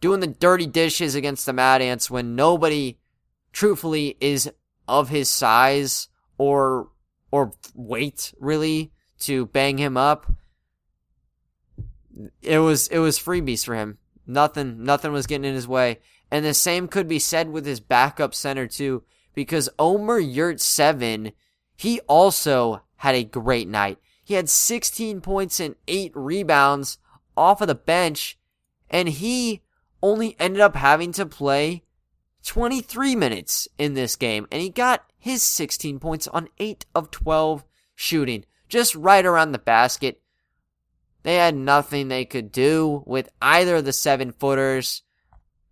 Doing 0.00 0.20
the 0.20 0.26
dirty 0.26 0.66
dishes 0.66 1.14
against 1.14 1.46
the 1.46 1.52
Mad 1.52 1.82
Ants 1.82 2.10
when 2.10 2.34
nobody, 2.34 2.98
truthfully, 3.52 4.16
is 4.20 4.50
of 4.88 5.08
his 5.08 5.28
size 5.28 6.08
or 6.38 6.88
or 7.30 7.52
weight 7.74 8.34
really 8.40 8.90
to 9.20 9.46
bang 9.46 9.78
him 9.78 9.96
up 9.96 10.26
it 12.42 12.58
was 12.58 12.88
it 12.88 12.98
was 12.98 13.18
freebies 13.18 13.64
for 13.64 13.74
him. 13.74 13.98
Nothing 14.26 14.84
nothing 14.84 15.12
was 15.12 15.26
getting 15.26 15.44
in 15.44 15.54
his 15.54 15.68
way. 15.68 15.98
And 16.30 16.44
the 16.44 16.54
same 16.54 16.88
could 16.88 17.08
be 17.08 17.18
said 17.18 17.50
with 17.50 17.66
his 17.66 17.80
backup 17.80 18.34
center 18.34 18.66
too, 18.66 19.02
because 19.34 19.68
Omer 19.78 20.20
Yurtseven, 20.20 21.32
he 21.76 22.00
also 22.00 22.82
had 23.00 23.14
a 23.14 23.24
great 23.24 23.66
night. 23.66 23.96
He 24.22 24.34
had 24.34 24.50
16 24.50 25.22
points 25.22 25.58
and 25.58 25.74
8 25.88 26.12
rebounds 26.14 26.98
off 27.34 27.62
of 27.62 27.68
the 27.68 27.74
bench, 27.74 28.38
and 28.90 29.08
he 29.08 29.62
only 30.02 30.36
ended 30.38 30.60
up 30.60 30.76
having 30.76 31.10
to 31.12 31.24
play 31.24 31.82
23 32.44 33.16
minutes 33.16 33.66
in 33.78 33.94
this 33.94 34.16
game, 34.16 34.46
and 34.52 34.60
he 34.60 34.68
got 34.68 35.06
his 35.16 35.42
16 35.42 35.98
points 35.98 36.28
on 36.28 36.48
8 36.58 36.84
of 36.94 37.10
12 37.10 37.64
shooting, 37.94 38.44
just 38.68 38.94
right 38.94 39.24
around 39.24 39.52
the 39.52 39.58
basket. 39.58 40.20
They 41.22 41.36
had 41.36 41.54
nothing 41.54 42.08
they 42.08 42.26
could 42.26 42.52
do 42.52 43.02
with 43.06 43.30
either 43.40 43.76
of 43.76 43.86
the 43.86 43.94
seven 43.94 44.32
footers. 44.32 45.02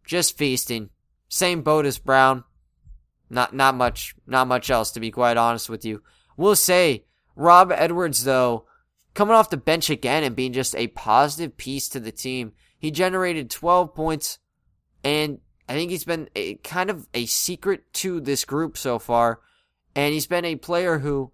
Just 0.06 0.38
feasting. 0.38 0.88
Same 1.28 1.60
boat 1.60 1.84
as 1.84 1.98
Brown. 1.98 2.44
Not 3.28 3.54
not 3.54 3.74
much 3.74 4.14
not 4.26 4.48
much 4.48 4.70
else 4.70 4.90
to 4.92 5.00
be 5.00 5.10
quite 5.10 5.36
honest 5.36 5.68
with 5.68 5.84
you. 5.84 6.02
We'll 6.38 6.56
say 6.56 7.04
Rob 7.39 7.70
Edwards 7.70 8.24
though, 8.24 8.66
coming 9.14 9.34
off 9.34 9.49
the 9.49 9.57
bench 9.57 9.89
again 9.89 10.24
and 10.24 10.34
being 10.34 10.53
just 10.53 10.74
a 10.74 10.89
positive 10.89 11.57
piece 11.57 11.89
to 11.91 12.01
the 12.01 12.11
team. 12.11 12.53
He 12.76 12.91
generated 12.91 13.49
12 13.49 13.95
points 13.95 14.41
and 15.05 15.39
I 15.68 15.74
think 15.74 15.93
he's 15.93 16.05
been 16.05 16.28
a, 16.34 16.57
kind 16.57 16.91
of 16.91 17.07
a 17.14 17.26
secret 17.26 17.93
to 17.95 18.20
this 18.20 18.45
group 18.45 18.76
so 18.76 18.99
far. 18.99 19.41
And 19.95 20.12
he's 20.12 20.26
been 20.26 20.45
a 20.45 20.57
player 20.57 20.99
who 20.99 21.30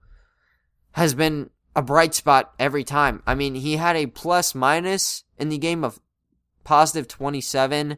has 0.93 1.15
been 1.15 1.49
a 1.75 1.81
bright 1.81 2.15
spot 2.15 2.53
every 2.59 2.85
time. 2.85 3.23
I 3.27 3.35
mean, 3.35 3.55
he 3.55 3.77
had 3.77 3.97
a 3.97 4.07
plus 4.07 4.55
minus 4.55 5.25
in 5.39 5.49
the 5.49 5.59
game 5.59 5.85
of 5.85 6.01
positive 6.65 7.09
27. 7.09 7.97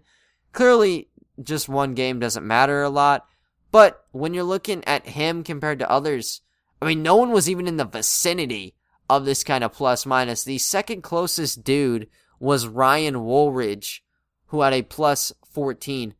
Clearly, 0.52 1.08
just 1.42 1.68
one 1.68 1.94
game 1.94 2.20
doesn't 2.20 2.46
matter 2.46 2.82
a 2.82 2.90
lot. 2.90 3.26
But 3.72 4.04
when 4.12 4.32
you're 4.32 4.44
looking 4.44 4.84
at 4.84 5.06
him 5.06 5.42
compared 5.42 5.80
to 5.80 5.90
others, 5.90 6.42
I 6.80 6.86
mean, 6.86 7.02
no 7.02 7.16
one 7.16 7.30
was 7.30 7.48
even 7.48 7.66
in 7.66 7.76
the 7.76 7.84
vicinity 7.84 8.74
of 9.08 9.24
this 9.24 9.44
kind 9.44 9.64
of 9.64 9.72
plus 9.72 10.04
minus. 10.04 10.44
The 10.44 10.58
second 10.58 11.02
closest 11.02 11.64
dude 11.64 12.08
was 12.38 12.66
Ryan 12.66 13.24
Woolridge, 13.24 14.04
who 14.46 14.60
had 14.60 14.72
a 14.72 14.82
plus 14.82 15.32
14. 15.46 16.14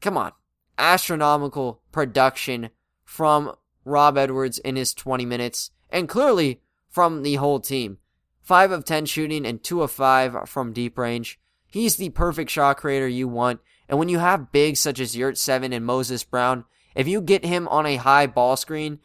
Come 0.00 0.16
on. 0.16 0.32
Astronomical 0.78 1.82
production 1.92 2.70
from 3.04 3.54
Rob 3.84 4.16
Edwards 4.16 4.58
in 4.58 4.76
his 4.76 4.94
20 4.94 5.26
minutes 5.26 5.70
and 5.90 6.08
clearly 6.08 6.62
from 6.88 7.22
the 7.22 7.34
whole 7.34 7.60
team. 7.60 7.98
5 8.40 8.72
of 8.72 8.84
10 8.84 9.06
shooting 9.06 9.46
and 9.46 9.62
2 9.62 9.82
of 9.82 9.90
5 9.90 10.48
from 10.48 10.72
deep 10.72 10.98
range. 10.98 11.38
He's 11.68 11.96
the 11.96 12.08
perfect 12.10 12.50
shot 12.50 12.78
creator 12.78 13.08
you 13.08 13.28
want. 13.28 13.60
And 13.88 13.98
when 13.98 14.08
you 14.08 14.18
have 14.18 14.52
bigs 14.52 14.80
such 14.80 14.98
as 14.98 15.14
Yurtseven 15.14 15.74
and 15.74 15.84
Moses 15.84 16.24
Brown, 16.24 16.64
if 16.94 17.06
you 17.06 17.20
get 17.20 17.44
him 17.44 17.68
on 17.68 17.86
a 17.86 17.96
high 17.96 18.26
ball 18.26 18.56
screen, 18.56 18.98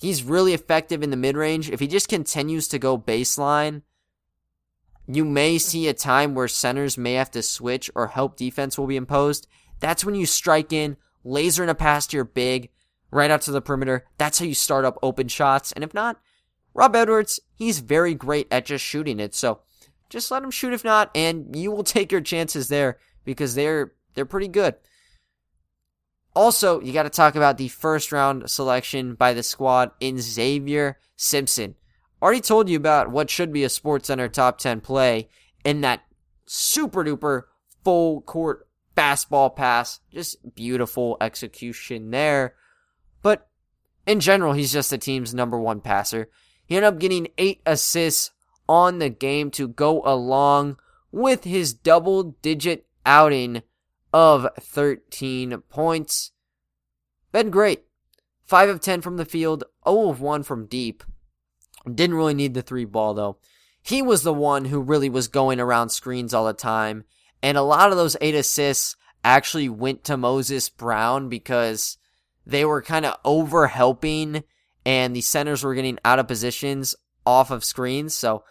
he's 0.00 0.24
really 0.24 0.54
effective 0.54 1.02
in 1.02 1.10
the 1.10 1.16
mid 1.16 1.36
range. 1.36 1.70
If 1.70 1.80
he 1.80 1.86
just 1.86 2.08
continues 2.08 2.68
to 2.68 2.78
go 2.78 2.98
baseline, 2.98 3.82
you 5.06 5.24
may 5.24 5.58
see 5.58 5.88
a 5.88 5.94
time 5.94 6.34
where 6.34 6.48
centers 6.48 6.96
may 6.96 7.14
have 7.14 7.30
to 7.32 7.42
switch 7.42 7.90
or 7.94 8.08
help 8.08 8.36
defense 8.36 8.78
will 8.78 8.86
be 8.86 8.96
imposed. 8.96 9.46
That's 9.80 10.04
when 10.04 10.14
you 10.14 10.26
strike 10.26 10.72
in, 10.72 10.96
laser 11.24 11.62
in 11.62 11.68
a 11.68 11.74
pass 11.74 12.06
to 12.08 12.16
your 12.16 12.24
big, 12.24 12.70
right 13.10 13.30
out 13.30 13.42
to 13.42 13.52
the 13.52 13.60
perimeter. 13.60 14.06
That's 14.18 14.38
how 14.38 14.44
you 14.44 14.54
start 14.54 14.84
up 14.84 14.98
open 15.02 15.28
shots. 15.28 15.72
And 15.72 15.82
if 15.82 15.92
not, 15.94 16.20
Rob 16.74 16.94
Edwards, 16.94 17.40
he's 17.54 17.80
very 17.80 18.14
great 18.14 18.46
at 18.50 18.66
just 18.66 18.84
shooting 18.84 19.18
it. 19.18 19.34
So 19.34 19.60
just 20.08 20.30
let 20.30 20.42
him 20.42 20.50
shoot 20.50 20.72
if 20.72 20.84
not, 20.84 21.10
and 21.14 21.54
you 21.56 21.70
will 21.70 21.84
take 21.84 22.12
your 22.12 22.20
chances 22.20 22.68
there 22.68 22.98
because 23.24 23.54
they're 23.54 23.92
they're 24.14 24.26
pretty 24.26 24.48
good. 24.48 24.74
Also, 26.34 26.80
you 26.80 26.92
got 26.92 27.02
to 27.02 27.10
talk 27.10 27.34
about 27.34 27.58
the 27.58 27.68
first 27.68 28.12
round 28.12 28.48
selection 28.48 29.14
by 29.14 29.32
the 29.34 29.42
squad 29.42 29.90
in 29.98 30.20
Xavier 30.20 30.98
Simpson. 31.16 31.74
Already 32.22 32.40
told 32.40 32.68
you 32.68 32.76
about 32.76 33.10
what 33.10 33.30
should 33.30 33.52
be 33.52 33.64
a 33.64 33.68
Sports 33.68 34.06
Center 34.06 34.28
top 34.28 34.58
10 34.58 34.80
play 34.80 35.28
in 35.64 35.80
that 35.80 36.02
super 36.46 37.04
duper 37.04 37.44
full 37.82 38.20
court 38.20 38.68
fastball 38.96 39.54
pass, 39.54 40.00
just 40.12 40.54
beautiful 40.54 41.16
execution 41.20 42.10
there. 42.10 42.54
But 43.22 43.48
in 44.06 44.20
general, 44.20 44.52
he's 44.52 44.72
just 44.72 44.90
the 44.90 44.98
team's 44.98 45.34
number 45.34 45.58
one 45.58 45.80
passer. 45.80 46.28
He 46.66 46.76
ended 46.76 46.92
up 46.92 47.00
getting 47.00 47.28
eight 47.38 47.60
assists 47.66 48.30
on 48.68 48.98
the 48.98 49.10
game 49.10 49.50
to 49.52 49.66
go 49.68 50.02
along 50.04 50.76
with 51.10 51.44
his 51.44 51.72
double 51.72 52.36
digit 52.42 52.86
outing 53.04 53.62
of 54.12 54.48
13 54.58 55.62
points. 55.68 56.32
Been 57.32 57.50
great. 57.50 57.84
5 58.44 58.68
of 58.68 58.80
10 58.80 59.00
from 59.00 59.16
the 59.16 59.24
field, 59.24 59.64
0 59.88 60.10
of 60.10 60.20
1 60.20 60.42
from 60.42 60.66
deep. 60.66 61.04
Didn't 61.86 62.16
really 62.16 62.34
need 62.34 62.54
the 62.54 62.62
three 62.62 62.84
ball 62.84 63.14
though. 63.14 63.38
He 63.82 64.02
was 64.02 64.22
the 64.22 64.34
one 64.34 64.66
who 64.66 64.80
really 64.80 65.08
was 65.08 65.28
going 65.28 65.60
around 65.60 65.90
screens 65.90 66.34
all 66.34 66.44
the 66.44 66.52
time. 66.52 67.04
And 67.42 67.56
a 67.56 67.62
lot 67.62 67.90
of 67.90 67.96
those 67.96 68.16
eight 68.20 68.34
assists 68.34 68.96
actually 69.24 69.68
went 69.68 70.04
to 70.04 70.16
Moses 70.16 70.68
Brown 70.68 71.28
because 71.28 71.96
they 72.44 72.64
were 72.64 72.82
kind 72.82 73.06
of 73.06 73.16
over 73.24 73.68
helping 73.68 74.44
and 74.84 75.14
the 75.14 75.20
centers 75.20 75.62
were 75.62 75.74
getting 75.74 75.98
out 76.04 76.18
of 76.18 76.28
positions 76.28 76.94
off 77.24 77.50
of 77.50 77.64
screens. 77.64 78.14
So 78.14 78.44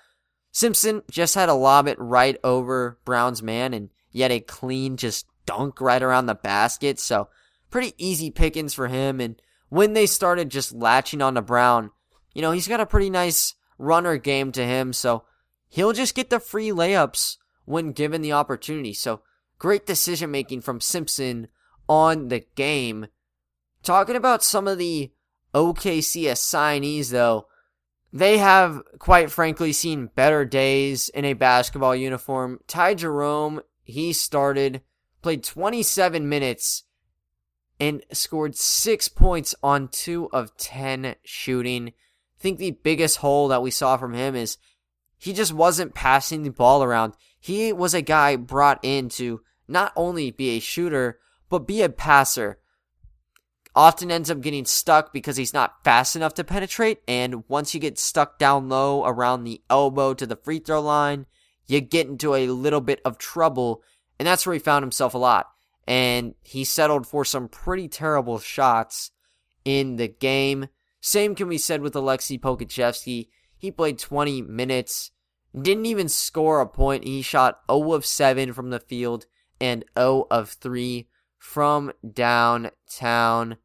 Simpson 0.51 1.03
just 1.11 1.35
had 1.35 1.47
to 1.47 1.53
lob 1.53 1.87
it 1.87 1.99
right 1.99 2.37
over 2.43 2.99
Brown's 3.05 3.43
man 3.43 3.73
and 3.73 3.89
yet 4.11 4.31
a 4.31 4.39
clean 4.39 4.97
just 4.97 5.27
dunk 5.49 5.81
right 5.81 6.03
around 6.03 6.27
the 6.27 6.35
basket. 6.35 6.99
So 6.99 7.27
pretty 7.71 7.93
easy 7.97 8.29
pickings 8.29 8.75
for 8.75 8.87
him. 8.87 9.19
And 9.19 9.41
when 9.69 9.93
they 9.93 10.05
started 10.05 10.49
just 10.49 10.73
latching 10.73 11.21
on 11.23 11.33
to 11.33 11.41
Brown, 11.41 11.89
you 12.35 12.43
know, 12.43 12.51
he's 12.51 12.67
got 12.67 12.79
a 12.79 12.85
pretty 12.85 13.09
nice 13.09 13.55
runner 13.79 14.17
game 14.17 14.51
to 14.51 14.63
him. 14.63 14.93
So 14.93 15.23
he'll 15.67 15.93
just 15.93 16.13
get 16.13 16.29
the 16.29 16.39
free 16.39 16.69
layups 16.69 17.37
when 17.65 17.93
given 17.93 18.21
the 18.21 18.33
opportunity. 18.33 18.93
So 18.93 19.21
great 19.57 19.87
decision 19.87 20.29
making 20.29 20.61
from 20.61 20.79
Simpson 20.79 21.47
on 21.87 22.27
the 22.27 22.45
game. 22.53 23.07
Talking 23.81 24.15
about 24.15 24.43
some 24.43 24.67
of 24.67 24.77
the 24.77 25.11
OKC 25.55 26.29
assignees, 26.29 27.09
though, 27.09 27.47
they 28.13 28.37
have, 28.37 28.83
quite 28.99 29.31
frankly, 29.31 29.73
seen 29.73 30.11
better 30.13 30.45
days 30.45 31.09
in 31.09 31.25
a 31.25 31.33
basketball 31.33 31.95
uniform. 31.95 32.59
Ty 32.67 32.95
Jerome, 32.95 33.61
he 33.83 34.13
started, 34.13 34.81
played 35.21 35.43
27 35.43 36.27
minutes, 36.27 36.83
and 37.79 38.03
scored 38.11 38.55
six 38.55 39.07
points 39.07 39.55
on 39.63 39.87
two 39.87 40.29
of 40.31 40.55
10 40.57 41.15
shooting. 41.23 41.89
I 41.89 42.41
think 42.41 42.59
the 42.59 42.71
biggest 42.71 43.17
hole 43.17 43.47
that 43.47 43.61
we 43.61 43.71
saw 43.71 43.97
from 43.97 44.13
him 44.13 44.35
is 44.35 44.57
he 45.17 45.33
just 45.33 45.53
wasn't 45.53 45.95
passing 45.95 46.43
the 46.43 46.49
ball 46.49 46.83
around. 46.83 47.13
He 47.39 47.71
was 47.71 47.93
a 47.93 48.01
guy 48.01 48.35
brought 48.35 48.79
in 48.83 49.07
to 49.09 49.41
not 49.67 49.93
only 49.95 50.31
be 50.31 50.57
a 50.57 50.59
shooter, 50.59 51.19
but 51.49 51.67
be 51.67 51.81
a 51.81 51.89
passer 51.89 52.59
often 53.75 54.11
ends 54.11 54.29
up 54.29 54.41
getting 54.41 54.65
stuck 54.65 55.13
because 55.13 55.37
he's 55.37 55.53
not 55.53 55.83
fast 55.83 56.15
enough 56.15 56.33
to 56.35 56.43
penetrate. 56.43 56.99
And 57.07 57.43
once 57.47 57.73
you 57.73 57.79
get 57.79 57.99
stuck 57.99 58.37
down 58.37 58.69
low 58.69 59.05
around 59.05 59.43
the 59.43 59.61
elbow 59.69 60.13
to 60.15 60.25
the 60.25 60.35
free 60.35 60.59
throw 60.59 60.81
line, 60.81 61.25
you 61.65 61.79
get 61.81 62.07
into 62.07 62.35
a 62.35 62.47
little 62.47 62.81
bit 62.81 62.99
of 63.05 63.17
trouble. 63.17 63.81
And 64.19 64.27
that's 64.27 64.45
where 64.45 64.53
he 64.53 64.59
found 64.59 64.83
himself 64.83 65.13
a 65.13 65.17
lot. 65.17 65.49
And 65.87 66.35
he 66.43 66.63
settled 66.63 67.07
for 67.07 67.25
some 67.25 67.47
pretty 67.47 67.87
terrible 67.87 68.37
shots 68.37 69.11
in 69.65 69.95
the 69.95 70.07
game. 70.07 70.67
Same 71.01 71.33
can 71.33 71.49
be 71.49 71.57
said 71.57 71.81
with 71.81 71.93
Aleksej 71.93 72.39
Pokusevski. 72.41 73.29
He 73.57 73.71
played 73.71 73.97
20 73.97 74.41
minutes, 74.43 75.11
didn't 75.59 75.85
even 75.85 76.09
score 76.09 76.61
a 76.61 76.67
point. 76.67 77.05
He 77.05 77.21
shot 77.21 77.61
0 77.71 77.93
of 77.93 78.05
7 78.05 78.53
from 78.53 78.69
the 78.69 78.79
field 78.79 79.25
and 79.59 79.85
0 79.97 80.27
of 80.29 80.49
3 80.49 81.07
from 81.37 81.91
downtown. 82.13 83.57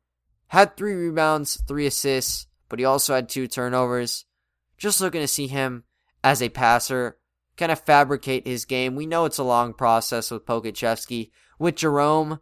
Had 0.48 0.76
three 0.76 0.94
rebounds, 0.94 1.61
three 1.66 1.86
assists, 1.86 2.46
but 2.68 2.78
he 2.78 2.84
also 2.84 3.14
had 3.14 3.28
two 3.28 3.46
turnovers. 3.46 4.24
Just 4.78 5.00
looking 5.00 5.20
to 5.20 5.28
see 5.28 5.46
him 5.46 5.84
as 6.22 6.40
a 6.40 6.48
passer, 6.48 7.18
kind 7.57 7.72
of 7.72 7.80
fabricate 7.80 8.46
his 8.46 8.64
game. 8.64 8.94
We 8.94 9.07
know 9.07 9.24
it's 9.24 9.38
a 9.38 9.44
long 9.44 9.74
process 9.74 10.30
with 10.30 10.46
Pokusevski. 10.46 11.30
With 11.59 11.76
Jerome, 11.76 12.40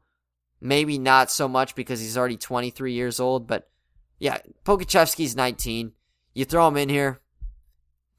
maybe 0.60 0.98
not 0.98 1.30
so 1.30 1.46
much 1.48 1.74
because 1.74 2.00
he's 2.00 2.16
already 2.16 2.36
23 2.36 2.92
years 2.92 3.20
old, 3.20 3.46
but 3.46 3.68
yeah, 4.18 4.38
Pokusevski's 4.64 5.36
19. 5.36 5.92
You 6.34 6.44
throw 6.44 6.66
him 6.68 6.76
in 6.76 6.88
here, 6.88 7.20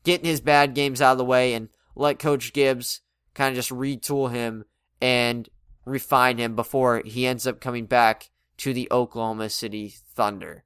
getting 0.03 0.27
his 0.27 0.41
bad 0.41 0.75
games 0.75 1.01
out 1.01 1.13
of 1.13 1.17
the 1.17 1.25
way, 1.25 1.53
and 1.53 1.69
let 1.95 2.19
Coach 2.19 2.53
Gibbs 2.53 3.01
kind 3.33 3.49
of 3.49 3.55
just 3.55 3.71
retool 3.71 4.31
him 4.31 4.65
and 5.01 5.49
refine 5.85 6.37
him 6.37 6.55
before 6.55 7.01
he 7.05 7.25
ends 7.25 7.47
up 7.47 7.59
coming 7.59 7.85
back 7.85 8.29
to 8.57 8.73
the 8.73 8.87
Oklahoma 8.91 9.49
City 9.49 9.93
Thunder. 10.13 10.63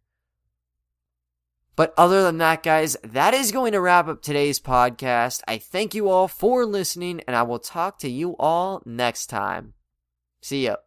But 1.77 1.93
other 1.95 2.23
than 2.23 2.39
that, 2.39 2.63
guys, 2.63 2.97
that 3.03 3.35
is 3.35 3.51
going 3.51 3.71
to 3.73 3.79
wrap 3.79 4.07
up 4.07 4.23
today's 4.23 4.59
podcast. 4.59 5.43
I 5.47 5.59
thank 5.59 5.93
you 5.93 6.09
all 6.09 6.27
for 6.27 6.65
listening, 6.65 7.21
and 7.27 7.35
I 7.35 7.43
will 7.43 7.59
talk 7.59 7.99
to 7.99 8.09
you 8.09 8.35
all 8.39 8.81
next 8.83 9.27
time. 9.27 9.75
See 10.41 10.65
ya. 10.65 10.77